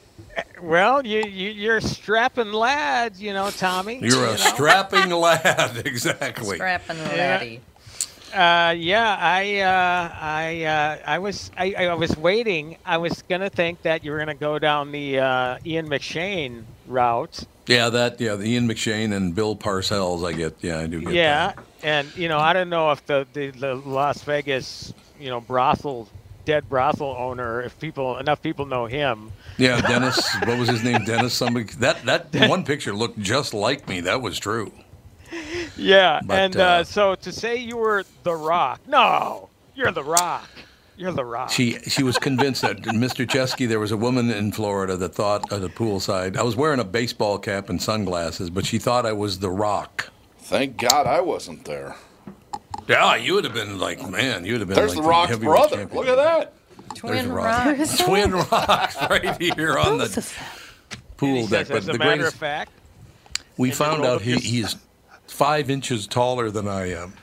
Well, 0.62 1.06
you, 1.06 1.22
you 1.24 1.50
you're 1.50 1.78
a 1.78 1.82
strapping 1.82 2.52
lad, 2.54 3.16
you 3.18 3.34
know, 3.34 3.50
Tommy. 3.50 4.00
You're 4.00 4.26
a 4.26 4.32
you 4.32 4.32
know? 4.32 4.36
strapping 4.36 5.10
lad, 5.12 5.82
exactly. 5.86 6.58
Strapping 6.58 6.98
Yeah. 6.98 7.04
laddie. 7.16 7.62
Uh, 8.38 8.72
yeah, 8.78 9.18
I, 9.20 9.60
uh, 9.62 10.16
I, 10.22 10.64
uh, 10.64 10.98
I 11.08 11.18
was, 11.18 11.50
I, 11.58 11.74
I 11.74 11.94
was 11.96 12.16
waiting. 12.16 12.78
I 12.86 12.98
was 12.98 13.24
gonna 13.24 13.50
think 13.50 13.82
that 13.82 14.04
you 14.04 14.12
were 14.12 14.20
gonna 14.20 14.36
go 14.36 14.60
down 14.60 14.92
the 14.92 15.18
uh, 15.18 15.58
Ian 15.66 15.90
McShane 15.90 16.64
route. 16.86 17.46
Yeah, 17.66 17.90
that. 17.90 18.22
Yeah, 18.22 18.36
the 18.36 18.46
Ian 18.46 18.68
McShane 18.68 19.12
and 19.16 19.34
Bill 19.34 19.56
Parcells. 19.56 20.24
I 20.24 20.34
get. 20.34 20.56
Yeah, 20.62 20.78
I 20.80 20.86
do 20.86 21.02
get. 21.02 21.14
Yeah, 21.14 21.54
and 21.82 22.16
you 22.16 22.30
know, 22.30 22.38
I 22.38 22.54
don't 22.54 22.70
know 22.70 22.92
if 22.92 23.04
the, 23.08 23.26
the 23.34 23.50
the 23.50 23.74
Las 23.74 24.22
Vegas, 24.22 24.94
you 25.20 25.30
know, 25.30 25.42
brothel, 25.42 26.08
dead 26.46 26.70
brothel 26.70 27.16
owner, 27.18 27.64
if 27.64 27.80
people 27.80 28.20
enough 28.20 28.44
people 28.44 28.68
know 28.68 28.86
him. 28.86 29.32
Yeah, 29.58 29.82
Dennis. 29.82 30.24
what 30.46 30.60
was 30.60 30.70
his 30.70 30.84
name? 30.90 31.04
Dennis. 31.06 31.34
Somebody. 31.34 31.66
That 31.80 32.06
that 32.06 32.50
one 32.50 32.64
picture 32.64 32.94
looked 32.94 33.18
just 33.20 33.56
like 33.56 33.88
me. 33.88 34.02
That 34.02 34.22
was 34.22 34.38
true. 34.38 34.72
Yeah, 35.78 36.22
But, 36.26 36.40
and 36.40 36.56
uh, 36.58 36.60
uh, 36.64 36.84
so 36.84 37.16
to 37.16 37.32
say 37.32 37.58
you 37.58 37.78
were 37.78 38.04
the 38.24 38.36
Rock, 38.36 38.82
no, 38.88 39.50
you're 39.76 39.92
the 39.92 40.04
Rock. 40.04 40.50
You're 40.98 41.12
the 41.12 41.24
Rock. 41.26 41.52
She 41.52 41.74
she 41.82 42.02
was 42.02 42.18
convinced 42.18 42.64
that 42.64 42.78
Mr. 42.78 43.28
Chesky, 43.28 43.68
there 43.68 43.80
was 43.80 43.92
a 43.92 43.98
woman 43.98 44.32
in 44.32 44.52
Florida 44.52 44.98
that 44.98 45.14
thought 45.14 45.52
at 45.54 45.62
the 45.62 45.70
poolside, 45.70 46.36
I 46.36 46.42
was 46.42 46.56
wearing 46.56 46.80
a 46.80 46.84
baseball 46.84 47.38
cap 47.38 47.70
and 47.70 47.80
sunglasses, 47.80 48.50
but 48.50 48.66
she 48.66 48.80
thought 48.80 49.06
I 49.06 49.14
was 49.14 49.38
the 49.40 49.52
Rock. 49.52 50.10
Thank 50.40 50.78
God 50.78 51.06
I 51.06 51.22
wasn't 51.22 51.66
there. 51.66 51.96
Yeah, 52.88 53.16
you 53.16 53.36
would 53.36 53.44
have 53.44 53.54
been 53.54 53.78
like, 53.78 54.10
man, 54.10 54.44
you 54.46 54.54
would 54.54 54.62
have 54.62 54.68
been. 54.70 54.76
There's 54.76 54.96
like 54.96 55.04
the 55.04 55.10
Rock's 55.10 55.38
brother. 55.38 55.76
champion. 55.78 56.00
Look 56.00 56.08
at 56.08 56.16
that. 56.16 56.54
Twin 56.96 57.30
a 57.30 57.34
rock. 57.34 57.66
rocks. 57.78 57.98
Twin 58.04 58.32
rocks 58.32 58.96
right 59.10 59.42
here 59.56 59.78
on 59.78 60.00
the 60.00 60.34
pool 61.18 61.46
deck. 61.48 61.68
says, 61.68 61.70
But 61.70 61.78
as 61.78 61.90
a 61.90 61.92
the 61.92 61.98
matter 62.00 62.12
greatest, 62.16 62.34
of 62.34 62.40
fact, 62.40 62.72
we 63.58 63.70
found 63.72 64.04
out 64.04 64.16
up 64.16 64.22
he, 64.22 64.32
your- 64.32 64.40
he 64.40 64.60
is 64.62 64.76
five 65.38 65.70
inches 65.70 66.08
taller 66.08 66.50
than 66.50 66.68
I 66.68 66.92
am, 66.92 67.14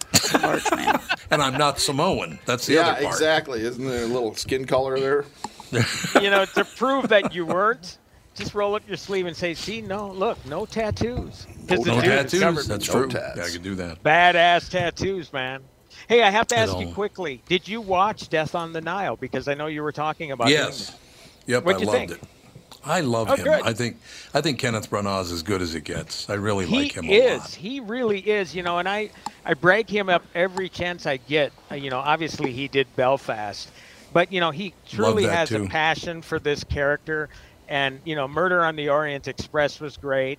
Large 0.40 0.70
man. 0.70 1.00
and 1.30 1.42
I'm 1.42 1.58
not 1.58 1.80
Samoan. 1.80 2.38
That's 2.46 2.66
the 2.66 2.74
yeah, 2.74 2.80
other 2.82 2.92
part. 2.92 3.02
Yeah, 3.02 3.08
exactly. 3.10 3.60
Isn't 3.62 3.84
there 3.86 4.04
a 4.04 4.06
little 4.06 4.34
skin 4.36 4.64
color 4.66 4.98
there? 4.98 5.24
you 6.22 6.30
know, 6.30 6.44
to 6.54 6.64
prove 6.64 7.08
that 7.08 7.34
you 7.34 7.44
weren't, 7.44 7.98
just 8.36 8.54
roll 8.54 8.76
up 8.76 8.82
your 8.86 8.96
sleeve 8.96 9.26
and 9.26 9.36
say, 9.36 9.52
"See, 9.54 9.80
no, 9.80 10.10
look, 10.10 10.38
no 10.46 10.64
tattoos." 10.64 11.46
Oh, 11.48 11.66
'Cause 11.66 11.84
the 11.84 11.94
No 11.96 12.00
tattoos. 12.00 12.68
That's 12.68 12.86
true. 12.86 13.08
tats. 13.08 13.36
Yeah, 13.36 13.44
I 13.44 13.48
could 13.50 13.62
do 13.64 13.74
that. 13.76 14.02
Badass 14.04 14.70
tattoos, 14.70 15.32
man. 15.32 15.62
Hey, 16.08 16.22
I 16.22 16.30
have 16.30 16.46
to 16.48 16.58
ask 16.58 16.78
you 16.78 16.92
quickly. 16.92 17.42
Did 17.48 17.66
you 17.66 17.80
watch 17.80 18.28
Death 18.28 18.54
on 18.54 18.72
the 18.72 18.80
Nile? 18.80 19.16
Because 19.16 19.48
I 19.48 19.54
know 19.54 19.66
you 19.66 19.82
were 19.82 19.92
talking 19.92 20.30
about. 20.32 20.48
doing 20.48 20.58
Yes. 20.60 20.90
that. 20.90 20.98
Yep, 21.46 21.64
What'd 21.64 21.76
I 21.76 21.80
you 21.84 21.86
loved 21.86 21.98
think? 22.10 22.22
it. 22.22 22.28
I 22.84 23.00
love 23.00 23.30
Oh, 23.30 23.36
him. 23.36 23.44
good. 23.44 23.62
I 23.62 23.72
think 23.72 23.96
I 24.34 24.40
think 24.40 24.58
Kenneth 24.58 24.90
Branagh 24.90 25.22
is 25.22 25.32
as 25.32 25.42
good 25.42 25.62
as 25.62 25.74
it 25.74 25.84
gets. 25.84 26.28
I 26.28 26.34
really 26.34 26.66
he 26.66 26.76
like 26.76 26.92
him 26.92 27.06
a 27.06 27.12
is. 27.12 27.40
lot. 27.40 27.50
He 27.50 27.80
really 27.80 28.20
is. 28.20 28.54
You 28.54 28.62
know, 28.62 28.78
and 28.78 28.88
I 28.88 29.10
I 29.44 29.54
brag 29.54 29.88
him 29.88 30.08
up 30.08 30.24
every 30.34 30.68
chance 30.68 31.06
I 31.06 31.16
get. 31.18 31.52
Uh, 31.70 31.76
You 31.76 31.90
know, 31.90 31.98
obviously 31.98 32.52
he 32.52 32.68
did 32.68 32.94
Belfast, 32.96 33.70
but 34.12 34.30
you 34.32 34.40
know 34.40 34.50
he 34.50 34.74
truly 34.88 35.24
has 35.24 35.48
too. 35.48 35.64
a 35.64 35.68
passion 35.68 36.22
for 36.22 36.38
this 36.38 36.64
character. 36.64 37.28
And 37.68 38.00
you 38.04 38.14
know, 38.14 38.28
Murder 38.28 38.64
on 38.64 38.76
the 38.76 38.90
Orient 38.90 39.26
Express 39.26 39.80
was 39.80 39.96
great, 39.96 40.38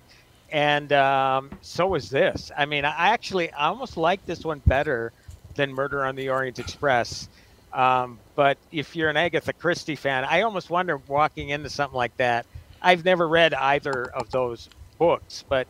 and 0.50 0.92
um, 0.92 1.50
so 1.60 1.88
was 1.88 2.08
this. 2.08 2.52
I 2.56 2.66
mean, 2.66 2.84
I 2.84 3.08
actually 3.08 3.52
I 3.52 3.66
almost 3.66 3.96
like 3.96 4.24
this 4.26 4.44
one 4.44 4.60
better 4.66 5.12
than 5.56 5.72
Murder 5.74 6.04
on 6.04 6.14
the 6.14 6.28
Orient 6.28 6.58
Express. 6.60 7.28
Um, 7.72 8.20
but 8.36 8.58
if 8.70 8.94
you're 8.94 9.08
an 9.08 9.16
Agatha 9.16 9.52
Christie 9.54 9.96
fan, 9.96 10.24
I 10.24 10.42
almost 10.42 10.70
wonder 10.70 10.98
walking 11.08 11.48
into 11.48 11.70
something 11.70 11.96
like 11.96 12.16
that. 12.18 12.46
I've 12.82 13.04
never 13.04 13.26
read 13.28 13.54
either 13.54 14.10
of 14.14 14.30
those 14.30 14.68
books, 14.98 15.44
but 15.48 15.66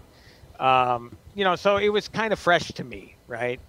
um, 0.58 1.16
you 1.34 1.44
know, 1.44 1.56
so 1.56 1.76
it 1.76 1.88
was 1.90 2.08
kind 2.08 2.32
of 2.32 2.38
fresh 2.38 2.68
to 2.72 2.84
me, 2.84 3.16
right? 3.26 3.60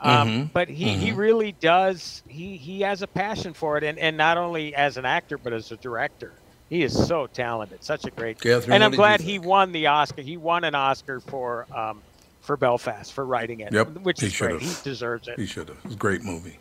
Um, 0.00 0.28
Mhm, 0.28 0.52
But 0.52 0.68
he, 0.68 0.94
he 0.96 1.10
mhm. 1.12 1.16
really 1.16 1.52
does. 1.52 2.22
He 2.28 2.56
he 2.56 2.80
has 2.82 3.02
a 3.02 3.06
passion 3.08 3.54
for 3.54 3.76
it, 3.78 3.84
and, 3.84 3.98
and 3.98 4.16
not 4.16 4.36
only 4.36 4.74
as 4.74 4.96
an 4.96 5.04
actor 5.04 5.38
but 5.38 5.52
as 5.52 5.70
a 5.70 5.76
director. 5.78 6.34
He 6.68 6.82
is 6.82 6.92
so 7.06 7.28
talented, 7.28 7.84
such 7.84 8.04
a 8.06 8.10
great. 8.10 8.40
Catherine, 8.40 8.74
and 8.74 8.82
I'm 8.84 8.90
glad 8.90 9.20
he 9.20 9.38
won 9.38 9.70
the 9.72 9.86
Oscar. 9.86 10.20
He 10.22 10.36
won 10.36 10.64
an 10.64 10.74
Oscar 10.74 11.20
for 11.20 11.66
um, 11.74 12.02
for 12.40 12.56
Belfast 12.56 13.12
for 13.12 13.24
writing 13.24 13.60
it, 13.60 13.72
Yep, 13.72 13.98
which 14.02 14.20
he 14.20 14.26
is 14.26 14.36
great. 14.36 14.60
should've. 14.60 14.62
He 14.62 14.74
deserves 14.82 15.28
it. 15.28 15.38
He 15.38 15.46
should 15.46 15.68
have. 15.68 15.78
It 15.78 15.84
was 15.84 15.94
a 15.94 15.98
great 15.98 16.24
movie. 16.24 16.58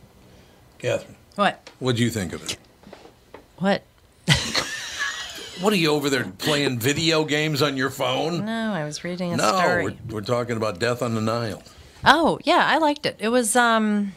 Catherine, 0.78 1.18
What? 1.36 1.70
what 1.80 1.96
do 1.96 2.04
you 2.04 2.10
think 2.10 2.34
of 2.34 2.44
it? 2.44 2.58
What? 3.58 3.84
What 5.62 5.72
are 5.72 5.78
you 5.78 5.92
over 5.92 6.10
there 6.10 6.26
playing 6.38 6.80
video 6.80 7.24
games 7.24 7.62
on 7.62 7.78
your 7.78 7.90
phone? 7.90 8.46
No, 8.46 8.74
I 8.74 8.84
was 8.84 9.06
reading 9.06 9.32
a 9.34 9.38
No, 9.38 9.58
story. 9.58 9.84
we're, 9.86 10.16
we're 10.16 10.22
talking 10.22 10.58
about 10.58 10.80
Death 10.80 11.02
on 11.02 11.16
the 11.16 11.22
Nile. 11.22 11.64
Oh, 12.04 12.40
yeah, 12.44 12.62
I 12.68 12.78
liked 12.78 13.06
it. 13.06 13.16
It 13.20 13.30
was 13.30 13.56
um 13.56 14.12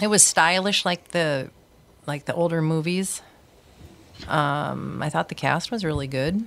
it 0.00 0.06
was 0.06 0.22
stylish 0.22 0.84
like 0.84 1.08
the 1.08 1.50
like 2.06 2.24
the 2.26 2.34
older 2.34 2.62
movies. 2.62 3.20
Um 4.28 5.02
I 5.02 5.08
thought 5.08 5.28
the 5.28 5.34
cast 5.34 5.72
was 5.72 5.84
really 5.84 6.06
good. 6.06 6.44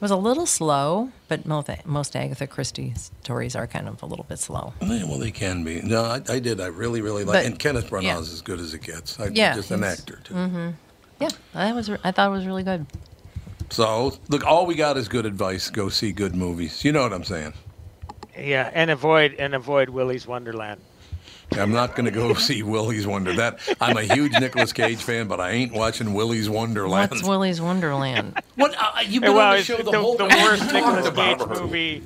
It 0.00 0.04
was 0.04 0.10
a 0.10 0.16
little 0.16 0.46
slow, 0.46 1.10
but 1.28 1.44
most 1.44 1.68
most 1.84 2.16
Agatha 2.16 2.46
Christie 2.46 2.94
stories 2.96 3.54
are 3.54 3.66
kind 3.66 3.86
of 3.86 4.02
a 4.02 4.06
little 4.06 4.24
bit 4.26 4.38
slow. 4.38 4.72
Yeah, 4.80 5.04
well, 5.04 5.18
they 5.18 5.30
can 5.30 5.62
be. 5.62 5.82
No, 5.82 6.04
I, 6.04 6.22
I 6.26 6.38
did. 6.38 6.58
I 6.58 6.68
really, 6.68 7.02
really 7.02 7.22
like. 7.22 7.34
But- 7.34 7.44
And 7.44 7.58
Kenneth 7.58 7.90
Branagh 7.90 8.04
yeah. 8.04 8.18
is 8.18 8.32
as 8.32 8.40
good 8.40 8.60
as 8.60 8.72
it 8.72 8.80
gets. 8.80 9.20
I, 9.20 9.26
Yeah, 9.26 9.54
just 9.54 9.70
an 9.70 9.84
actor 9.84 10.18
too. 10.24 10.32
Mm-hmm. 10.32 10.70
Yeah, 11.20 11.28
that 11.52 11.74
was 11.74 11.90
I 12.02 12.12
thought 12.12 12.28
it 12.28 12.32
was 12.32 12.46
really 12.46 12.62
good. 12.62 12.86
So 13.68 14.16
look, 14.30 14.42
all 14.46 14.64
we 14.64 14.74
got 14.74 14.96
is 14.96 15.06
good 15.06 15.26
advice. 15.26 15.68
Go 15.68 15.90
see 15.90 16.12
good 16.12 16.34
movies. 16.34 16.82
You 16.82 16.92
know 16.92 17.02
what 17.02 17.12
I'm 17.12 17.24
saying? 17.24 17.52
Yeah, 18.38 18.70
and 18.72 18.90
avoid 18.90 19.34
and 19.34 19.54
avoid 19.54 19.90
Willy's 19.90 20.26
Wonderland. 20.26 20.80
I'm 21.52 21.72
not 21.72 21.96
going 21.96 22.04
to 22.06 22.10
go 22.10 22.32
see 22.34 22.62
Willy's 22.62 23.06
Wonder. 23.06 23.34
That 23.34 23.58
I'm 23.80 23.96
a 23.96 24.02
huge 24.02 24.32
Nicolas 24.32 24.72
Cage 24.72 25.02
fan, 25.02 25.28
but 25.28 25.40
I 25.40 25.50
ain't 25.50 25.72
watching 25.72 26.14
Willy's 26.14 26.48
Wonderland. 26.48 27.10
What's 27.10 27.22
Willy's 27.22 27.60
Wonderland? 27.60 28.40
What 28.56 28.74
uh, 28.78 29.00
you've 29.06 29.22
been 29.22 29.32
well, 29.32 29.46
on 29.46 29.52
the 29.52 29.58
it's 29.58 29.66
show 29.66 29.78
the, 29.78 29.90
the, 29.90 29.98
whole 29.98 30.16
the 30.18 30.24
worst 30.24 30.70
Nicolas 30.70 31.08
Cage 31.08 31.38
movie. 31.48 32.02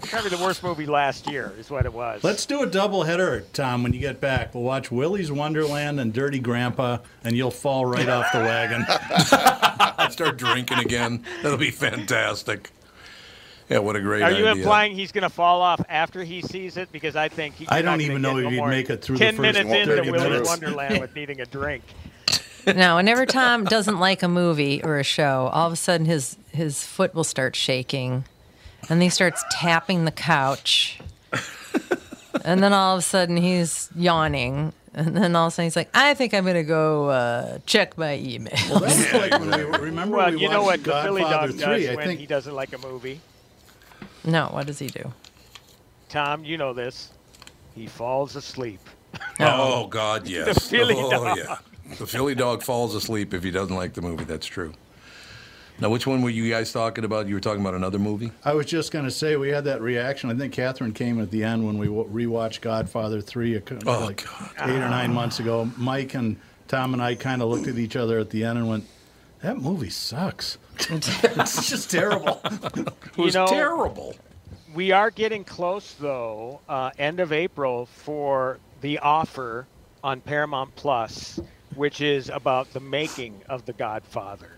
Probably 0.00 0.30
the 0.30 0.42
worst 0.42 0.64
movie 0.64 0.86
last 0.86 1.30
year 1.30 1.52
is 1.56 1.70
what 1.70 1.86
it 1.86 1.92
was. 1.92 2.24
Let's 2.24 2.46
do 2.46 2.62
a 2.62 2.66
double 2.66 3.04
header, 3.04 3.44
Tom, 3.52 3.84
when 3.84 3.92
you 3.92 4.00
get 4.00 4.20
back. 4.20 4.54
We'll 4.54 4.64
watch 4.64 4.90
Willy's 4.90 5.30
Wonderland 5.30 6.00
and 6.00 6.12
Dirty 6.12 6.40
Grandpa, 6.40 6.98
and 7.22 7.36
you'll 7.36 7.52
fall 7.52 7.86
right 7.86 8.08
off 8.08 8.26
the 8.32 8.40
wagon. 8.40 8.84
I 8.88 10.08
start 10.10 10.36
drinking 10.36 10.80
again. 10.80 11.24
That'll 11.42 11.58
be 11.58 11.70
fantastic. 11.70 12.72
Yeah, 13.68 13.78
what 13.78 13.96
a 13.96 14.00
great 14.00 14.22
Are 14.22 14.30
you 14.30 14.46
idea. 14.46 14.52
implying 14.62 14.94
he's 14.94 15.10
going 15.10 15.22
to 15.22 15.30
fall 15.30 15.62
off 15.62 15.80
after 15.88 16.22
he 16.22 16.42
sees 16.42 16.76
it? 16.76 16.92
Because 16.92 17.16
I 17.16 17.28
think 17.28 17.54
he, 17.54 17.66
I 17.68 17.78
you're 17.78 17.84
don't 17.84 18.00
even 18.02 18.16
get 18.16 18.22
know 18.22 18.32
no 18.38 18.46
if 18.48 18.52
he'd 18.52 18.66
make 18.66 18.90
it 18.90 19.00
through 19.02 19.16
the 19.16 19.24
ten 19.24 19.36
first 19.36 19.40
minutes 19.42 19.70
into 19.70 19.96
30 19.96 20.10
Willy's 20.10 20.22
minutes. 20.30 20.48
Wonderland 20.48 21.00
with 21.00 21.14
needing 21.16 21.40
a 21.40 21.46
drink. 21.46 21.82
No, 22.66 22.96
whenever 22.96 23.26
Tom 23.26 23.64
doesn't 23.64 23.98
like 23.98 24.22
a 24.22 24.28
movie 24.28 24.82
or 24.82 24.98
a 24.98 25.04
show, 25.04 25.50
all 25.52 25.66
of 25.66 25.72
a 25.72 25.76
sudden 25.76 26.06
his 26.06 26.36
his 26.52 26.82
foot 26.84 27.14
will 27.14 27.24
start 27.24 27.56
shaking, 27.56 28.24
and 28.88 29.02
he 29.02 29.08
starts 29.10 29.44
tapping 29.50 30.04
the 30.06 30.10
couch, 30.10 30.98
and 32.44 32.62
then 32.62 32.72
all 32.72 32.94
of 32.94 33.00
a 33.00 33.02
sudden 33.02 33.36
he's 33.36 33.90
yawning, 33.94 34.72
and 34.94 35.14
then 35.14 35.36
all 35.36 35.48
of 35.48 35.52
a 35.52 35.54
sudden 35.54 35.66
he's 35.66 35.76
like, 35.76 35.90
"I 35.92 36.14
think 36.14 36.32
I'm 36.32 36.46
gonna 36.46 36.62
go 36.62 37.10
uh, 37.10 37.58
check 37.66 37.98
my 37.98 38.16
email." 38.16 38.54
Well, 38.70 38.80
that's 38.80 39.12
like 39.12 39.32
when 39.32 39.50
we 39.72 39.78
remember 39.78 40.16
well, 40.16 40.26
when 40.26 40.36
we 40.36 40.40
you 40.42 40.48
know 40.48 40.62
what 40.62 40.78
watched 40.80 40.84
the 40.84 41.02
Philly 41.02 41.20
Godfather 41.22 41.48
dog 41.52 41.60
3, 41.60 41.80
does 41.82 41.88
I 41.90 41.94
when 41.96 42.06
think 42.06 42.20
he 42.20 42.26
doesn't 42.26 42.54
like 42.54 42.72
a 42.72 42.78
movie. 42.78 43.20
No, 44.24 44.46
what 44.46 44.66
does 44.66 44.78
he 44.78 44.86
do? 44.88 45.12
Tom, 46.08 46.44
you 46.44 46.56
know 46.56 46.72
this. 46.72 47.10
He 47.74 47.86
falls 47.86 48.36
asleep. 48.36 48.80
Oh 49.40 49.86
God, 49.86 50.26
yes. 50.28 50.54
The 50.54 50.60
Philly 50.60 50.94
oh, 50.96 51.10
dog. 51.10 51.38
yeah. 51.38 51.56
The 51.98 52.06
Philly 52.06 52.34
dog 52.34 52.62
falls 52.62 52.94
asleep 52.94 53.32
if 53.34 53.42
he 53.44 53.50
doesn't 53.50 53.74
like 53.74 53.94
the 53.94 54.02
movie. 54.02 54.24
That's 54.24 54.46
true. 54.46 54.72
Now, 55.80 55.90
which 55.90 56.06
one 56.06 56.22
were 56.22 56.30
you 56.30 56.48
guys 56.48 56.72
talking 56.72 57.04
about? 57.04 57.26
You 57.26 57.34
were 57.34 57.40
talking 57.40 57.60
about 57.60 57.74
another 57.74 57.98
movie. 57.98 58.30
I 58.44 58.54
was 58.54 58.66
just 58.66 58.92
going 58.92 59.04
to 59.04 59.10
say 59.10 59.36
we 59.36 59.48
had 59.48 59.64
that 59.64 59.80
reaction. 59.80 60.30
I 60.30 60.34
think 60.34 60.52
Catherine 60.52 60.92
came 60.92 61.20
at 61.20 61.30
the 61.32 61.42
end 61.42 61.66
when 61.66 61.78
we 61.78 61.88
rewatched 61.88 62.60
Godfather 62.60 63.20
three, 63.20 63.56
a 63.56 63.60
cou- 63.60 63.80
Oh, 63.86 64.04
like 64.04 64.24
eight 64.62 64.70
or 64.70 64.88
nine 64.88 65.12
months 65.12 65.40
ago. 65.40 65.68
Mike 65.76 66.14
and 66.14 66.36
Tom 66.68 66.92
and 66.92 67.02
I 67.02 67.16
kind 67.16 67.42
of 67.42 67.48
looked 67.48 67.66
at 67.66 67.76
each 67.76 67.96
other 67.96 68.18
at 68.20 68.30
the 68.30 68.44
end 68.44 68.58
and 68.58 68.68
went, 68.68 68.84
"That 69.44 69.58
movie 69.58 69.90
sucks. 69.90 70.58
it's 70.90 71.68
just 71.68 71.90
terrible." 71.90 72.40
It 72.76 73.18
You 73.18 73.24
was 73.24 73.34
know- 73.34 73.46
terrible. 73.46 74.14
We 74.74 74.90
are 74.90 75.10
getting 75.12 75.44
close, 75.44 75.94
though. 76.00 76.60
Uh, 76.68 76.90
end 76.98 77.20
of 77.20 77.32
April 77.32 77.86
for 77.86 78.58
the 78.80 78.98
offer 78.98 79.66
on 80.02 80.20
Paramount 80.20 80.74
Plus, 80.74 81.38
which 81.76 82.00
is 82.00 82.28
about 82.28 82.72
the 82.72 82.80
making 82.80 83.40
of 83.48 83.64
The 83.66 83.72
Godfather. 83.74 84.50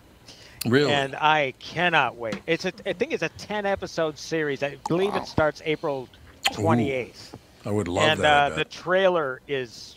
Really? 0.67 0.91
And 0.91 1.15
I 1.17 1.53
cannot 1.59 2.17
wait. 2.17 2.41
It's 2.47 2.65
a, 2.65 2.73
I 2.87 2.95
think 2.95 3.13
it's 3.13 3.23
a 3.23 3.29
ten 3.31 3.67
episode 3.67 4.19
series. 4.19 4.63
I 4.63 4.77
believe 4.89 5.13
Wow. 5.13 5.19
it 5.23 5.27
starts 5.27 5.61
April 5.67 6.09
twenty 6.53 6.91
eighth. 6.93 7.37
I 7.67 7.71
would 7.71 7.89
love 7.89 8.09
and 8.09 8.21
that. 8.21 8.53
I 8.53 8.55
uh, 8.55 8.57
the 8.57 8.65
trailer 8.65 9.41
is 9.47 9.97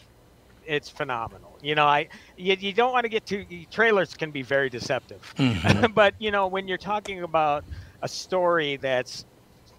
it's 0.67 0.89
phenomenal. 0.89 1.48
You 1.61 1.75
know, 1.75 1.85
I 1.85 2.09
you, 2.37 2.55
you 2.59 2.73
don't 2.73 2.91
want 2.93 3.03
to 3.05 3.09
get 3.09 3.25
too 3.25 3.45
trailers 3.71 4.13
can 4.15 4.31
be 4.31 4.41
very 4.43 4.69
deceptive, 4.69 5.33
Mhm. 5.37 5.93
but 5.93 6.15
you 6.19 6.31
know 6.31 6.47
when 6.47 6.67
you're 6.67 6.77
talking 6.77 7.23
about 7.23 7.65
a 8.01 8.07
story 8.07 8.77
that's 8.77 9.25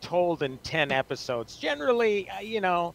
told 0.03 0.43
in 0.43 0.59
ten 0.61 0.93
episodes, 0.93 1.57
generally, 1.57 2.28
uh, 2.31 2.41
you 2.41 2.61
know, 2.61 2.95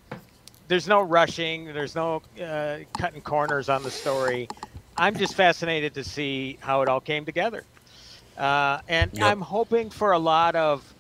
there's 0.68 0.88
no 0.88 1.02
rushing, 1.02 1.66
there's 1.66 1.96
no 1.96 2.22
uh, 2.42 2.80
cutting 2.98 3.22
corners 3.22 3.70
on 3.70 3.84
the 3.84 3.92
story. 3.92 4.50
I'm 4.98 5.18
just 5.18 5.36
fascinated 5.36 5.94
to 5.96 6.04
see 6.04 6.58
how 6.62 6.82
it 6.82 6.90
all 6.90 7.02
came 7.02 7.26
together, 7.26 7.66
uh, 8.38 8.80
and 8.88 9.12
Yep. 9.12 9.22
I'm 9.22 9.42
hoping 9.42 9.90
for 9.92 10.12
a 10.14 10.20
lot 10.20 10.56
of 10.56 10.96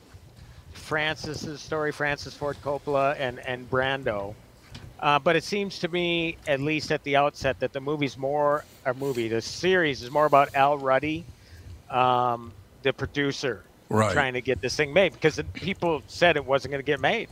Francis's 0.73 1.61
story, 1.61 1.91
Francis 1.91 2.35
Ford 2.35 2.59
Coppola 2.61 3.15
and 3.19 3.39
and 3.39 3.69
Brando. 3.69 4.35
Uh, 4.99 5.19
but 5.19 5.35
it 5.35 5.43
seems 5.43 5.79
to 5.79 5.87
me, 5.89 6.37
at 6.47 6.59
least 6.59 6.91
at 6.91 7.03
the 7.03 7.15
outset, 7.15 7.59
that 7.59 7.73
the 7.73 7.81
movie's 7.81 8.17
more 8.17 8.63
a 8.85 8.93
movie. 8.93 9.27
The 9.27 9.41
series 9.41 10.01
is 10.01 10.09
more 10.09 10.25
about 10.25 10.55
Al 10.55 10.77
Ruddy, 10.77 11.25
um, 11.89 12.51
the 12.83 12.93
producer, 12.93 13.63
Right. 13.89 14.11
trying 14.13 14.33
to 14.33 14.41
get 14.41 14.61
this 14.61 14.75
thing 14.75 14.93
made 14.93 15.13
because 15.13 15.39
people 15.53 16.01
said 16.07 16.37
it 16.37 16.45
wasn't 16.45 16.71
going 16.71 16.79
to 16.81 16.85
get 16.85 16.99
made. 16.99 17.29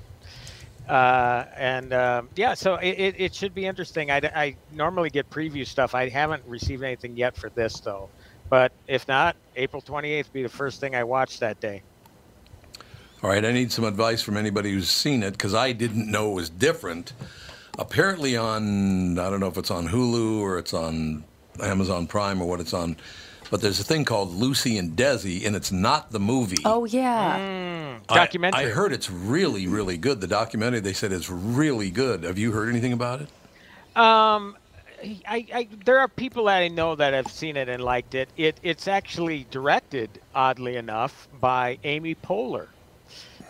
Uh, 0.87 1.45
and 1.55 1.93
um, 1.93 2.29
yeah, 2.35 2.53
so 2.53 2.75
it, 2.75 2.89
it, 2.89 3.15
it 3.17 3.35
should 3.35 3.55
be 3.55 3.65
interesting. 3.65 4.11
I, 4.11 4.17
I 4.17 4.55
normally 4.71 5.09
get 5.09 5.29
preview 5.29 5.65
stuff. 5.65 5.95
I 5.95 6.09
haven't 6.09 6.43
received 6.45 6.83
anything 6.83 7.15
yet 7.17 7.35
for 7.37 7.49
this 7.49 7.79
though. 7.79 8.09
But 8.49 8.71
if 8.87 9.07
not, 9.07 9.35
April 9.55 9.81
28th 9.81 10.31
be 10.31 10.43
the 10.43 10.49
first 10.49 10.79
thing 10.79 10.95
I 10.95 11.05
watch 11.05 11.39
that 11.39 11.59
day. 11.59 11.81
All 13.23 13.29
right, 13.29 13.43
I 13.43 13.53
need 13.53 13.71
some 13.71 13.85
advice 13.85 14.21
from 14.21 14.35
anybody 14.35 14.71
who's 14.73 14.89
seen 14.89 15.23
it 15.23 15.31
because 15.31 15.53
I 15.55 15.71
didn't 15.71 16.11
know 16.11 16.31
it 16.31 16.35
was 16.35 16.49
different. 16.49 17.13
Apparently, 17.79 18.37
on 18.37 19.17
I 19.17 19.29
don't 19.29 19.39
know 19.39 19.47
if 19.47 19.57
it's 19.57 19.71
on 19.71 19.87
Hulu 19.87 20.39
or 20.39 20.59
it's 20.59 20.73
on 20.73 21.23
Amazon 21.61 22.07
Prime 22.07 22.41
or 22.41 22.47
what 22.47 22.59
it's 22.59 22.73
on, 22.73 22.95
but 23.49 23.61
there's 23.61 23.79
a 23.79 23.83
thing 23.83 24.05
called 24.05 24.31
Lucy 24.31 24.77
and 24.77 24.95
Desi, 24.95 25.45
and 25.45 25.55
it's 25.55 25.71
not 25.71 26.11
the 26.11 26.19
movie. 26.19 26.61
Oh 26.65 26.85
yeah. 26.85 27.39
Mm. 27.39 28.01
I- 28.09 28.15
documentary. 28.15 28.65
I, 28.65 28.69
heard 28.69 28.93
it's 28.93 29.09
really, 29.09 29.67
really 29.67 29.97
good. 29.97 30.21
The 30.21 30.27
documentary 30.27 30.81
they 30.81 30.93
said 30.93 31.11
is 31.11 31.29
really 31.29 31.89
good. 31.89 32.23
Have 32.23 32.37
you 32.37 32.51
heard 32.51 32.69
anything 32.69 32.93
about 32.93 33.21
it? 33.21 33.29
Um, 33.95 34.55
I, 35.27 35.45
I 35.53 35.67
there 35.83 35.99
are 35.99 36.07
people 36.07 36.45
that 36.45 36.61
I 36.61 36.67
know 36.67 36.95
that 36.95 37.13
have 37.13 37.27
seen 37.27 37.57
it 37.57 37.69
and 37.69 37.83
liked 37.83 38.13
it. 38.13 38.29
It 38.37 38.59
it's 38.61 38.87
actually 38.87 39.47
directed, 39.49 40.09
oddly 40.35 40.75
enough, 40.75 41.27
by 41.39 41.79
Amy 41.83 42.13
Poehler 42.15 42.67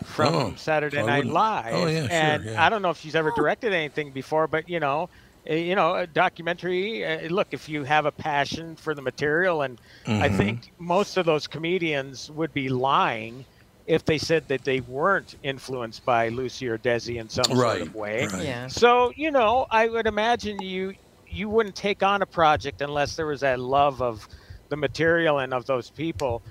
from 0.02 0.34
Oh, 0.34 0.54
Saturday 0.56 0.98
so 0.98 1.06
Night 1.06 1.26
Live. 1.26 1.74
oh, 1.74 1.86
yeah, 1.86 2.00
sure, 2.02 2.08
and 2.10 2.44
yeah. 2.44 2.64
I 2.64 2.68
don't 2.68 2.82
know 2.82 2.90
if 2.90 2.98
she's 2.98 3.14
ever 3.14 3.32
directed 3.36 3.72
anything 3.72 4.12
before, 4.12 4.46
but 4.48 4.68
you 4.68 4.80
know, 4.80 5.08
eh, 5.46 5.56
you 5.56 5.74
know, 5.74 5.94
a 5.94 6.06
documentary. 6.06 7.04
Uh, 7.04 7.28
look, 7.28 7.48
if 7.52 7.68
you 7.68 7.84
have 7.84 8.06
a 8.06 8.12
passion 8.12 8.76
for 8.76 8.94
the 8.94 9.02
material, 9.02 9.62
and 9.62 9.78
I 10.06 10.28
Mhm. 10.28 10.36
think 10.36 10.62
most 10.78 11.16
of 11.16 11.26
those 11.26 11.46
comedians 11.46 12.30
would 12.30 12.52
be 12.52 12.68
lying. 12.68 13.44
If 13.86 14.04
they 14.06 14.16
said 14.16 14.48
that 14.48 14.64
they 14.64 14.80
weren't 14.80 15.34
influenced 15.42 16.04
by 16.06 16.28
Lucy 16.30 16.66
or 16.68 16.78
Desi 16.78 17.16
in 17.20 17.28
some 17.28 17.44
sort 17.44 17.82
of 17.82 17.94
way, 17.94 18.26
right. 18.26 18.42
Yeah. 18.42 18.66
so 18.68 19.12
you 19.16 19.30
know, 19.30 19.66
I 19.70 19.88
would 19.88 20.06
imagine 20.06 20.60
you 20.62 20.94
you 21.26 21.48
wouldn't 21.50 21.74
take 21.76 22.02
on 22.02 22.22
a 22.22 22.26
project 22.26 22.80
unless 22.80 23.14
there 23.16 23.26
was 23.26 23.40
that 23.40 23.58
love 23.60 24.00
of 24.00 24.26
the 24.70 24.76
material 24.76 25.38
and 25.40 25.52
of 25.52 25.66
those 25.66 25.90
people. 25.90 26.42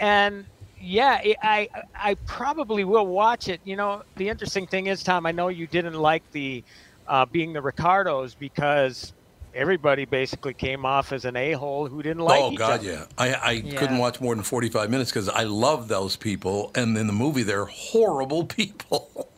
And 0.00 0.46
yeah, 0.84 1.20
it, 1.22 1.38
I 1.42 1.68
I 1.94 2.16
probably 2.26 2.84
will 2.84 3.06
watch 3.08 3.48
it. 3.48 3.60
You 3.64 3.76
know, 3.76 4.02
the 4.16 4.28
interesting 4.30 4.68
thing 4.68 4.88
is, 4.88 5.02
Tom, 5.04 5.26
I 5.26 5.32
know 5.32 5.48
you 5.48 5.68
didn't 5.68 5.94
like 5.94 6.24
the 6.32 6.64
uh, 7.08 7.26
being 7.26 7.54
the 7.54 7.62
Ricardos 7.62 8.36
because 8.36 9.14
everybody 9.54 10.06
basically 10.06 10.54
came 10.54 10.86
off 10.86 11.12
as 11.12 11.24
an 11.26 11.36
a 11.36 11.52
hole 11.54 11.88
who 11.88 12.02
didn't 12.02 12.24
like 12.24 12.48
oh 12.48 12.52
God, 12.52 12.82
other. 12.82 12.84
yeah. 12.84 13.06
I, 13.18 13.34
I 13.34 13.60
Yeah. 13.62 13.70
couldn't 13.76 13.98
watch 13.98 14.20
more 14.20 14.34
than 14.34 14.44
45 14.44 14.90
minutes 14.90 15.10
because 15.10 15.28
I 15.28 15.44
love 15.44 15.88
those 15.88 16.16
people, 16.16 16.72
and 16.76 16.96
in 16.98 17.06
the 17.08 17.14
movie 17.14 17.44
they're 17.44 17.66
horrible 17.66 18.46
people. 18.60 19.32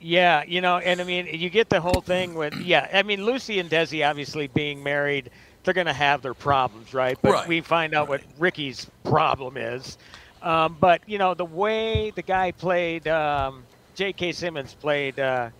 Yeah, 0.00 0.44
you 0.46 0.60
know, 0.60 0.78
and 0.78 1.00
I 1.00 1.04
mean, 1.04 1.26
you 1.26 1.50
get 1.50 1.70
the 1.70 1.80
whole 1.80 2.02
thing 2.02 2.34
with 2.34 2.54
yeah. 2.58 2.86
I 2.92 3.02
mean, 3.02 3.24
Lucy 3.24 3.58
and 3.58 3.70
Desi 3.70 4.08
obviously 4.08 4.46
being 4.48 4.82
married, 4.82 5.30
they're 5.64 5.74
going 5.74 5.86
to 5.86 5.92
have 5.94 6.22
their 6.22 6.34
problems, 6.34 6.92
right? 6.94 7.18
But 7.22 7.34
Right, 7.34 7.44
we 7.44 7.62
find 7.62 7.94
out 7.94 8.08
what 8.08 8.22
Ricky's 8.38 8.88
problem 9.04 9.56
is. 9.56 9.96
Um, 10.42 10.76
but 10.80 11.02
you 11.06 11.18
know, 11.18 11.34
the 11.34 11.44
way 11.44 12.10
the 12.14 12.22
guy 12.22 12.52
played, 12.52 13.06
um, 13.08 13.64
J.K. 13.94 14.32
Simmons 14.32 14.74
played 14.74 15.18
uh, 15.18 15.50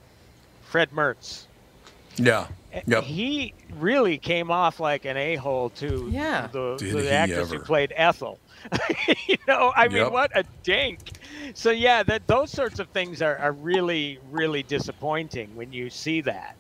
Fred 0.63 0.91
Mertz. 0.91 1.47
yeah. 2.17 2.47
Yep. 2.87 3.05
He 3.05 3.55
really 3.79 4.19
came 4.19 4.51
off 4.51 4.79
like 4.79 5.07
an 5.07 5.17
a-hole 5.17 5.71
to 5.71 6.09
Yeah. 6.13 6.49
the, 6.53 6.77
the 6.79 7.03
he 7.03 7.09
actress 7.09 7.51
who 7.51 7.61
played 7.61 7.93
Ethel. 7.97 8.39
you 9.27 9.37
know, 9.49 9.73
I 9.75 9.89
mean, 9.89 10.13
what 10.13 10.31
a 10.37 10.45
dink. 10.63 10.99
So 11.55 11.71
yeah, 11.71 12.03
that 12.03 12.27
those 12.27 12.51
sorts 12.51 12.79
of 12.79 12.89
things 12.91 13.23
are, 13.23 13.37
are 13.39 13.53
really, 13.53 14.19
really 14.31 14.63
disappointing 14.63 15.55
when 15.57 15.73
you 15.73 15.89
see 15.89 16.21
that. 16.23 16.57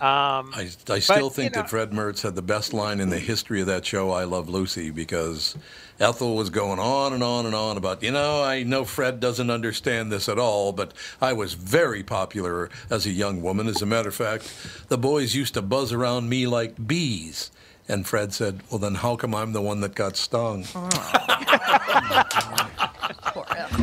Um, 0.00 0.50
I, 0.54 0.70
I 0.88 0.98
still 0.98 1.24
you 1.24 1.30
think 1.30 1.54
know- 1.54 1.60
that 1.62 1.70
Fred 1.70 1.90
Mertz 1.90 2.22
had 2.22 2.34
the 2.34 2.42
best 2.42 2.72
line 2.72 3.00
in 3.00 3.10
the 3.10 3.18
history 3.18 3.60
of 3.60 3.66
that 3.66 3.84
show, 3.84 4.10
I 4.12 4.24
Love 4.24 4.48
Lucy, 4.48 4.90
because 4.90 5.54
Ethel 5.98 6.36
was 6.36 6.48
going 6.48 6.78
on 6.78 7.12
and 7.12 7.22
on 7.22 7.44
and 7.44 7.54
on 7.54 7.76
about, 7.76 8.02
you 8.02 8.10
know, 8.10 8.42
I 8.42 8.62
know 8.62 8.86
Fred 8.86 9.20
doesn't 9.20 9.50
understand 9.50 10.10
this 10.10 10.26
at 10.28 10.38
all, 10.38 10.72
but 10.72 10.94
I 11.20 11.34
was 11.34 11.52
very 11.52 12.02
popular 12.02 12.70
as 12.88 13.04
a 13.04 13.10
young 13.10 13.42
woman. 13.42 13.66
As 13.68 13.82
a 13.82 13.86
matter 13.86 14.08
of 14.08 14.14
fact, 14.14 14.50
the 14.88 14.96
boys 14.96 15.34
used 15.34 15.52
to 15.54 15.60
buzz 15.62 15.92
around 15.92 16.30
me 16.30 16.46
like 16.46 16.86
bees. 16.86 17.50
And 17.86 18.06
Fred 18.06 18.32
said, 18.32 18.60
Well, 18.70 18.78
then 18.78 18.94
how 18.94 19.16
come 19.16 19.34
I'm 19.34 19.52
the 19.52 19.60
one 19.60 19.80
that 19.80 19.94
got 19.94 20.16
stung? 20.16 20.64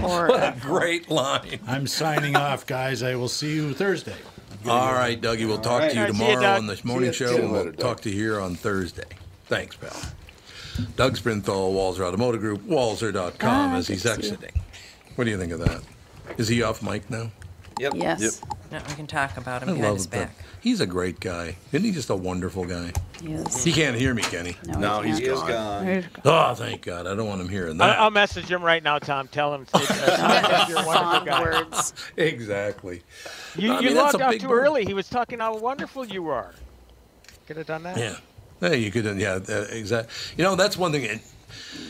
Or, 0.04 0.28
What 0.28 0.44
a 0.44 0.56
great 0.62 1.10
line. 1.10 1.60
I'm 1.68 1.88
signing 1.88 2.36
off, 2.36 2.66
guys. 2.66 3.02
I 3.04 3.16
will 3.16 3.28
see 3.30 3.56
you 3.56 3.74
Thursday. 3.74 4.16
All 4.70 4.94
right, 4.94 5.20
Dougie, 5.20 5.48
we'll 5.48 5.60
talk 5.60 5.90
to 5.90 5.96
you 5.96 6.02
right. 6.02 6.14
See 6.14 6.18
you, 6.24 6.28
tomorrow 6.28 6.42
Doug. 6.42 6.60
on 6.60 6.68
the 6.68 6.80
morning 6.84 7.12
show, 7.12 7.36
and 7.36 7.52
we'll 7.52 7.64
later, 7.66 7.72
talk 7.74 8.02
to 8.02 8.10
you 8.10 8.16
here 8.16 8.40
on 8.40 8.56
Thursday. 8.56 9.04
Thanks, 9.46 9.76
pal. 9.76 9.92
Doug 10.96 11.18
Sprinthal, 11.18 11.74
Walser 11.74 12.02
Automotive 12.02 12.42
Group, 12.42 12.62
walser.com 12.68 13.38
Ah, 13.42 13.76
as 13.78 13.88
he's 13.88 14.04
good 14.04 14.24
you. 14.24 14.32
exiting. 14.32 14.62
What 15.16 15.24
do 15.26 15.32
you 15.32 15.38
think 15.38 15.52
of 15.52 15.60
that? 15.60 15.82
Is 16.38 16.48
he 16.48 16.62
off 16.62 16.84
mic 16.84 17.10
now? 17.10 17.32
Yep. 17.80 17.94
yes. 17.96 18.22
Yep. 18.44 18.57
No, 18.70 18.80
we 18.90 18.96
can 18.96 19.08
talk 19.08 19.38
about 19.38 19.64
him 19.64 19.70
I 19.70 19.72
behind 19.74 19.88
love 19.88 19.98
his 19.98 20.08
that. 20.08 20.28
back. 20.28 20.46
He's 20.60 20.82
a 20.82 20.86
great 20.86 21.22
guy. 21.22 21.56
Isn't 21.72 21.86
he 21.86 21.92
just 21.92 22.10
a 22.10 22.16
wonderful 22.16 22.66
guy? 22.66 22.92
Yes. 23.24 23.64
He 23.64 23.72
can't 23.72 23.96
hear 23.96 24.14
me, 24.14 24.22
Kenny. 24.24 24.58
No, 24.78 25.02
he's 25.02 25.20
He 25.20 25.26
is 25.26 25.40
gone. 25.40 25.48
gone. 25.50 25.86
There 25.86 25.96
you 26.00 26.06
go. 26.22 26.22
Oh, 26.50 26.54
thank 26.54 26.82
God. 26.82 27.08
I 27.08 27.16
don't 27.16 27.28
want 27.28 27.40
him 27.40 27.48
hearing 27.48 27.80
I- 27.82 27.88
that. 27.88 28.00
I'll 28.00 28.12
message 28.12 28.52
him 28.52 28.62
right 28.62 28.84
now, 28.84 29.00
Tom. 29.00 29.30
Tell 29.30 29.54
him 29.56 29.62
it's, 29.62 29.74
uh, 29.74 30.66
you're 30.68 30.80
a 30.80 30.86
wonderful 30.86 31.12
Fond 31.12 31.26
guy. 31.26 31.42
words. 31.42 31.94
exactly. 32.18 33.04
You, 33.56 33.72
I 33.72 33.80
you 33.80 33.86
mean, 33.88 33.96
that's 33.96 34.14
logged 34.14 34.22
a 34.22 34.26
out 34.26 34.32
big 34.32 34.42
too 34.42 34.48
bird. 34.50 34.64
early. 34.66 34.86
He 34.86 34.94
was 34.94 35.08
talking 35.08 35.40
how 35.40 35.56
wonderful 35.58 36.06
you 36.06 36.28
are. 36.30 36.54
Could 37.48 37.56
have 37.58 37.68
done 37.68 37.84
that. 37.84 37.98
Yeah. 37.98 38.16
Hey, 38.60 38.80
you 38.80 38.92
could, 38.92 39.06
yeah, 39.18 39.40
uh, 39.48 39.66
exactly. 39.72 40.14
You 40.36 40.44
know, 40.44 40.56
that's 40.56 40.76
one 40.78 40.92
thing. 40.92 41.06
and, 41.06 41.22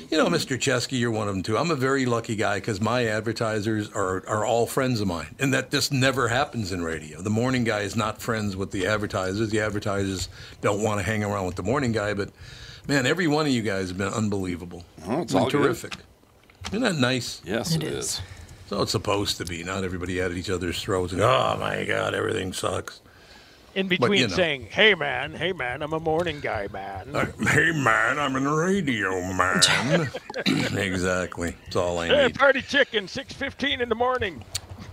You 0.10 0.18
know, 0.18 0.28
Mr. 0.28 0.58
Chesky, 0.58 1.00
you're 1.00 1.12
one 1.12 1.28
of 1.28 1.34
them 1.34 1.44
too. 1.44 1.58
I'm 1.58 1.70
a 1.72 1.76
very 1.76 2.06
lucky 2.06 2.36
guy 2.36 2.56
because 2.60 2.80
my 2.80 3.08
advertisers 3.08 3.90
are, 3.92 4.26
are 4.28 4.46
all 4.46 4.66
friends 4.66 5.02
of 5.02 5.08
mine, 5.08 5.36
and 5.40 5.54
that 5.54 5.70
just 5.72 5.92
never 5.92 6.28
happens 6.30 6.72
in 6.72 6.84
radio. 6.84 7.22
The 7.22 7.30
morning 7.30 7.64
guy 7.66 7.82
is 7.82 7.96
not 7.96 8.22
friends 8.22 8.56
with 8.56 8.72
the 8.72 8.88
advertisers. 8.88 9.50
The 9.50 9.60
advertisers 9.60 10.30
don't 10.62 10.82
want 10.82 11.00
to 11.00 11.04
hang 11.04 11.24
around 11.24 11.46
with 11.46 11.56
the 11.56 11.64
morning 11.64 11.92
guy, 11.92 12.14
but 12.14 12.30
man, 12.88 13.06
every 13.06 13.28
one 13.28 13.46
of 13.46 13.52
you 13.52 13.62
guys 13.62 13.90
have 13.90 13.98
been 13.98 14.14
unbelievable. 14.14 14.86
Oh, 15.06 15.22
it's 15.22 15.34
Been 15.34 15.42
all 15.44 15.50
good. 15.50 15.62
terrific. 15.64 15.94
Isn't 16.68 16.82
that 16.82 16.96
nice? 16.96 17.42
Yes, 17.46 17.76
It 17.76 17.84
it 17.84 17.88
is. 17.92 18.06
is. 18.06 18.22
So 18.70 18.82
it's 18.82 18.92
supposed 18.92 19.38
to 19.38 19.46
be. 19.46 19.64
Not 19.64 19.84
everybody 19.84 20.20
at 20.22 20.32
each 20.32 20.50
other's 20.50 20.82
throats 20.82 21.14
and 21.14 21.22
oh 21.22 21.58
my 21.60 21.86
God, 21.86 22.14
everything 22.14 22.52
sucks. 22.54 23.00
In 23.78 23.88
between 23.88 24.22
you 24.22 24.28
know. 24.28 24.34
saying, 24.34 24.68
"Hey 24.72 24.96
man, 24.96 25.34
hey 25.34 25.54
man, 25.54 25.84
I'm 25.84 25.94
a 25.94 26.00
morning 26.00 26.40
guy, 26.40 26.68
man." 26.74 27.16
Uh, 27.16 27.28
hey 27.48 27.72
man, 27.72 28.18
I'm 28.18 28.36
in 28.36 28.48
radio, 28.48 29.12
man. 29.34 30.10
exactly. 30.76 31.56
That's 31.66 31.76
all 31.76 32.00
I 32.00 32.08
need. 32.08 32.16
Hey, 32.16 32.30
party 32.30 32.64
chicken, 32.64 33.08
six 33.08 33.34
fifteen 33.34 33.80
in 33.80 33.88
the 33.88 33.94
morning. 33.94 34.44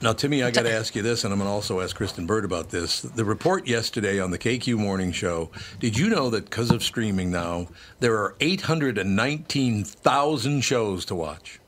Now, 0.03 0.13
Timmy, 0.13 0.43
I 0.43 0.51
got 0.51 0.65
to 0.65 0.73
ask 0.79 0.95
you 0.95 1.01
this, 1.01 1.25
and 1.25 1.33
I'm 1.33 1.39
going 1.39 1.49
to 1.49 1.55
also 1.55 1.81
ask 1.81 1.97
Kristen 1.97 2.27
Bird 2.27 2.45
about 2.45 2.69
this. 2.69 3.01
The 3.01 3.25
report 3.25 3.67
yesterday 3.67 4.21
on 4.21 4.31
the 4.31 4.39
KQ 4.39 4.77
Morning 4.77 5.13
Show. 5.13 5.49
Did 5.81 5.97
you 5.97 6.11
know 6.11 6.29
that 6.29 6.45
because 6.45 6.71
of 6.71 6.83
streaming 6.83 7.31
now, 7.31 7.69
there 8.01 8.19
are 8.19 8.35
819,000 8.39 10.61
shows 10.61 11.07
to 11.07 11.15
watch? 11.15 11.59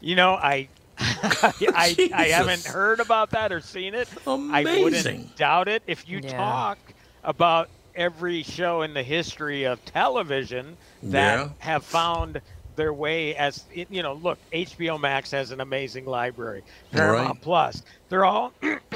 You 0.00 0.16
know, 0.16 0.34
I, 0.34 0.68
I, 0.98 1.98
I 2.12 2.26
haven't 2.28 2.66
heard 2.66 3.00
about 3.00 3.30
that 3.32 3.52
or 3.52 3.60
seen 3.60 3.94
it. 3.94 4.08
I 4.48 4.66
Amazing. 4.66 4.66
wouldn't 4.66 5.34
doubt 5.34 5.68
it. 5.68 5.82
If 5.86 6.06
you 6.06 6.20
Yeah. 6.20 6.64
talk 6.66 6.78
about 7.22 7.68
every 7.94 8.42
show 8.42 8.82
in 8.82 8.94
the 8.94 9.02
history 9.02 9.64
of 9.64 9.84
television 9.84 10.76
that 11.10 11.40
Yeah. 11.40 11.54
have 11.58 11.84
found 11.84 12.40
their 12.76 12.92
way 12.92 13.34
as 13.36 13.66
you 13.72 14.02
know, 14.02 14.14
look, 14.14 14.38
HBO 14.52 14.98
Max 14.98 15.30
has 15.32 15.50
an 15.50 15.60
amazing 15.60 16.04
library. 16.06 16.62
Paramount 16.90 17.36
Right. 17.36 17.42
Plus, 17.42 17.82
they're 18.08 18.24
all 18.24 18.52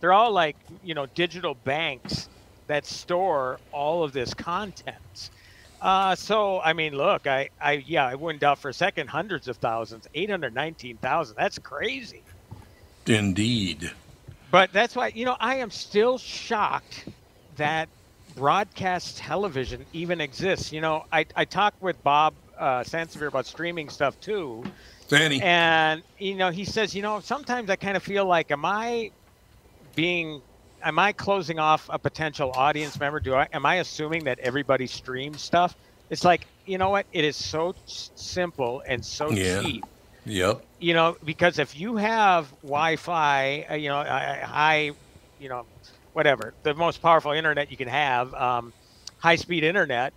they're 0.00 0.12
all 0.12 0.32
like 0.32 0.56
you 0.80 0.94
know 0.94 1.06
digital 1.06 1.54
banks 1.54 2.28
that 2.68 2.86
store 2.86 3.60
all 3.72 4.02
of 4.04 4.12
this 4.12 4.34
content. 4.34 5.30
Uh, 5.80 6.14
so 6.14 6.60
I 6.60 6.72
mean, 6.72 6.94
look, 6.96 7.26
I, 7.26 7.50
I 7.60 7.72
yeah, 7.86 8.06
I 8.06 8.14
wouldn't 8.14 8.40
doubt 8.40 8.58
for 8.58 8.68
a 8.68 8.74
second 8.74 9.08
hundreds 9.08 9.48
of 9.48 9.56
thousands, 9.58 10.06
eight 10.14 10.30
hundred 10.30 10.54
nineteen 10.54 10.96
thousand. 10.96 11.36
That's 11.36 11.58
crazy. 11.58 12.22
Indeed. 13.06 13.90
But 14.50 14.72
that's 14.72 14.96
why 14.96 15.12
you 15.14 15.24
know 15.24 15.36
I 15.40 15.56
am 15.56 15.70
still 15.70 16.18
shocked 16.18 17.06
that 17.56 17.88
broadcast 18.34 19.18
television 19.18 19.84
even 19.92 20.20
exists. 20.20 20.72
You 20.72 20.80
know, 20.80 21.04
I 21.12 21.26
I 21.36 21.44
talked 21.44 21.82
with 21.82 22.02
Bob 22.02 22.34
uh, 22.58 22.80
Sansevere 22.84 23.28
about 23.28 23.46
streaming 23.46 23.88
stuff 23.88 24.18
too. 24.20 24.64
Danny. 25.08 25.40
And 25.42 26.02
you 26.18 26.34
know, 26.34 26.50
he 26.50 26.64
says, 26.64 26.94
you 26.94 27.02
know, 27.02 27.20
sometimes 27.20 27.70
I 27.70 27.76
kind 27.76 27.96
of 27.96 28.02
feel 28.02 28.24
like, 28.24 28.50
am 28.50 28.64
I 28.64 29.10
being, 29.94 30.40
am 30.84 30.98
I 30.98 31.12
closing 31.12 31.58
off 31.58 31.88
a 31.92 31.98
potential 31.98 32.52
audience 32.52 32.98
member? 33.00 33.20
Do 33.20 33.34
I, 33.34 33.48
am 33.52 33.66
I 33.66 33.76
assuming 33.76 34.24
that 34.24 34.38
everybody 34.40 34.86
streams 34.86 35.42
stuff? 35.42 35.74
It's 36.10 36.24
like, 36.24 36.46
you 36.66 36.78
know 36.78 36.90
what? 36.90 37.06
It 37.12 37.24
is 37.24 37.36
so 37.36 37.74
simple 37.86 38.82
and 38.86 39.04
so 39.04 39.30
Yeah. 39.30 39.62
cheap. 39.62 39.84
Yep. 40.26 40.62
You 40.78 40.94
know, 40.94 41.16
because 41.24 41.58
if 41.58 41.76
you 41.76 41.96
have 41.96 42.50
Wi-Fi, 42.62 43.66
uh, 43.70 43.74
you 43.74 43.88
know, 43.88 43.98
uh, 43.98 44.46
high, 44.46 44.92
you 45.38 45.48
know, 45.48 45.66
whatever, 46.12 46.54
the 46.62 46.74
most 46.74 47.02
powerful 47.02 47.32
internet 47.32 47.70
you 47.70 47.76
can 47.76 47.88
have, 47.88 48.32
um, 48.34 48.72
high-speed 49.18 49.64
internet, 49.64 50.14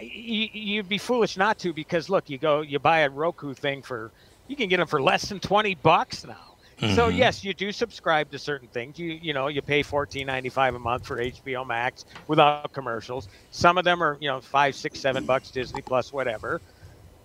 you, 0.00 0.48
you'd 0.52 0.88
be 0.88 0.98
foolish 0.98 1.36
not 1.36 1.58
to 1.58 1.72
because 1.72 2.08
look, 2.08 2.28
you 2.28 2.38
go, 2.38 2.62
you 2.62 2.78
buy 2.78 3.00
a 3.00 3.10
Roku 3.10 3.54
thing 3.54 3.82
for, 3.82 4.12
you 4.48 4.56
can 4.56 4.68
get 4.68 4.78
them 4.78 4.88
for 4.88 5.00
less 5.02 5.28
than 5.28 5.40
twenty 5.40 5.74
bucks 5.74 6.24
now. 6.24 6.53
So 6.82 7.08
Mhm. 7.08 7.08
yes, 7.08 7.44
you 7.44 7.54
do 7.54 7.72
subscribe 7.72 8.30
to 8.30 8.38
certain 8.38 8.68
things. 8.68 8.98
You 8.98 9.12
you 9.12 9.32
know 9.32 9.48
you 9.48 9.62
pay 9.62 9.82
fourteen 9.82 10.26
ninety 10.26 10.50
five 10.50 10.74
a 10.74 10.78
month 10.78 11.06
for 11.06 11.20
HBO 11.20 11.64
Max 11.64 12.04
without 12.28 12.58
commercials. 12.58 13.14
Some 13.34 13.62
of 13.62 13.70
them 13.70 13.88
are 13.88 14.02
you 14.06 14.14
know 14.16 14.26
five, 14.28 14.62
six, 14.62 14.88
seven 14.88 15.14
bucks 15.14 15.42
Disney 15.42 15.82
Plus, 15.82 16.12
whatever. 16.12 16.60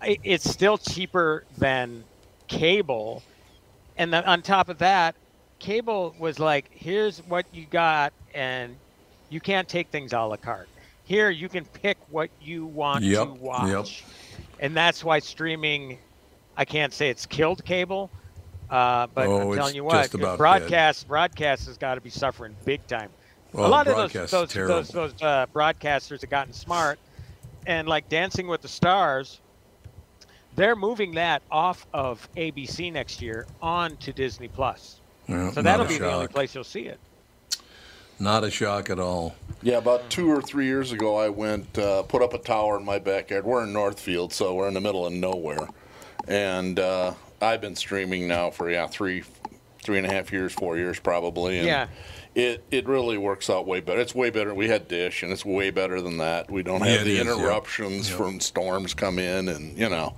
It's 0.02 0.48
still 0.48 0.78
cheaper 0.78 1.44
than 1.50 2.06
cable, 2.48 3.24
and 3.96 4.12
then 4.12 4.24
on 4.24 4.42
top 4.42 4.68
of 4.68 4.78
that, 4.78 5.16
cable 5.60 6.14
was 6.18 6.38
like, 6.38 6.68
here's 6.72 7.18
what 7.22 7.46
you 7.50 7.66
got, 7.66 8.12
and 8.34 8.78
you 9.28 9.40
can't 9.40 9.68
take 9.68 9.90
things 9.90 10.12
a 10.12 10.20
la 10.20 10.36
carte. 10.36 10.70
Here 11.02 11.30
you 11.30 11.48
can 11.48 11.66
pick 11.66 11.98
what 12.08 12.30
you 12.38 12.66
want 12.66 13.04
Yep, 13.04 13.20
to 13.20 13.32
watch, 13.32 14.06
yep. 14.06 14.48
and 14.58 14.76
that's 14.76 15.04
why 15.04 15.18
streaming. 15.20 16.00
I 16.56 16.64
can't 16.64 16.92
say 16.92 17.10
it's 17.10 17.26
killed 17.26 17.64
cable, 17.64 18.12
uh, 18.70 19.06
but 19.14 19.26
Oh, 19.26 19.50
I'm 19.50 19.56
telling 19.56 19.74
you 19.74 19.84
what, 19.84 20.02
just 20.02 20.14
about 20.14 20.32
dead. 20.32 20.38
broadcast 20.38 21.08
broadcast 21.08 21.66
has 21.66 21.76
got 21.76 21.96
to 21.96 22.00
be 22.00 22.10
suffering 22.10 22.54
big 22.64 22.86
time. 22.86 23.10
Oh, 23.54 23.66
a 23.66 23.68
lot 23.68 23.86
of 23.88 23.96
those 23.96 24.30
those 24.30 24.52
those, 24.54 24.88
those 24.88 25.14
uh, 25.22 25.46
broadcasters 25.54 26.20
have 26.20 26.30
gotten 26.30 26.52
smart, 26.52 26.98
and 27.66 27.88
like 27.88 28.08
Dancing 28.08 28.46
with 28.46 28.62
the 28.62 28.68
Stars, 28.68 29.40
they're 30.56 30.76
moving 30.76 31.14
that 31.14 31.42
off 31.50 31.86
of 31.92 32.28
ABC 32.36 32.92
next 32.92 33.20
year 33.20 33.46
on 33.60 33.96
to 33.98 34.12
Disney 34.12 34.48
Plus. 34.48 35.00
Yeah, 35.26 35.50
so 35.50 35.62
that'll 35.62 35.86
a 35.86 35.88
be 35.88 35.98
the 35.98 36.10
only 36.12 36.28
place 36.28 36.54
you'll 36.54 36.64
see 36.64 36.82
it. 36.86 36.98
Not 38.18 38.44
a 38.44 38.50
shock 38.50 38.90
at 38.90 38.98
all. 38.98 39.34
Yeah, 39.62 39.78
about 39.78 40.10
two 40.10 40.28
or 40.30 40.42
three 40.42 40.66
years 40.66 40.92
ago, 40.92 41.16
I 41.16 41.28
went 41.30 41.78
uh, 41.78 42.02
put 42.02 42.20
up 42.22 42.34
a 42.34 42.38
tower 42.38 42.76
in 42.78 42.84
my 42.84 42.98
backyard. 42.98 43.44
We're 43.44 43.64
in 43.64 43.72
Northfield, 43.72 44.32
so 44.32 44.54
we're 44.54 44.68
in 44.68 44.74
the 44.74 44.80
middle 44.80 45.06
of 45.06 45.12
nowhere, 45.12 45.66
and 46.28 46.78
uh, 46.78 47.14
I've 47.40 47.60
been 47.60 47.76
streaming 47.76 48.28
now 48.28 48.50
for 48.50 48.70
yeah 48.70 48.86
three, 48.86 49.22
three 49.82 49.98
and 49.98 50.06
a 50.06 50.10
half 50.12 50.32
years, 50.32 50.52
four 50.52 50.76
years 50.76 50.98
probably. 51.00 51.58
And 51.58 51.66
Yeah. 51.66 51.88
It 52.34 52.62
it 52.70 52.86
really 52.86 53.18
works 53.18 53.50
out 53.50 53.66
way 53.66 53.80
better. 53.80 54.00
It's 54.00 54.14
way 54.14 54.30
better. 54.30 54.54
We 54.54 54.68
had 54.68 54.86
Dish, 54.86 55.24
and 55.24 55.32
it's 55.32 55.44
way 55.44 55.70
better 55.70 56.00
than 56.00 56.18
that. 56.18 56.48
We 56.48 56.62
don't 56.62 56.80
have 56.82 57.00
it 57.00 57.04
the 57.04 57.16
is, 57.16 57.20
interruptions 57.22 58.08
Yep. 58.08 58.18
from 58.18 58.38
storms 58.40 58.94
come 58.94 59.18
in, 59.18 59.48
and 59.48 59.76
you 59.76 59.88
know. 59.88 60.14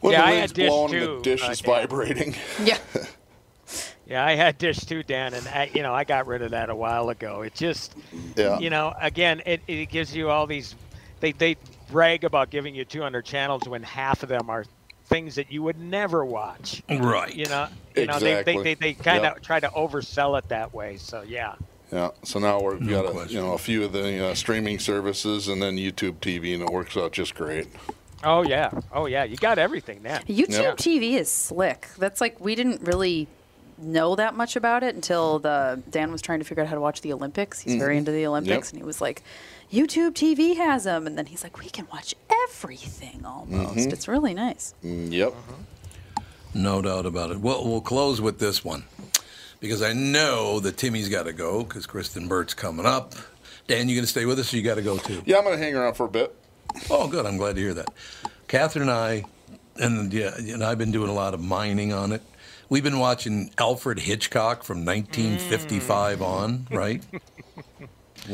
When 0.00 0.12
Yeah, 0.12 0.22
the 0.22 0.26
I 0.26 0.30
wind's 0.32 0.50
had 0.50 0.56
Dish 0.56 0.68
blowing 0.68 0.94
and 0.94 1.02
too, 1.04 1.16
the 1.16 1.22
dish 1.22 1.48
uh, 1.48 1.50
is 1.52 1.60
Dan. 1.60 1.74
vibrating. 1.74 2.34
Yeah. 2.64 2.78
Yeah, 4.06 4.22
I 4.22 4.34
had 4.34 4.58
Dish 4.58 4.80
too, 4.80 5.02
Dan, 5.02 5.32
and 5.32 5.48
I, 5.48 5.70
you 5.72 5.82
know 5.82 5.94
I 5.94 6.04
got 6.04 6.26
rid 6.26 6.42
of 6.42 6.50
that 6.50 6.68
a 6.68 6.74
while 6.76 7.08
ago. 7.08 7.40
It 7.40 7.54
just, 7.54 7.94
Yeah. 8.36 8.58
you 8.58 8.68
know, 8.68 8.92
again, 9.00 9.40
it, 9.46 9.62
it 9.66 9.86
gives 9.88 10.14
you 10.14 10.28
all 10.28 10.46
these. 10.46 10.74
They 11.20 11.32
they 11.32 11.56
brag 11.90 12.24
about 12.24 12.50
giving 12.50 12.74
you 12.74 12.84
200 12.84 13.24
channels 13.24 13.66
when 13.66 13.82
half 13.82 14.22
of 14.22 14.28
them 14.28 14.50
are 14.50 14.66
things 15.06 15.34
that 15.34 15.52
you 15.52 15.62
would 15.62 15.78
never 15.78 16.24
watch. 16.24 16.82
Right. 16.88 17.34
You 17.34 17.46
know, 17.46 17.68
you 17.96 18.06
know 18.06 18.18
they 18.18 18.42
they, 18.42 18.56
they, 18.62 18.74
they 18.74 18.94
kind 18.94 19.18
of 19.18 19.34
Yep. 19.34 19.42
try 19.42 19.60
to 19.60 19.68
oversell 19.68 20.38
it 20.38 20.48
that 20.48 20.72
way. 20.74 20.96
So 20.96 21.22
yeah. 21.22 21.54
Yeah. 21.92 22.10
So 22.24 22.38
now 22.38 22.60
we've 22.60 22.80
No 22.80 23.02
got 23.02 23.26
a, 23.28 23.32
you 23.32 23.40
know 23.40 23.52
a 23.52 23.58
few 23.58 23.84
of 23.84 23.92
the 23.92 24.30
uh, 24.30 24.34
streaming 24.34 24.78
services, 24.78 25.48
and 25.48 25.62
then 25.62 25.76
YouTube 25.76 26.16
TV, 26.16 26.54
and 26.54 26.62
it 26.62 26.70
works 26.70 26.96
out 26.96 27.12
just 27.12 27.34
great. 27.34 27.68
Oh 28.24 28.42
yeah. 28.42 28.70
Oh 28.92 29.06
yeah. 29.06 29.24
You 29.24 29.36
got 29.36 29.58
everything 29.58 30.02
now. 30.02 30.18
YouTube 30.20 30.50
Yep. 30.50 30.76
TV 30.78 31.14
is 31.18 31.30
slick. 31.30 31.88
That's 31.98 32.20
like 32.20 32.40
we 32.40 32.54
didn't 32.54 32.80
really 32.82 33.28
know 33.76 34.14
that 34.14 34.34
much 34.34 34.56
about 34.56 34.82
it 34.82 34.94
until 34.94 35.40
the 35.40 35.82
Dan 35.90 36.10
was 36.12 36.22
trying 36.22 36.38
to 36.38 36.44
figure 36.44 36.62
out 36.62 36.68
how 36.68 36.74
to 36.76 36.80
watch 36.80 37.00
the 37.02 37.12
Olympics. 37.12 37.60
He's 37.60 37.74
very 37.74 37.98
into 37.98 38.12
the 38.12 38.24
Olympics, 38.26 38.70
and 38.70 38.80
he 38.80 38.84
was 38.84 39.00
like, 39.00 39.22
"YouTube 39.74 40.12
TV 40.14 40.56
has 40.56 40.84
them," 40.84 41.06
and 41.06 41.16
then 41.18 41.26
he's 41.26 41.42
like, 41.42 41.58
"We 41.58 41.68
can 41.68 41.86
watch 41.92 42.14
everything 42.48 43.24
almost. 43.26 43.88
It's 43.92 44.06
really 44.08 44.34
nice." 44.34 44.74
Mm, 44.84 45.12
Yep. 45.12 45.28
Uh-huh. 45.32 46.22
No 46.56 46.80
doubt 46.80 47.04
about 47.06 47.30
it. 47.32 47.40
Well, 47.40 47.64
we'll 47.66 47.80
close 47.80 48.20
with 48.20 48.38
this 48.38 48.64
one 48.64 48.84
because 49.58 49.82
I 49.82 49.92
know 49.92 50.60
that 50.60 50.76
Timmy's 50.76 51.08
got 51.08 51.24
to 51.24 51.32
go 51.32 51.64
because 51.64 51.84
Kristen 51.86 52.28
Burt's 52.28 52.54
coming 52.54 52.86
up. 52.86 53.14
Dan, 53.66 53.88
you 53.88 53.96
going 53.96 54.04
to 54.04 54.10
stay 54.10 54.24
with 54.24 54.38
us 54.38 54.52
or 54.52 54.58
you 54.58 54.62
got 54.62 54.76
to 54.76 54.82
go 54.82 54.96
too? 54.98 55.20
Yeah, 55.26 55.38
I'm 55.38 55.44
gonna 55.44 55.56
hang 55.58 55.74
around 55.74 55.94
for 55.94 56.06
a 56.06 56.08
bit. 56.08 56.32
Oh, 56.90 57.08
good. 57.08 57.26
I'm 57.26 57.38
glad 57.38 57.56
to 57.56 57.60
hear 57.60 57.74
that. 57.74 57.88
Catherine 58.46 58.82
and 58.88 58.90
I, 58.92 59.24
and 59.76 60.12
yeah, 60.12 60.34
and 60.36 60.62
I've 60.62 60.78
been 60.78 60.92
doing 60.92 61.08
a 61.10 61.14
lot 61.14 61.34
of 61.34 61.40
mining 61.40 61.92
on 61.92 62.12
it. 62.12 62.22
We've 62.68 62.84
been 62.84 62.98
watching 62.98 63.50
Alfred 63.58 63.98
Hitchcock 63.98 64.62
from 64.64 64.84
1955 64.84 66.22
on, 66.22 66.66
right? 66.70 67.02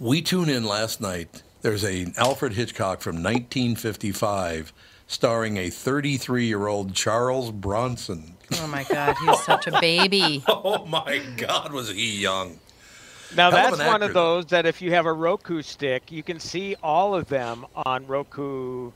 We 0.00 0.22
tune 0.22 0.48
in 0.48 0.64
last 0.64 1.00
night. 1.00 1.42
There's 1.62 1.84
a 1.84 2.06
Alfred 2.16 2.52
Hitchcock 2.52 3.00
from 3.00 3.16
1955 3.16 4.72
starring 5.08 5.56
a 5.56 5.70
33 5.70 6.46
year 6.46 6.68
old 6.68 6.94
Charles 6.94 7.50
Bronson. 7.50 8.36
Oh 8.60 8.68
my 8.68 8.84
God, 8.84 9.16
he 9.18 9.26
was 9.26 9.44
such 9.44 9.66
a 9.66 9.80
baby. 9.80 10.44
Oh 10.48 10.86
my 10.86 11.20
God, 11.36 11.72
was 11.72 11.90
he 11.90 12.20
young? 12.20 12.60
Now 13.36 13.50
Hell 13.50 13.70
that's 13.70 13.80
an 13.80 13.86
one 13.86 13.96
actor, 13.96 14.06
of 14.06 14.14
those 14.14 14.46
that 14.46 14.66
if 14.66 14.80
you 14.80 14.92
have 14.92 15.06
a 15.06 15.12
Roku 15.12 15.62
stick, 15.62 16.12
you 16.12 16.22
can 16.22 16.38
see 16.38 16.76
all 16.80 17.14
of 17.14 17.28
them 17.28 17.66
on 17.74 18.06
Roku 18.06 18.92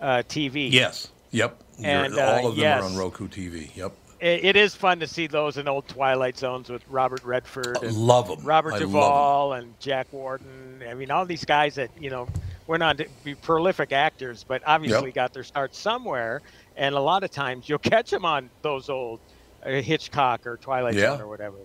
uh, 0.00 0.22
TV. 0.28 0.70
Yes. 0.70 1.08
Yep. 1.32 1.60
And, 1.82 2.14
uh, 2.14 2.22
all 2.22 2.46
of 2.48 2.54
them 2.54 2.62
yes. 2.62 2.82
are 2.82 2.86
on 2.86 2.96
Roku 2.96 3.28
TV. 3.28 3.74
Yep. 3.76 3.92
It, 4.20 4.56
is 4.56 4.74
fun 4.74 5.00
to 5.00 5.06
see 5.06 5.26
those 5.26 5.58
in 5.58 5.68
old 5.68 5.86
Twilight 5.88 6.38
Zones 6.38 6.70
with 6.70 6.82
Robert 6.88 7.22
Redford 7.22 7.82
and 7.82 7.94
them, 7.94 8.46
Robert 8.46 8.74
I 8.74 8.78
love 8.78 8.82
'em. 8.82 8.88
Duvall 8.88 9.52
and 9.54 9.78
Jack 9.80 10.06
Warden. 10.12 10.82
I 10.88 10.94
mean, 10.94 11.10
all 11.10 11.26
these 11.26 11.44
guys 11.44 11.74
that 11.74 11.90
you 12.00 12.08
know 12.10 12.26
went 12.66 12.82
on 12.82 12.96
to 12.96 13.06
be 13.24 13.34
prolific 13.34 13.92
actors, 13.92 14.44
but 14.46 14.62
obviously 14.66 15.06
Yep. 15.08 15.14
got 15.14 15.32
their 15.34 15.44
start 15.44 15.74
somewhere. 15.74 16.40
And 16.76 16.94
a 16.94 17.00
lot 17.00 17.24
of 17.24 17.30
times 17.30 17.68
you'll 17.68 17.78
catch 17.94 18.10
them 18.10 18.24
on 18.24 18.50
those 18.62 18.88
old 18.88 19.20
uh, 19.64 19.70
Hitchcock 19.70 20.46
or 20.46 20.56
Twilight 20.56 20.94
Yeah. 20.94 21.12
Zone 21.12 21.20
or 21.20 21.28
whatever. 21.28 21.56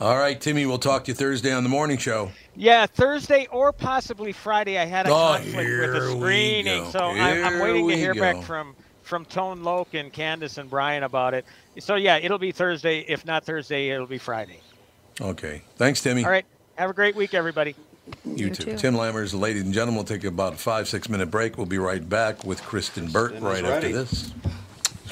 All 0.00 0.16
right, 0.16 0.40
Timmy, 0.40 0.64
we'll 0.64 0.78
talk 0.78 1.04
to 1.04 1.10
you 1.10 1.14
Thursday 1.14 1.52
on 1.52 1.64
the 1.64 1.68
morning 1.68 1.98
show. 1.98 2.30
Yeah, 2.54 2.86
Thursday 2.86 3.48
or 3.50 3.72
possibly 3.72 4.30
Friday. 4.30 4.78
I 4.78 4.84
had 4.84 5.06
a 5.08 5.10
Oh, 5.10 5.14
conflict 5.36 5.56
with 5.80 5.94
a 5.96 6.10
screening, 6.12 6.88
so 6.92 7.00
I'm, 7.00 7.44
I'm 7.44 7.58
waiting 7.60 7.88
to 7.88 7.96
hear 7.96 8.14
back 8.14 8.42
from 8.44 8.76
from 9.08 9.24
Tone 9.24 9.64
Loke 9.64 9.94
and 9.94 10.12
Candace 10.12 10.58
and 10.58 10.70
Brian 10.70 11.02
about 11.02 11.34
it. 11.34 11.44
So 11.80 11.96
yeah, 11.96 12.18
it'll 12.18 12.38
be 12.38 12.52
Thursday. 12.52 13.00
If 13.00 13.24
not 13.24 13.44
Thursday, 13.44 13.88
it'll 13.90 14.06
be 14.06 14.18
Friday. 14.18 14.60
Okay. 15.20 15.62
Thanks, 15.76 16.00
Timmy. 16.00 16.24
All 16.24 16.30
right. 16.30 16.46
Have 16.76 16.90
a 16.90 16.94
great 16.94 17.16
week, 17.16 17.34
everybody. 17.34 17.74
You, 18.24 18.50
too. 18.50 18.76
Tim 18.76 18.94
Lammers, 18.94 19.38
ladies 19.38 19.62
and 19.62 19.74
gentlemen, 19.74 19.96
we'll 19.96 20.04
take 20.04 20.24
about 20.24 20.54
a 20.54 20.56
five, 20.56 20.88
six 20.88 21.08
minute 21.08 21.30
break. 21.30 21.56
We'll 21.56 21.66
be 21.66 21.78
right 21.78 22.06
back 22.06 22.44
with 22.44 22.62
Kristen 22.62 23.10
Burt 23.10 23.32
Kristen 23.32 23.46
right 23.46 23.64
after 23.64 23.90
this. 23.90 24.32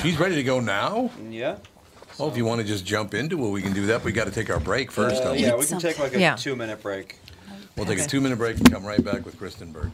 She's 0.01 0.19
ready 0.19 0.37
to 0.37 0.43
go 0.43 0.61
now? 0.61 1.11
Yeah. 1.29 1.57
Oh, 2.19 2.29
if 2.29 2.37
you 2.37 2.45
want 2.45 2.61
to 2.61 2.67
just 2.67 2.87
jump 2.87 3.13
into 3.13 3.45
it, 3.45 3.51
we 3.51 3.61
can 3.61 3.73
do 3.73 3.87
that. 3.87 4.05
We 4.05 4.13
got 4.13 4.25
to 4.25 4.31
take 4.31 4.49
our 4.49 4.61
break 4.61 4.91
first. 4.91 5.23
Uh, 5.23 5.33
yeah, 5.33 5.55
we 5.57 5.67
can 5.67 5.79
take 5.79 5.99
like 5.99 6.15
a 6.15 6.21
Yeah. 6.21 6.37
two 6.37 6.57
minute 6.57 6.83
break. 6.83 7.19
We'll 7.77 7.85
take 7.87 7.99
a 7.99 8.07
two 8.07 8.21
minute 8.23 8.37
break 8.39 8.57
and 8.57 8.71
come 8.71 8.87
right 8.87 9.05
back 9.05 9.27
with 9.27 9.39
Kristen 9.39 9.73
Burt. 9.73 9.91